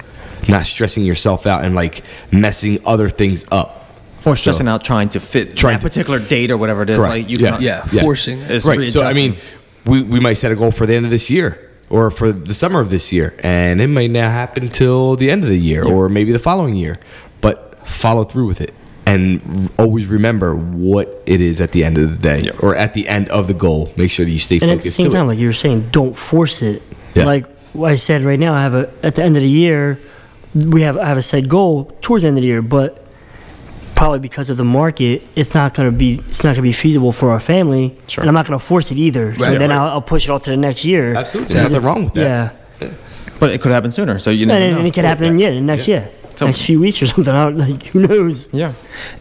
not 0.47 0.65
stressing 0.65 1.03
yourself 1.05 1.45
out 1.47 1.63
and 1.63 1.73
like 1.75 2.03
messing 2.31 2.79
other 2.85 3.09
things 3.09 3.45
up. 3.51 3.80
Or 4.25 4.35
stressing 4.35 4.67
out 4.67 4.83
trying 4.83 5.09
to 5.09 5.19
fit 5.19 5.55
Trying 5.55 5.75
that 5.75 5.81
to- 5.81 5.89
particular 5.89 6.19
date 6.19 6.51
or 6.51 6.57
whatever 6.57 6.83
it 6.83 6.89
is. 6.89 6.97
Correct. 6.97 7.09
Like 7.09 7.29
you 7.29 7.37
Yeah. 7.39 7.51
can, 7.57 7.61
Yeah, 7.63 7.83
Yes. 7.91 8.03
forcing 8.03 8.39
it. 8.39 8.51
It's 8.51 8.65
right. 8.65 8.87
So 8.87 9.03
I 9.03 9.13
mean, 9.13 9.37
we, 9.85 10.01
we 10.03 10.19
might 10.19 10.35
set 10.35 10.51
a 10.51 10.55
goal 10.55 10.71
for 10.71 10.85
the 10.85 10.93
end 10.95 11.05
of 11.05 11.11
this 11.11 11.29
year 11.29 11.57
or 11.89 12.11
for 12.11 12.31
the 12.31 12.53
summer 12.53 12.79
of 12.79 12.89
this 12.89 13.11
year, 13.11 13.33
and 13.39 13.81
it 13.81 13.87
may 13.87 14.07
not 14.07 14.31
happen 14.31 14.69
till 14.69 15.15
the 15.15 15.31
end 15.31 15.43
of 15.43 15.49
the 15.49 15.57
year 15.57 15.83
or 15.83 16.07
maybe 16.07 16.31
the 16.31 16.39
following 16.39 16.75
year. 16.75 16.97
But 17.41 17.79
follow 17.87 18.23
through 18.23 18.45
with 18.47 18.61
it 18.61 18.73
and 19.07 19.41
r- 19.77 19.85
always 19.85 20.05
remember 20.07 20.55
what 20.55 21.23
it 21.25 21.41
is 21.41 21.59
at 21.59 21.71
the 21.71 21.83
end 21.83 21.97
of 21.97 22.11
the 22.11 22.17
day 22.17 22.41
Yeah. 22.45 22.51
or 22.59 22.75
at 22.75 22.93
the 22.93 23.09
end 23.09 23.27
of 23.29 23.47
the 23.47 23.53
goal. 23.55 23.91
Make 23.97 24.11
sure 24.11 24.23
that 24.25 24.31
you 24.31 24.37
stay 24.39 24.59
and 24.61 24.69
at 24.69 24.81
the 24.81 24.89
same 24.91 25.07
to 25.07 25.11
it. 25.11 25.15
time, 25.15 25.27
like 25.27 25.39
you 25.39 25.47
were 25.47 25.53
saying, 25.53 25.89
don't 25.91 26.15
force 26.15 26.61
it. 26.61 26.83
Yeah. 27.15 27.25
Like 27.25 27.45
I 27.81 27.95
said 27.95 28.21
right 28.21 28.39
now, 28.39 28.53
I 28.53 28.61
have 28.61 28.75
a 28.75 28.89
at 29.01 29.15
the 29.15 29.23
end 29.23 29.35
of 29.35 29.41
the 29.41 29.49
year, 29.49 29.97
we 30.53 30.83
have 30.83 30.95
I 30.97 31.05
have 31.05 31.17
a 31.17 31.21
set 31.23 31.47
goal 31.47 31.91
towards 32.01 32.21
the 32.21 32.27
end 32.27 32.37
of 32.37 32.41
the 32.41 32.47
year, 32.47 32.61
but 32.61 33.00
probably 34.01 34.17
because 34.19 34.49
of 34.49 34.57
the 34.57 34.63
market, 34.63 35.21
it's 35.35 35.53
not 35.53 35.75
gonna 35.75 35.91
be 35.91 36.19
it's 36.29 36.43
not 36.43 36.55
gonna 36.55 36.63
be 36.63 36.73
feasible 36.73 37.11
for 37.11 37.29
our 37.29 37.39
family, 37.39 37.95
Sure. 38.07 38.21
and 38.23 38.29
I'm 38.29 38.33
not 38.33 38.47
gonna 38.47 38.57
force 38.57 38.89
it 38.89 38.97
either. 38.97 39.35
so 39.35 39.41
Right. 39.41 39.59
then 39.59 39.69
Right. 39.69 39.77
I'll, 39.77 39.89
I'll 39.89 40.01
push 40.01 40.23
it 40.25 40.31
all 40.31 40.39
to 40.39 40.49
the 40.49 40.57
next 40.57 40.83
year. 40.85 41.13
Absolutely. 41.13 41.53
Because 41.53 41.71
Nothing 41.71 41.87
wrong 41.87 42.03
with 42.05 42.13
that. 42.15 42.55
Yeah, 42.81 42.89
but 43.39 43.51
it 43.51 43.61
could 43.61 43.71
happen 43.71 43.91
sooner. 43.91 44.17
So 44.17 44.31
you 44.31 44.43
and, 44.43 44.47
never 44.49 44.63
and, 44.65 44.77
know. 44.79 44.85
it 44.85 44.93
could 44.95 45.05
happen 45.05 45.25
in 45.25 45.37
yeah, 45.39 45.51
the 45.51 45.61
next 45.61 45.87
year, 45.87 46.09
So- 46.35 46.47
next 46.47 46.63
few 46.63 46.79
weeks 46.79 46.99
or 47.03 47.07
something. 47.13 47.31
I 47.31 47.43
don't, 47.45 47.57
like 47.59 47.83
who 47.93 48.07
knows? 48.07 48.49
yeah. 48.51 48.73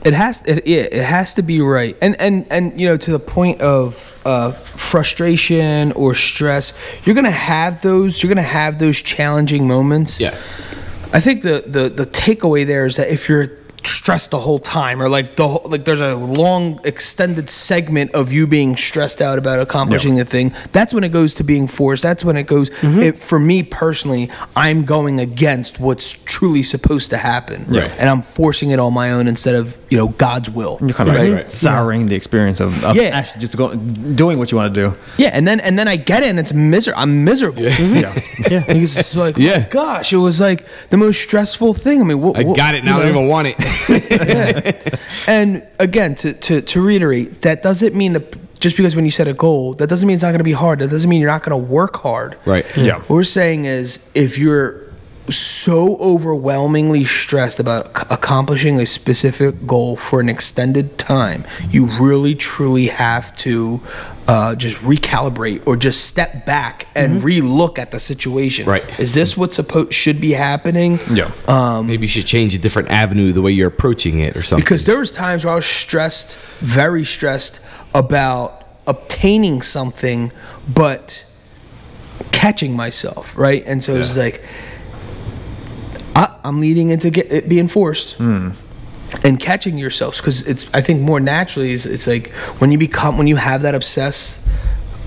It 0.03 0.15
has 0.15 0.41
it, 0.47 0.67
yeah, 0.67 0.87
it 0.99 1.05
has 1.05 1.35
to 1.35 1.43
be 1.43 1.61
right. 1.61 1.95
And 2.01 2.19
and 2.19 2.47
and 2.51 2.81
you 2.81 2.87
know 2.89 2.97
to 2.97 3.11
the 3.13 3.21
point 3.21 3.61
of 3.61 3.91
uh, 4.25 4.53
frustration 4.77 5.93
or 5.93 6.15
stress, 6.15 6.73
you're 7.05 7.15
going 7.21 7.25
to 7.27 7.31
have 7.55 7.83
those 7.83 8.23
you're 8.23 8.33
going 8.35 8.45
to 8.49 8.53
have 8.61 8.79
those 8.79 9.03
challenging 9.03 9.69
moments. 9.69 10.19
Yes. 10.21 10.67
I 11.13 11.21
think 11.21 11.43
the 11.43 11.65
the 11.67 11.91
the 11.91 12.07
takeaway 12.07 12.65
there 12.67 12.87
is 12.87 12.97
that 12.97 13.09
if 13.13 13.29
you're 13.29 13.49
stressed 13.87 14.31
the 14.31 14.39
whole 14.39 14.59
time 14.59 15.01
or 15.03 15.09
like 15.09 15.37
the 15.37 15.47
whole, 15.47 15.63
like 15.67 15.85
there's 15.85 16.01
a 16.01 16.15
long 16.17 16.81
extended 16.85 17.49
segment 17.51 18.11
of 18.13 18.33
you 18.33 18.47
being 18.47 18.77
stressed 18.77 19.21
out 19.23 19.39
about 19.39 19.61
accomplishing 19.61 20.17
the 20.17 20.25
thing 20.25 20.53
that's 20.73 20.93
when 20.93 21.05
it 21.05 21.11
goes 21.11 21.35
to 21.35 21.45
being 21.45 21.67
forced 21.67 22.03
that's 22.03 22.25
when 22.25 22.37
it 22.37 22.47
goes 22.47 22.71
mm-hmm. 22.71 23.01
it, 23.01 23.17
for 23.19 23.39
me 23.39 23.63
personally 23.63 24.31
i'm 24.57 24.85
going 24.85 25.19
against 25.21 25.81
what's 25.81 26.13
truly 26.25 26.63
supposed 26.63 27.11
to 27.11 27.17
happen 27.17 27.65
Right. 27.69 27.91
and 27.99 28.09
i'm 28.09 28.23
forcing 28.23 28.71
it 28.71 28.79
on 28.79 28.93
my 28.93 29.13
own 29.13 29.29
instead 29.29 29.55
of 29.55 29.79
you 29.91 29.97
know 29.97 30.09
god's 30.09 30.51
will 30.51 30.77
and 30.79 30.89
You're 30.89 30.97
kind 30.97 31.11
of 31.11 31.17
right? 31.17 31.33
like 31.33 31.51
souring 31.51 32.07
the 32.07 32.15
experience 32.15 32.61
of, 32.61 32.85
of 32.85 32.97
Yeah. 32.97 33.03
actually 33.05 33.41
just 33.41 33.57
go, 33.57 33.75
doing 33.75 34.39
what 34.39 34.51
you 34.51 34.57
want 34.57 34.75
to 34.75 34.81
do. 34.91 34.97
yeah 35.19 35.31
and 35.33 35.47
then 35.47 35.61
and 35.61 35.79
then 35.79 35.89
i 35.89 35.97
get 35.97 36.23
it 36.23 36.29
and 36.29 36.39
it's 36.39 36.53
miserable 36.53 37.01
i'm 37.01 37.25
miserable 37.25 37.63
mm-hmm. 37.63 37.95
Yeah. 38.01 38.23
Yeah. 38.51 38.65
because 38.67 38.99
it's 38.99 39.17
like 39.17 39.39
oh 39.39 39.41
Yeah. 39.43 39.61
my 39.61 39.69
gosh 39.69 40.13
it 40.13 40.17
was 40.19 40.41
like 40.41 40.67
the 40.91 40.97
most 40.97 41.21
stressful 41.21 41.75
thing 41.75 42.01
i 42.01 42.05
mean 42.05 42.21
what, 42.21 42.37
I 42.37 42.43
what- 42.45 42.57
got 42.57 42.75
it. 42.75 42.85
Now 42.85 42.97
you 42.97 43.03
I 43.03 43.07
don't 43.07 43.17
even 43.17 43.29
want 43.29 43.49
it. 43.49 43.57
And 45.27 45.67
again, 45.79 46.15
to, 46.17 46.33
to, 46.33 46.61
to 46.63 46.83
reiterate, 46.83 47.43
that 47.43 47.63
doesn't 47.63 47.95
mean 47.95 48.15
that 48.15 48.59
just 48.59 48.77
because 48.77 48.97
when 48.97 49.05
you 49.05 49.11
set 49.11 49.29
a 49.29 49.33
goal, 49.33 49.75
that 49.75 49.89
doesn't 49.89 50.07
mean 50.07 50.15
it's 50.15 50.23
not 50.23 50.31
going 50.31 50.39
to 50.39 50.45
be 50.45 50.53
hard. 50.53 50.81
That 50.81 50.91
doesn't 50.91 51.09
mean 51.09 51.21
you're 51.21 51.31
not 51.31 51.43
going 51.43 51.59
to 51.59 51.67
work 51.73 51.97
hard. 51.97 52.37
right. 52.45 52.65
Yeah. 52.77 52.99
What 52.99 53.11
we're 53.11 53.25
saying 53.25 53.65
is 53.65 54.09
if 54.15 54.39
you're 54.39 54.90
so 55.31 55.97
overwhelmingly 55.97 57.05
stressed 57.05 57.59
about 57.61 57.87
ac- 57.97 58.07
accomplishing 58.11 58.79
a 58.81 58.87
specific 58.87 59.67
goal 59.67 59.97
for 59.97 60.21
an 60.21 60.29
extended 60.29 60.99
time, 60.99 61.45
you 61.71 61.87
really 62.01 62.35
truly 62.35 62.87
have 62.87 63.35
to 63.39 63.81
uh, 64.29 64.55
just 64.55 64.77
recalibrate 64.79 65.67
or 65.67 65.77
just 65.77 66.05
step 66.05 66.47
back 66.47 66.87
and 66.95 67.21
relook 67.21 67.79
at 67.79 67.91
the 67.91 67.99
situation. 67.99 68.67
Right. 68.67 69.01
Is 69.01 69.13
this 69.15 69.37
what's 69.37 69.57
supposed 69.57 69.93
should 69.93 70.21
be 70.21 70.33
happening? 70.33 70.99
Yeah. 71.11 71.33
Maybe 71.85 72.03
you 72.03 72.09
should 72.09 72.27
change 72.27 72.55
a 72.55 72.59
different 72.59 72.91
avenue 72.91 73.33
the 73.33 73.43
way 73.43 73.53
you're 73.53 73.69
approaching 73.69 74.21
it 74.21 74.37
or 74.37 74.43
something. 74.43 74.63
because 74.65 74.85
there 74.85 74.99
was 74.99 75.11
times 75.11 75.45
where 75.45 75.53
I 75.53 75.57
was 75.57 75.67
stressed, 75.67 76.39
very 76.61 77.05
stressed 77.05 77.61
about 77.95 78.63
obtaining 78.87 79.63
something, 79.63 80.31
but 80.73 81.25
catching 82.33 82.77
myself, 82.77 83.37
right? 83.37 83.65
And 83.67 83.83
so 83.83 83.97
it's 83.97 84.17
like 84.17 84.45
I, 86.15 86.35
I'm 86.45 86.61
leading 86.61 86.91
into 86.91 87.11
get 87.11 87.31
it 87.31 87.49
being 87.49 87.69
forced. 87.69 88.17
Hmm. 88.17 88.51
And 89.25 89.41
catching 89.41 89.77
yourselves 89.77 90.19
because 90.19 90.47
it's 90.47 90.71
I 90.73 90.81
think 90.81 91.01
more 91.01 91.19
naturally 91.19 91.73
is 91.73 91.85
it's 91.85 92.07
like 92.07 92.29
when 92.61 92.71
you 92.71 92.79
become 92.79 93.19
when 93.19 93.27
you 93.27 93.35
have 93.37 93.63
that 93.63 93.75
obsessed 93.75 94.41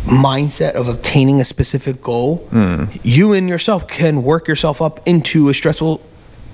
mindset 0.05 0.73
of 0.73 0.89
obtaining 0.89 1.39
a 1.39 1.45
specific 1.45 2.01
goal, 2.01 2.37
hmm. 2.49 2.85
you 3.01 3.31
and 3.31 3.47
yourself 3.47 3.87
can 3.87 4.23
work 4.23 4.47
yourself 4.49 4.81
up 4.81 5.07
into 5.07 5.47
a 5.47 5.53
stressful 5.53 6.01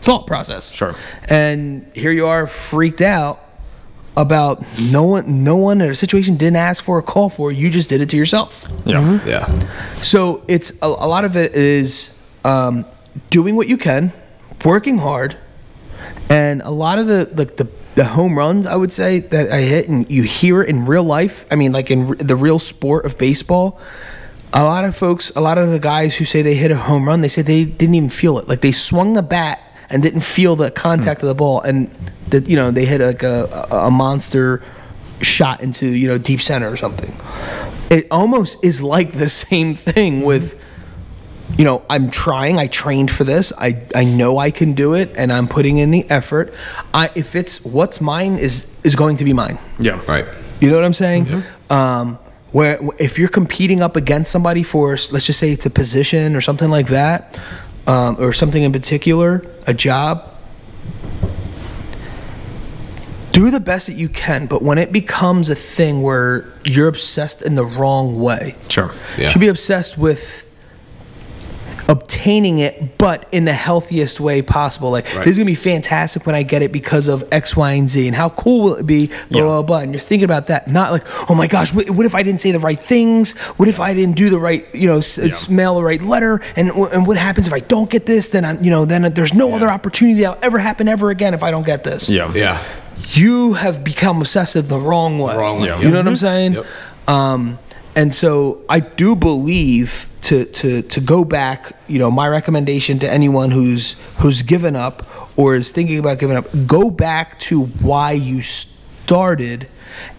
thought 0.02 0.28
process. 0.28 0.72
Sure. 0.72 0.95
And 1.28 1.89
here 1.95 2.12
you 2.12 2.28
are 2.28 2.45
freaked 2.47 3.02
out 3.02 3.43
about 4.16 4.64
no 4.80 5.04
one 5.04 5.43
no 5.43 5.56
one 5.56 5.82
in 5.82 5.89
a 5.89 5.95
situation 5.95 6.36
didn't 6.36 6.58
ask 6.58 6.84
for 6.84 7.00
a 7.00 7.04
call 7.04 7.30
for, 7.30 7.52
you 7.52 7.70
just 7.70 7.89
did 7.89 8.02
it 8.02 8.10
to 8.10 8.18
yourself. 8.18 8.68
Yeah. 8.86 8.97
Mm-hmm. 8.97 9.28
Yeah. 9.28 10.02
So 10.02 10.43
it's 10.47 10.72
a, 10.82 10.86
a 10.86 11.08
lot 11.08 11.26
of 11.26 11.36
it 11.36 11.56
is 11.56 12.16
um, 12.43 12.86
doing 13.30 13.56
what 13.56 13.68
you 13.68 13.78
can, 13.78 14.12
working 14.64 14.97
hard, 14.97 15.38
and 16.30 16.62
a 16.62 16.70
lot 16.72 16.99
of 16.99 17.07
the 17.07 17.30
like 17.36 17.55
the, 17.55 17.70
the 17.95 18.05
home 18.05 18.38
runs 18.38 18.66
I 18.66 18.76
would 18.76 18.91
say 18.91 19.20
that 19.20 19.51
I 19.51 19.62
hit 19.62 19.89
and 19.89 20.10
you 20.10 20.24
hear 20.24 20.62
it 20.62 20.70
in 20.70 20.86
real 20.86 21.03
life. 21.03 21.45
I 21.51 21.55
mean, 21.55 21.72
like 21.72 21.91
in 21.91 22.18
the 22.18 22.36
real 22.36 22.60
sport 22.60 23.05
of 23.05 23.18
baseball. 23.18 23.80
A 24.51 24.64
lot 24.64 24.84
of 24.84 24.95
folks, 24.95 25.32
a 25.36 25.41
lot 25.41 25.60
of 25.60 25.70
the 25.70 25.78
guys 25.78 26.18
who 26.18 26.26
say 26.26 26.41
they 26.41 26.55
hit 26.55 26.72
a 26.72 26.76
home 26.76 27.07
run, 27.07 27.22
they 27.22 27.28
say 27.28 27.43
they 27.43 27.66
didn't 27.66 27.93
even 27.93 28.10
feel 28.10 28.39
it. 28.39 28.49
Like 28.49 28.62
they 28.62 28.72
swung 28.72 29.14
the 29.14 29.22
bat 29.22 29.62
and 29.91 30.01
didn't 30.01 30.22
feel 30.22 30.55
the 30.55 30.72
contact 30.72 31.22
hmm. 31.22 31.28
of 31.28 31.30
the 31.30 31.36
ball, 31.36 31.62
and 31.62 31.89
that 32.30 32.47
you 32.49 32.55
know 32.55 32.72
they 32.72 32.86
hit 32.86 33.01
like 33.01 33.24
a 33.24 33.68
a 33.72 33.91
monster 33.91 34.64
shot 35.22 35.62
into 35.62 35.88
you 35.88 36.07
know 36.07 36.18
deep 36.18 36.41
center 36.41 36.72
or 36.72 36.78
something. 36.78 37.16
It 37.89 38.07
almost 38.12 38.64
is 38.64 38.82
like 38.82 39.14
the 39.14 39.30
same 39.30 39.76
thing 39.76 40.22
with 40.22 40.59
you 41.58 41.66
know, 41.66 41.84
I'm 41.89 42.10
trying. 42.12 42.58
I 42.60 42.68
trained 42.68 43.12
for 43.12 43.24
this. 43.24 43.52
I 43.58 43.82
I 43.95 44.04
know 44.06 44.38
I 44.38 44.52
can 44.52 44.74
do 44.74 44.93
it, 44.93 45.12
and 45.16 45.32
I'm 45.34 45.47
putting 45.47 45.78
in 45.78 45.91
the 45.91 46.10
effort. 46.10 46.54
I 46.93 47.10
if 47.16 47.36
it's 47.36 47.64
what's 47.66 48.00
mine 48.02 48.38
is 48.38 48.68
is 48.84 48.95
going 48.95 49.18
to 49.18 49.26
be 49.26 49.34
mine. 49.34 49.58
Yeah. 49.80 50.02
Right. 50.08 50.26
You 50.62 50.70
know 50.70 50.76
what 50.76 50.84
I'm 50.86 50.93
saying? 50.93 51.43
Um, 51.70 52.18
where 52.52 52.80
if 52.97 53.18
you're 53.20 53.30
competing 53.30 53.82
up 53.82 53.95
against 53.95 54.32
somebody 54.32 54.64
for, 54.64 54.89
let's 55.12 55.26
just 55.26 55.39
say 55.39 55.52
it's 55.52 55.66
a 55.66 55.70
position 55.70 56.36
or 56.36 56.41
something 56.41 56.70
like 56.70 56.88
that, 56.88 57.39
um, 57.88 58.18
or 58.20 58.34
something 58.34 58.64
in 58.64 58.72
particular, 58.72 59.43
a 59.68 59.74
job. 59.74 60.34
Do 63.32 63.52
the 63.52 63.60
best 63.60 63.88
that 63.88 63.93
you 63.93 64.10
can, 64.10 64.47
but 64.47 64.64
when 64.64 64.78
it 64.80 64.91
becomes 64.91 65.50
a 65.50 65.56
thing 65.56 66.02
where 66.02 66.52
you're 66.66 66.88
obsessed 66.88 67.41
in 67.43 67.54
the 67.56 67.64
wrong 67.64 68.20
way, 68.20 68.56
Sure. 68.70 68.91
Yeah. 69.18 69.28
should 69.28 69.39
be 69.39 69.47
obsessed 69.47 69.97
with 69.97 70.43
obtaining 71.90 72.60
it, 72.60 72.98
but 72.98 73.28
in 73.32 73.44
the 73.46 73.52
healthiest 73.54 74.20
way 74.20 74.42
possible. 74.42 74.92
Like 74.92 75.06
Right. 75.16 75.26
this 75.26 75.32
is 75.34 75.38
gonna 75.40 75.46
be 75.48 75.56
fantastic 75.56 76.26
when 76.26 76.36
I 76.36 76.44
get 76.44 76.62
it 76.62 76.72
because 76.72 77.08
of 77.08 77.26
X, 77.32 77.58
Y, 77.58 77.72
and 77.72 77.90
Z, 77.90 78.06
and 78.08 78.16
how 78.16 78.30
cool 78.30 78.62
will 78.64 78.76
it 78.76 78.86
be? 78.86 79.08
Blah 79.08 79.16
Yeah. 79.42 79.42
blah 79.42 79.62
blah. 79.64 79.78
And 79.80 79.92
you're 79.92 80.00
thinking 80.00 80.24
about 80.26 80.48
that, 80.48 80.68
not 80.68 80.92
like, 80.92 81.04
oh 81.30 81.36
my 81.36 81.48
gosh, 81.48 81.74
what, 81.74 81.90
what 81.90 82.06
if 82.06 82.14
I 82.16 82.22
didn't 82.24 82.42
say 82.42 82.52
the 82.52 82.60
right 82.60 82.80
things? 82.80 83.32
What 83.58 83.68
if 83.68 83.80
I 83.80 83.94
didn't 83.96 84.16
do 84.16 84.30
the 84.30 84.38
right, 84.38 84.66
you 84.72 84.88
know, 84.88 85.00
s- 85.00 85.18
s- 85.18 85.50
mail 85.50 85.76
the 85.76 85.84
right 85.84 86.02
letter? 86.02 86.40
And 86.56 86.70
and 86.70 87.08
what 87.08 87.18
happens 87.18 87.48
if 87.48 87.54
I 87.54 87.60
don't 87.60 87.90
get 87.90 88.06
this? 88.06 88.30
Then 88.30 88.46
I'm, 88.46 88.64
you 88.64 88.70
know, 88.70 88.86
then 88.86 89.12
there's 89.16 89.34
no 89.34 89.54
other 89.56 89.68
opportunity 89.68 90.22
that'll 90.22 90.38
ever 90.44 90.60
happen 90.60 90.88
ever 90.88 91.10
again 91.10 91.34
if 91.34 91.42
I 91.44 91.50
don't 91.52 91.66
get 91.66 91.84
this 91.84 92.08
Yeah. 92.10 92.32
Yeah. 92.36 92.60
you 93.14 93.54
have 93.54 93.84
become 93.84 94.20
obsessive 94.22 94.68
the 94.70 94.78
wrong 94.78 95.18
way. 95.18 95.36
Wrong 95.36 95.62
way, 95.62 95.68
Yeah. 95.70 95.78
You 95.80 95.90
know 95.90 95.98
yep. 95.98 96.06
what 96.06 96.08
I'm 96.10 96.16
saying? 96.18 96.54
Yep. 96.54 96.66
Um, 97.08 97.58
and 97.96 98.14
so 98.14 98.60
I 98.70 98.80
do 98.82 99.16
believe 99.16 100.08
to, 100.30 100.45
to 100.45 100.82
to 100.84 101.01
go 101.01 101.25
back. 101.25 101.75
You 101.88 101.97
know, 101.97 102.11
my 102.11 102.27
recommendation 102.27 102.99
to 102.99 103.11
anyone 103.11 103.49
who's 103.49 103.95
who's 104.19 104.43
given 104.43 104.75
up 104.75 105.05
or 105.38 105.55
is 105.55 105.71
thinking 105.71 105.97
about 105.97 106.19
giving 106.19 106.38
up, 106.38 106.45
go 106.67 106.91
back 106.91 107.39
to 107.39 107.63
why 107.65 108.11
you 108.11 108.41
started, 108.41 109.67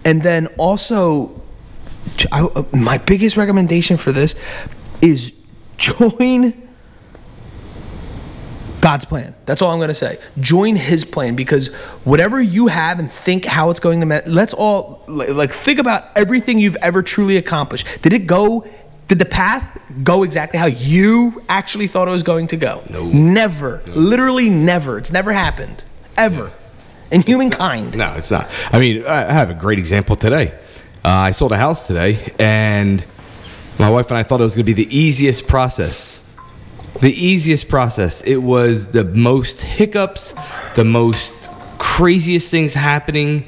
and 0.05 0.23
then 0.23 0.49
also, 0.59 1.41
I, 2.33 2.43
uh, 2.43 2.65
my 2.73 2.99
biggest 2.99 3.37
recommendation 3.37 3.97
for 3.97 4.11
this 4.11 4.35
is 5.01 5.33
join 5.79 6.69
God's 8.81 9.05
plan. 9.05 9.35
That's 9.45 9.63
all 9.63 9.71
I'm 9.71 9.79
going 9.79 9.89
to 9.89 9.95
say. 9.95 10.19
Join 10.41 10.75
His 10.75 11.05
plan 11.05 11.37
because 11.37 11.69
whatever 12.03 12.41
you 12.41 12.67
have 12.67 12.99
and 12.99 13.11
think 13.11 13.45
how 13.45 13.71
it's 13.71 13.81
going 13.81 14.01
to, 14.01 14.23
let's 14.27 14.55
all 14.55 15.05
like 15.07 15.53
think 15.53 15.79
about 15.79 16.09
everything 16.17 16.59
you've 16.59 16.79
ever 16.83 17.03
truly 17.03 17.37
accomplished. 17.37 17.87
Did 18.03 18.13
it 18.13 18.27
go? 18.27 18.67
Did 19.11 19.19
the 19.19 19.25
path 19.25 19.77
go 20.05 20.23
exactly 20.23 20.61
how 20.61 20.67
you 20.67 21.43
actually 21.49 21.89
thought 21.89 22.07
it 22.07 22.13
was 22.13 22.23
going 22.23 22.47
to 22.47 22.57
go? 22.57 22.85
No. 22.89 23.07
Never. 23.07 23.83
Literally 23.89 24.49
never. 24.49 24.99
It's 24.99 25.11
never 25.11 25.33
happened 25.33 25.83
ever 26.17 26.53
in 27.11 27.23
humankind. 27.23 27.97
No, 27.97 28.13
it's 28.13 28.31
not. 28.31 28.49
I 28.71 28.79
mean, 28.79 29.05
I 29.05 29.29
I 29.29 29.33
have 29.33 29.51
a 29.51 29.55
great 29.55 29.81
example 29.81 30.15
today. 30.15 30.57
Uh, 31.05 31.09
I 31.09 31.33
sold 31.33 31.51
a 31.51 31.57
house 31.57 31.89
today, 31.89 32.33
and 32.39 33.05
my 33.81 33.91
wife 33.91 34.13
and 34.13 34.17
I 34.17 34.23
thought 34.23 34.41
it 34.41 34.45
was 34.45 34.55
going 34.55 34.65
to 34.65 34.75
be 34.75 34.85
the 34.85 34.97
easiest 34.97 35.49
process. 35.49 36.25
The 37.01 37.13
easiest 37.13 37.69
process. 37.69 38.21
It 38.21 38.37
was 38.37 38.93
the 38.93 39.03
most 39.03 39.63
hiccups, 39.63 40.35
the 40.77 40.85
most 40.85 41.51
craziest 41.79 42.49
things 42.49 42.75
happening, 42.75 43.45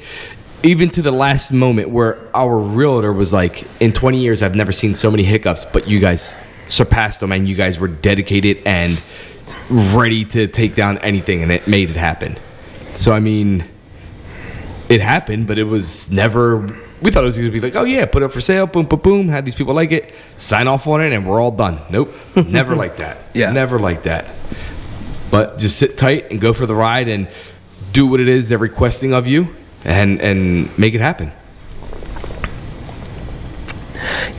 even 0.63 0.89
to 0.91 1.01
the 1.01 1.11
last 1.11 1.51
moment 1.51 1.89
where 1.89 2.17
our 2.35 2.57
realtor 2.57 3.11
was 3.13 3.33
like, 3.33 3.65
In 3.81 3.91
20 3.91 4.19
years, 4.19 4.41
I've 4.41 4.55
never 4.55 4.71
seen 4.71 4.95
so 4.95 5.11
many 5.11 5.23
hiccups, 5.23 5.65
but 5.65 5.87
you 5.87 5.99
guys 5.99 6.35
surpassed 6.69 7.19
them, 7.19 7.31
and 7.31 7.47
you 7.47 7.55
guys 7.55 7.77
were 7.77 7.89
dedicated 7.89 8.61
and 8.65 9.01
ready 9.69 10.25
to 10.25 10.47
take 10.47 10.75
down 10.75 10.97
anything, 10.99 11.43
and 11.43 11.51
it 11.51 11.67
made 11.67 11.89
it 11.89 11.95
happen. 11.97 12.37
So, 12.93 13.11
I 13.11 13.19
mean, 13.19 13.65
it 14.89 15.01
happened, 15.01 15.47
but 15.47 15.57
it 15.57 15.65
was 15.65 16.11
never. 16.11 16.59
We 17.01 17.11
thought 17.11 17.23
it 17.23 17.27
was 17.27 17.37
going 17.37 17.51
to 17.51 17.53
be 17.53 17.59
like, 17.59 17.75
oh 17.75 17.83
yeah, 17.83 18.05
put 18.05 18.23
it 18.23 18.25
up 18.27 18.31
for 18.31 18.39
sale, 18.39 18.65
boom, 18.65 18.85
boom, 18.85 18.99
boom. 18.99 19.27
Had 19.27 19.45
these 19.45 19.55
people 19.55 19.73
like 19.73 19.91
it, 19.91 20.13
sign 20.37 20.67
off 20.69 20.87
on 20.87 21.01
it, 21.01 21.11
and 21.11 21.27
we're 21.27 21.41
all 21.41 21.51
done. 21.51 21.81
Nope, 21.89 22.13
never 22.47 22.75
like 22.75 22.97
that. 22.97 23.17
Yeah. 23.33 23.51
never 23.51 23.79
like 23.79 24.03
that. 24.03 24.33
But 25.29 25.57
just 25.57 25.77
sit 25.77 25.97
tight 25.97 26.31
and 26.31 26.39
go 26.39 26.53
for 26.53 26.65
the 26.65 26.75
ride 26.75 27.09
and 27.09 27.27
do 27.91 28.07
what 28.07 28.19
it 28.19 28.27
is 28.29 28.49
they're 28.49 28.57
requesting 28.57 29.13
of 29.13 29.27
you, 29.27 29.53
and 29.85 30.21
and 30.21 30.77
make 30.77 30.93
it 30.93 31.01
happen. 31.01 31.31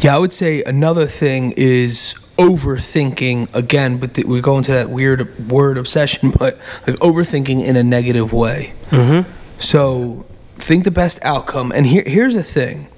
Yeah, 0.01 0.17
I 0.17 0.19
would 0.19 0.33
say 0.33 0.63
another 0.65 1.07
thing 1.07 1.55
is 1.57 2.15
overthinking 2.37 3.55
again, 3.55 3.99
but 3.99 4.15
th- 4.15 4.27
we 4.27 4.41
go 4.41 4.59
into 4.59 4.73
that 4.73 4.91
weird 4.91 5.51
word 5.51 5.79
obsession, 5.79 6.31
but 6.39 6.59
like 6.87 6.97
overthinking 6.97 7.65
in 7.65 7.77
a 7.77 7.83
negative 7.83 8.33
way. 8.33 8.75
Mm-hmm. 8.91 9.31
So 9.59 10.27
think 10.57 10.85
the 10.85 10.91
best 10.91 11.25
outcome, 11.25 11.73
and 11.73 11.87
here 11.87 12.05
here's 12.07 12.35
the 12.35 12.43
thing: 12.43 12.89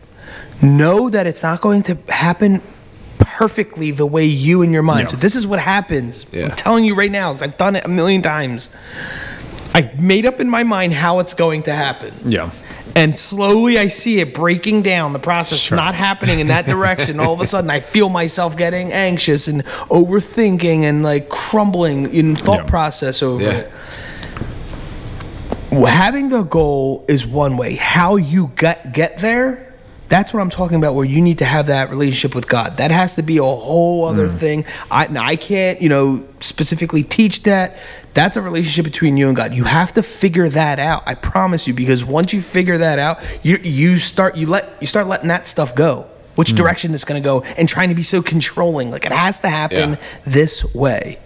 know 0.62 1.11
that 1.11 1.26
it's 1.26 1.42
not 1.42 1.61
going 1.61 1.82
to 1.82 1.99
happen 2.09 2.62
perfectly 3.18 3.90
the 3.90 4.07
way 4.07 4.24
you 4.24 4.62
in 4.62 4.72
your 4.72 4.82
mind. 4.82 5.03
Yeah. 5.03 5.09
So 5.09 5.16
this 5.18 5.36
is 5.36 5.47
what 5.47 5.59
happens. 5.59 6.26
Yeah. 6.32 6.47
I'm 6.47 6.51
telling 6.53 6.84
you 6.84 6.94
right 6.94 7.11
now 7.11 7.32
because 7.32 7.42
I've 7.42 7.57
done 7.57 7.76
it 7.76 7.84
a 7.84 7.88
million 7.88 8.22
times. 8.22 8.70
I 9.76 9.90
made 9.98 10.24
up 10.26 10.40
in 10.40 10.48
my 10.48 10.62
mind 10.62 10.92
how 10.94 11.18
it's 11.18 11.34
going 11.34 11.64
to 11.64 11.74
happen 11.74 12.12
Yeah. 12.24 12.50
and 12.94 13.18
slowly 13.18 13.78
I 13.78 13.88
see 13.88 14.20
it 14.20 14.32
breaking 14.32 14.82
down, 14.82 15.12
the 15.12 15.18
process 15.18 15.70
not 15.70 15.94
happening 15.94 16.40
in 16.40 16.46
that 16.48 16.66
direction. 16.74 17.20
All 17.20 17.34
of 17.34 17.40
a 17.42 17.46
sudden, 17.46 17.68
I 17.70 17.80
feel 17.80 18.08
myself 18.08 18.56
getting 18.56 18.92
anxious 18.92 19.48
and 19.48 19.64
overthinking 19.90 20.82
and 20.82 21.02
like 21.02 21.28
crumbling 21.28 22.12
in 22.14 22.34
thought 22.36 22.60
Yeah. 22.60 22.64
process 22.64 23.22
over 23.22 23.42
Yeah. 23.44 23.50
it. 23.50 23.72
Well, 25.70 25.86
Having 25.86 26.30
the 26.30 26.42
goal 26.44 27.04
is 27.08 27.26
one 27.26 27.56
way. 27.58 27.74
How 27.76 28.16
you 28.16 28.50
get 28.56 28.92
get 28.94 29.18
there, 29.18 29.65
that's 30.09 30.32
what 30.32 30.40
I'm 30.40 30.50
talking 30.50 30.76
about. 30.76 30.94
Where 30.94 31.04
you 31.04 31.20
need 31.20 31.38
to 31.38 31.44
have 31.44 31.66
that 31.68 31.90
relationship 31.90 32.34
with 32.34 32.48
God. 32.48 32.76
That 32.76 32.90
has 32.90 33.14
to 33.16 33.22
be 33.22 33.38
a 33.38 33.42
whole 33.42 34.04
other 34.04 34.28
mm. 34.28 34.38
thing. 34.38 34.64
I 34.90 35.07
I 35.18 35.36
can't, 35.36 35.80
you 35.80 35.88
know, 35.88 36.26
specifically 36.40 37.02
teach 37.02 37.42
that. 37.44 37.78
That's 38.14 38.36
a 38.36 38.42
relationship 38.42 38.84
between 38.84 39.16
you 39.16 39.28
and 39.28 39.36
God. 39.36 39.54
You 39.54 39.64
have 39.64 39.92
to 39.94 40.02
figure 40.02 40.48
that 40.48 40.78
out. 40.78 41.02
I 41.07 41.14
promise 41.14 41.66
you, 41.66 41.74
because 41.74 42.04
once 42.04 42.32
you 42.32 42.40
figure 42.40 42.78
that 42.78 42.98
out, 42.98 43.20
you 43.42 43.59
you 43.59 43.98
start 43.98 44.36
you 44.36 44.46
let 44.46 44.76
you 44.80 44.86
start 44.86 45.07
letting 45.07 45.28
that 45.28 45.48
stuff 45.48 45.74
go. 45.74 46.09
Which 46.34 46.52
mm. 46.52 46.57
direction 46.57 46.92
it's 46.92 47.04
going 47.04 47.22
to 47.22 47.26
go, 47.26 47.40
and 47.57 47.68
trying 47.68 47.88
to 47.88 47.94
be 47.94 48.02
so 48.02 48.22
controlling. 48.22 48.90
Like 48.90 49.07
it 49.07 49.12
has 49.12 49.40
to 49.40 49.48
happen 49.48 49.90
Yeah. 49.90 49.96
this 50.24 50.74
way 50.74 51.18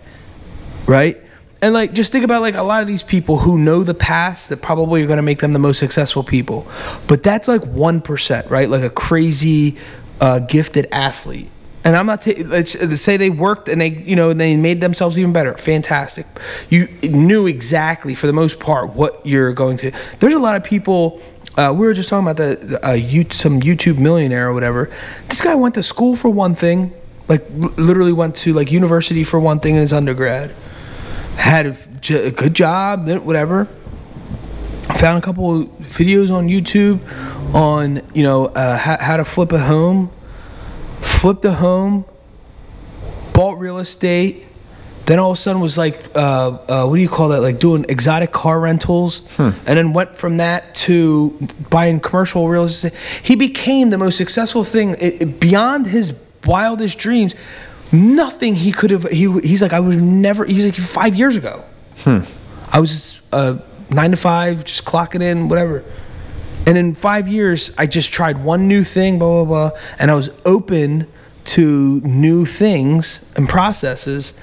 right? 0.91 1.21
And 1.63 1.75
like, 1.75 1.93
just 1.93 2.11
think 2.11 2.25
about 2.25 2.41
like 2.41 2.55
a 2.55 2.63
lot 2.63 2.81
of 2.81 2.89
these 2.89 3.03
people 3.03 3.37
who 3.39 3.59
know 3.59 3.83
the 3.83 3.95
past 3.95 4.49
that 4.49 4.63
probably 4.63 5.03
are 5.03 5.07
going 5.07 5.19
to 5.19 5.23
make 5.23 5.41
them 5.41 5.53
the 5.53 5.59
most 5.59 5.79
successful 5.79 6.25
people, 6.25 6.67
but 7.07 7.23
that's 7.23 7.49
like 7.49 7.63
one 7.65 8.01
percent, 8.01 8.51
right? 8.51 8.69
Like 8.71 8.83
a 8.83 8.91
crazy, 8.91 9.77
uh, 10.21 10.39
gifted 10.39 10.87
athlete. 10.91 11.51
And 11.85 11.97
I'm 11.97 12.07
not 12.07 12.27
let's 12.27 12.75
let's 12.77 13.01
say 13.01 13.17
they 13.17 13.31
worked 13.31 13.69
and 13.69 13.81
they 13.81 13.89
you 13.89 14.15
know 14.17 14.33
they 14.33 14.57
made 14.57 14.81
themselves 14.81 15.19
even 15.19 15.33
better. 15.33 15.55
Fantastic. 15.55 16.27
You 16.69 16.89
knew 17.03 17.47
exactly 17.47 18.15
for 18.15 18.27
the 18.27 18.35
most 18.35 18.61
part 18.61 18.91
what 18.91 19.25
you're 19.27 19.53
going 19.53 19.77
to. 19.79 19.93
There's 20.19 20.35
a 20.35 20.39
lot 20.39 20.57
of 20.57 20.65
people. 20.65 21.21
Uh, 21.57 21.75
we 21.77 21.85
were 21.87 21.93
just 21.93 22.09
talking 22.09 22.27
about 22.27 22.37
the, 22.37 22.79
uh, 22.83 22.97
some 23.33 23.61
YouTube 23.61 23.99
millionaire 23.99 24.49
or 24.49 24.55
whatever. 24.55 24.91
This 25.29 25.43
guy 25.43 25.55
went 25.57 25.75
to 25.75 25.83
school 25.83 26.17
for 26.17 26.31
one 26.31 26.55
thing, 26.55 26.93
Like 27.29 27.45
literally 27.51 28.13
went 28.13 28.37
to 28.37 28.53
like 28.53 28.71
university 28.71 29.25
for 29.25 29.41
one 29.41 29.61
thing 29.61 29.75
in 29.75 29.81
his 29.81 29.93
undergrad. 29.93 30.55
Had 31.37 31.67
a 31.67 32.31
good 32.31 32.55
job, 32.55 33.07
then 33.07 33.25
whatever. 33.25 33.67
Found 34.97 35.19
a 35.19 35.23
couple 35.23 35.63
of 35.63 35.69
videos 35.79 36.31
on 36.31 36.49
YouTube 36.49 37.01
on 37.55 38.03
you 38.15 38.23
know 38.23 38.47
uh, 38.47 38.77
how, 38.77 38.97
how 39.01 39.17
to 39.17 39.25
flip 39.25 39.53
a 39.53 39.59
home. 39.59 40.11
Flipped 41.01 41.45
a 41.45 41.53
home. 41.53 42.05
Bought 43.33 43.59
real 43.59 43.79
estate. 43.79 44.47
Then 45.07 45.19
all 45.19 45.33
of 45.33 45.39
a 45.39 45.41
sudden 45.41 45.61
was 45.61 45.77
like, 45.77 45.99
uh, 46.15 46.19
uh, 46.69 46.87
what 46.87 46.95
do 46.97 47.03
you 47.03 47.09
call 47.09 47.31
that? 47.31 47.41
Like 47.41 47.59
doing 47.59 47.85
exotic 47.89 48.31
car 48.31 48.61
rentals, 48.61 49.23
and 49.39 49.55
then 49.65 49.93
went 49.93 50.15
from 50.17 50.37
that 50.37 50.75
to 50.87 51.31
buying 51.69 51.99
commercial 52.01 52.49
real 52.49 52.65
estate. 52.65 52.93
He 53.25 53.35
became 53.35 53.91
the 53.91 53.99
most 53.99 54.17
successful 54.17 54.63
thing 54.63 54.91
it, 55.01 55.23
it- 55.23 55.41
beyond 55.41 55.87
his 55.87 56.15
wildest 56.45 56.99
dreams. 56.99 57.35
Nothing 57.93 58.55
he 58.55 58.71
could 58.73 58.91
have. 58.91 59.05
He 59.11 59.31
he's 59.41 59.63
like 59.63 59.73
I 59.73 59.81
would 59.81 59.95
have 59.95 60.03
never. 60.03 60.45
He's 60.45 60.65
like 60.65 60.75
five 60.75 61.15
years 61.15 61.37
ago. 61.37 61.65
I 62.73 62.79
was 62.79 62.91
just, 62.91 63.21
uh, 63.33 63.59
nine 63.91 64.13
to 64.13 64.17
five, 64.17 64.65
just 64.65 64.85
clocking 64.85 65.23
in, 65.23 65.49
whatever. 65.49 65.85
And 66.67 66.79
in 66.79 66.95
five 66.95 67.27
years, 67.27 67.73
I 67.77 67.87
just 67.87 68.13
tried 68.13 68.45
one 68.45 68.69
new 68.69 68.85
thing, 68.85 69.19
blah, 69.19 69.45
blah, 69.45 69.71
blah. 69.71 69.79
And 69.99 70.11
I 70.11 70.15
was 70.15 70.31
open 70.45 71.09
to 71.47 72.01
new 72.03 72.47
things 72.47 73.25
and 73.35 73.49
processes. 73.49 74.35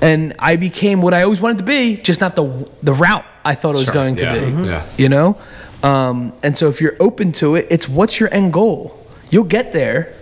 And 0.00 0.34
I 0.38 0.56
became 0.56 1.02
what 1.02 1.12
I 1.12 1.22
always 1.22 1.40
wanted 1.40 1.58
to 1.58 1.64
be, 1.64 1.96
just 1.96 2.20
not 2.20 2.36
the, 2.36 2.70
the 2.82 2.92
route 2.92 3.24
I 3.44 3.54
thought 3.56 3.74
it 3.74 3.78
was 3.78 3.90
going 3.90 4.16
to 4.16 4.22
Yeah. 4.24 4.34
be. 4.34 4.40
Mhm. 4.52 4.66
Yeah. 4.66 4.82
You 4.96 5.08
know? 5.08 5.36
Um, 5.82 6.32
and 6.42 6.56
so 6.56 6.68
if 6.68 6.80
you're 6.80 6.96
open 7.00 7.32
to 7.32 7.56
it, 7.56 7.66
it's 7.70 7.88
what's 7.88 8.20
your 8.20 8.32
end 8.32 8.52
goal? 8.52 8.96
You'll 9.30 9.44
get 9.44 9.72
there. 9.72 10.12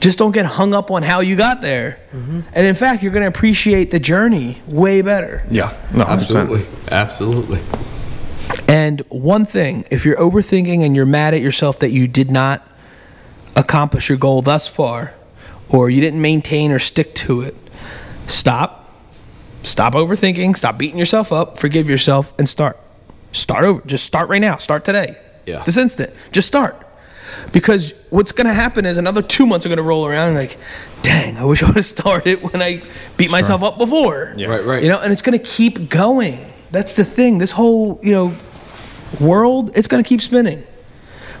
Just 0.00 0.18
don't 0.18 0.32
get 0.32 0.44
hung 0.44 0.74
up 0.74 0.90
on 0.90 1.02
how 1.02 1.20
you 1.20 1.34
got 1.34 1.60
there. 1.62 1.98
Mm-hmm. 2.12 2.40
And 2.52 2.66
in 2.66 2.74
fact, 2.74 3.02
you're 3.02 3.12
going 3.12 3.22
to 3.22 3.28
appreciate 3.28 3.90
the 3.90 3.98
journey 3.98 4.60
way 4.66 5.00
better. 5.00 5.44
Yeah. 5.50 5.74
No, 5.92 6.04
100%. 6.04 6.08
absolutely. 6.10 6.66
Absolutely. 6.90 7.60
And 8.68 9.00
one 9.08 9.44
thing, 9.44 9.84
if 9.90 10.04
you're 10.04 10.16
overthinking 10.16 10.80
and 10.80 10.94
you're 10.94 11.06
mad 11.06 11.34
at 11.34 11.40
yourself 11.40 11.78
that 11.78 11.90
you 11.90 12.06
did 12.06 12.30
not 12.30 12.66
accomplish 13.56 14.08
your 14.08 14.18
goal 14.18 14.42
thus 14.42 14.68
far, 14.68 15.14
or 15.72 15.88
you 15.88 16.00
didn't 16.00 16.20
maintain 16.20 16.70
or 16.70 16.78
stick 16.78 17.14
to 17.14 17.40
it, 17.40 17.56
stop. 18.26 18.92
Stop 19.62 19.94
overthinking. 19.94 20.56
Stop 20.56 20.76
beating 20.76 20.98
yourself 20.98 21.32
up. 21.32 21.58
Forgive 21.58 21.88
yourself 21.88 22.34
and 22.38 22.46
start. 22.48 22.78
Start 23.32 23.64
over. 23.64 23.80
Just 23.86 24.04
start 24.04 24.28
right 24.28 24.40
now. 24.40 24.58
Start 24.58 24.84
today. 24.84 25.16
Yeah. 25.46 25.62
This 25.64 25.76
instant. 25.76 26.12
Just 26.32 26.46
start. 26.46 26.86
Because 27.52 27.94
what's 28.10 28.32
going 28.32 28.46
to 28.46 28.52
happen 28.54 28.84
is 28.86 28.98
another 28.98 29.22
two 29.22 29.46
months 29.46 29.64
are 29.66 29.68
going 29.68 29.76
to 29.76 29.82
roll 29.82 30.06
around 30.06 30.28
and 30.28 30.36
like, 30.36 30.56
dang, 31.02 31.36
I 31.36 31.44
wish 31.44 31.62
I 31.62 31.66
would 31.66 31.76
have 31.76 31.84
started 31.96 32.42
when 32.42 32.60
I 32.62 32.82
beat 33.16 33.30
myself 33.30 33.62
up 33.62 33.78
before. 33.78 34.34
yeah. 34.36 34.48
Right, 34.48 34.64
right. 34.64 34.82
You 34.82 34.88
know, 34.88 34.98
and 35.00 35.12
it's 35.12 35.22
going 35.22 35.38
to 35.38 35.44
keep 35.44 35.88
going. 35.88 36.44
That's 36.70 36.94
the 36.94 37.04
thing. 37.04 37.38
This 37.38 37.52
whole, 37.52 38.00
you 38.02 38.12
know, 38.12 38.34
world, 39.20 39.70
it's 39.76 39.88
going 39.88 40.02
to 40.02 40.08
keep 40.08 40.20
spinning. 40.20 40.64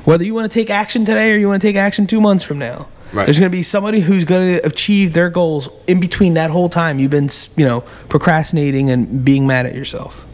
Whether 0.04 0.24
you 0.24 0.34
want 0.34 0.50
to 0.50 0.54
take 0.54 0.70
action 0.70 1.04
today 1.04 1.32
or 1.32 1.36
you 1.38 1.48
want 1.48 1.60
to 1.62 1.66
take 1.66 1.76
action 1.76 2.06
two 2.06 2.20
months 2.20 2.44
from 2.44 2.58
now, 2.58 2.88
Right. 3.12 3.26
there's 3.26 3.38
going 3.38 3.50
to 3.50 3.56
be 3.56 3.62
somebody 3.62 4.00
who's 4.00 4.24
going 4.24 4.56
to 4.58 4.66
achieve 4.66 5.12
their 5.12 5.30
goals 5.30 5.68
in 5.86 6.00
between 6.00 6.34
that 6.34 6.50
whole 6.50 6.68
time 6.68 6.98
you've 6.98 7.12
been, 7.12 7.28
you 7.56 7.64
know, 7.64 7.82
procrastinating 8.08 8.90
and 8.90 9.24
being 9.24 9.46
mad 9.46 9.66
at 9.66 9.74
yourself. 9.74 10.26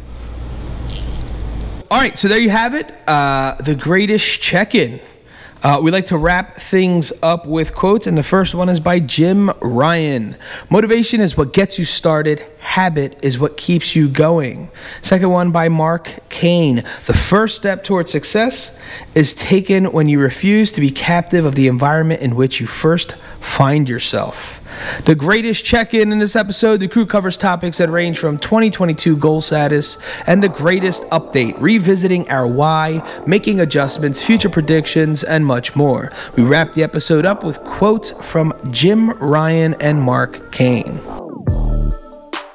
All 1.91 1.99
right, 1.99 2.17
so 2.17 2.29
there 2.29 2.39
you 2.41 2.51
have 2.51 2.75
it. 2.75 2.91
Uh, 3.09 3.55
the 3.61 3.75
greatest 3.75 4.41
check-in. 4.41 5.01
Uh, 5.63 5.79
we 5.83 5.91
like 5.91 6.07
to 6.07 6.17
wrap 6.17 6.57
things 6.57 7.13
up 7.23 7.45
with 7.45 7.75
quotes, 7.75 8.07
and 8.07 8.17
the 8.17 8.23
first 8.23 8.55
one 8.55 8.71
is 8.71 8.81
by 8.81 8.99
Jim 8.99 9.51
Rohn. 9.61 10.37
Motivation 10.71 11.21
is 11.21 11.37
what 11.37 11.53
gets 11.53 11.79
you 11.79 11.85
started. 11.85 12.43
Habit 12.61 13.19
is 13.23 13.39
what 13.39 13.59
keeps 13.59 13.95
you 13.95 14.09
going. 14.09 14.71
Second 15.03 15.29
one 15.29 15.51
by 15.51 15.69
Mark 15.69 16.11
Caine. 16.31 16.77
The 17.05 17.13
first 17.13 17.57
step 17.57 17.85
towards 17.85 18.11
success 18.11 18.81
is 19.15 19.35
taken 19.35 19.93
when 19.93 20.09
you 20.09 20.19
refuse 20.19 20.73
to 20.73 20.81
be 20.81 20.91
captive 20.91 21.45
of 21.45 21.57
the 21.57 21.69
environment 21.69 22.23
in 22.23 22.37
which 22.37 22.59
you 22.59 22.67
first 22.67 23.13
find 23.41 23.87
yourself. 23.87 24.60
The 25.05 25.15
greatest 25.15 25.65
check 25.65 25.95
in 25.95 26.13
in 26.13 26.19
this 26.19 26.37
episode, 26.37 26.81
the 26.81 26.89
crew 26.89 27.07
covers 27.07 27.37
topics 27.37 27.79
that 27.79 27.89
range 27.91 28.19
from 28.19 28.39
2022 28.39 29.17
goal 29.17 29.41
status 29.41 29.99
and 30.27 30.43
the 30.43 30.49
greatest 30.49 31.03
update, 31.11 31.57
revisiting 31.59 32.29
our 32.31 32.47
why, 32.47 33.03
making 33.27 33.61
adjustments, 33.61 34.25
future 34.25 34.51
predictions, 34.51 35.23
and 35.23 35.47
much 35.47 35.77
more. 35.77 36.13
We 36.37 36.43
wrap 36.43 36.73
the 36.73 36.83
episode 36.83 37.27
up 37.27 37.45
with 37.45 37.63
quotes 37.65 38.11
from 38.11 38.53
Jim 38.71 39.11
Rohn 39.19 39.75
and 39.81 40.01
Mark 40.01 40.53
Caine. 40.53 41.01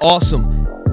Awesome. 0.00 0.85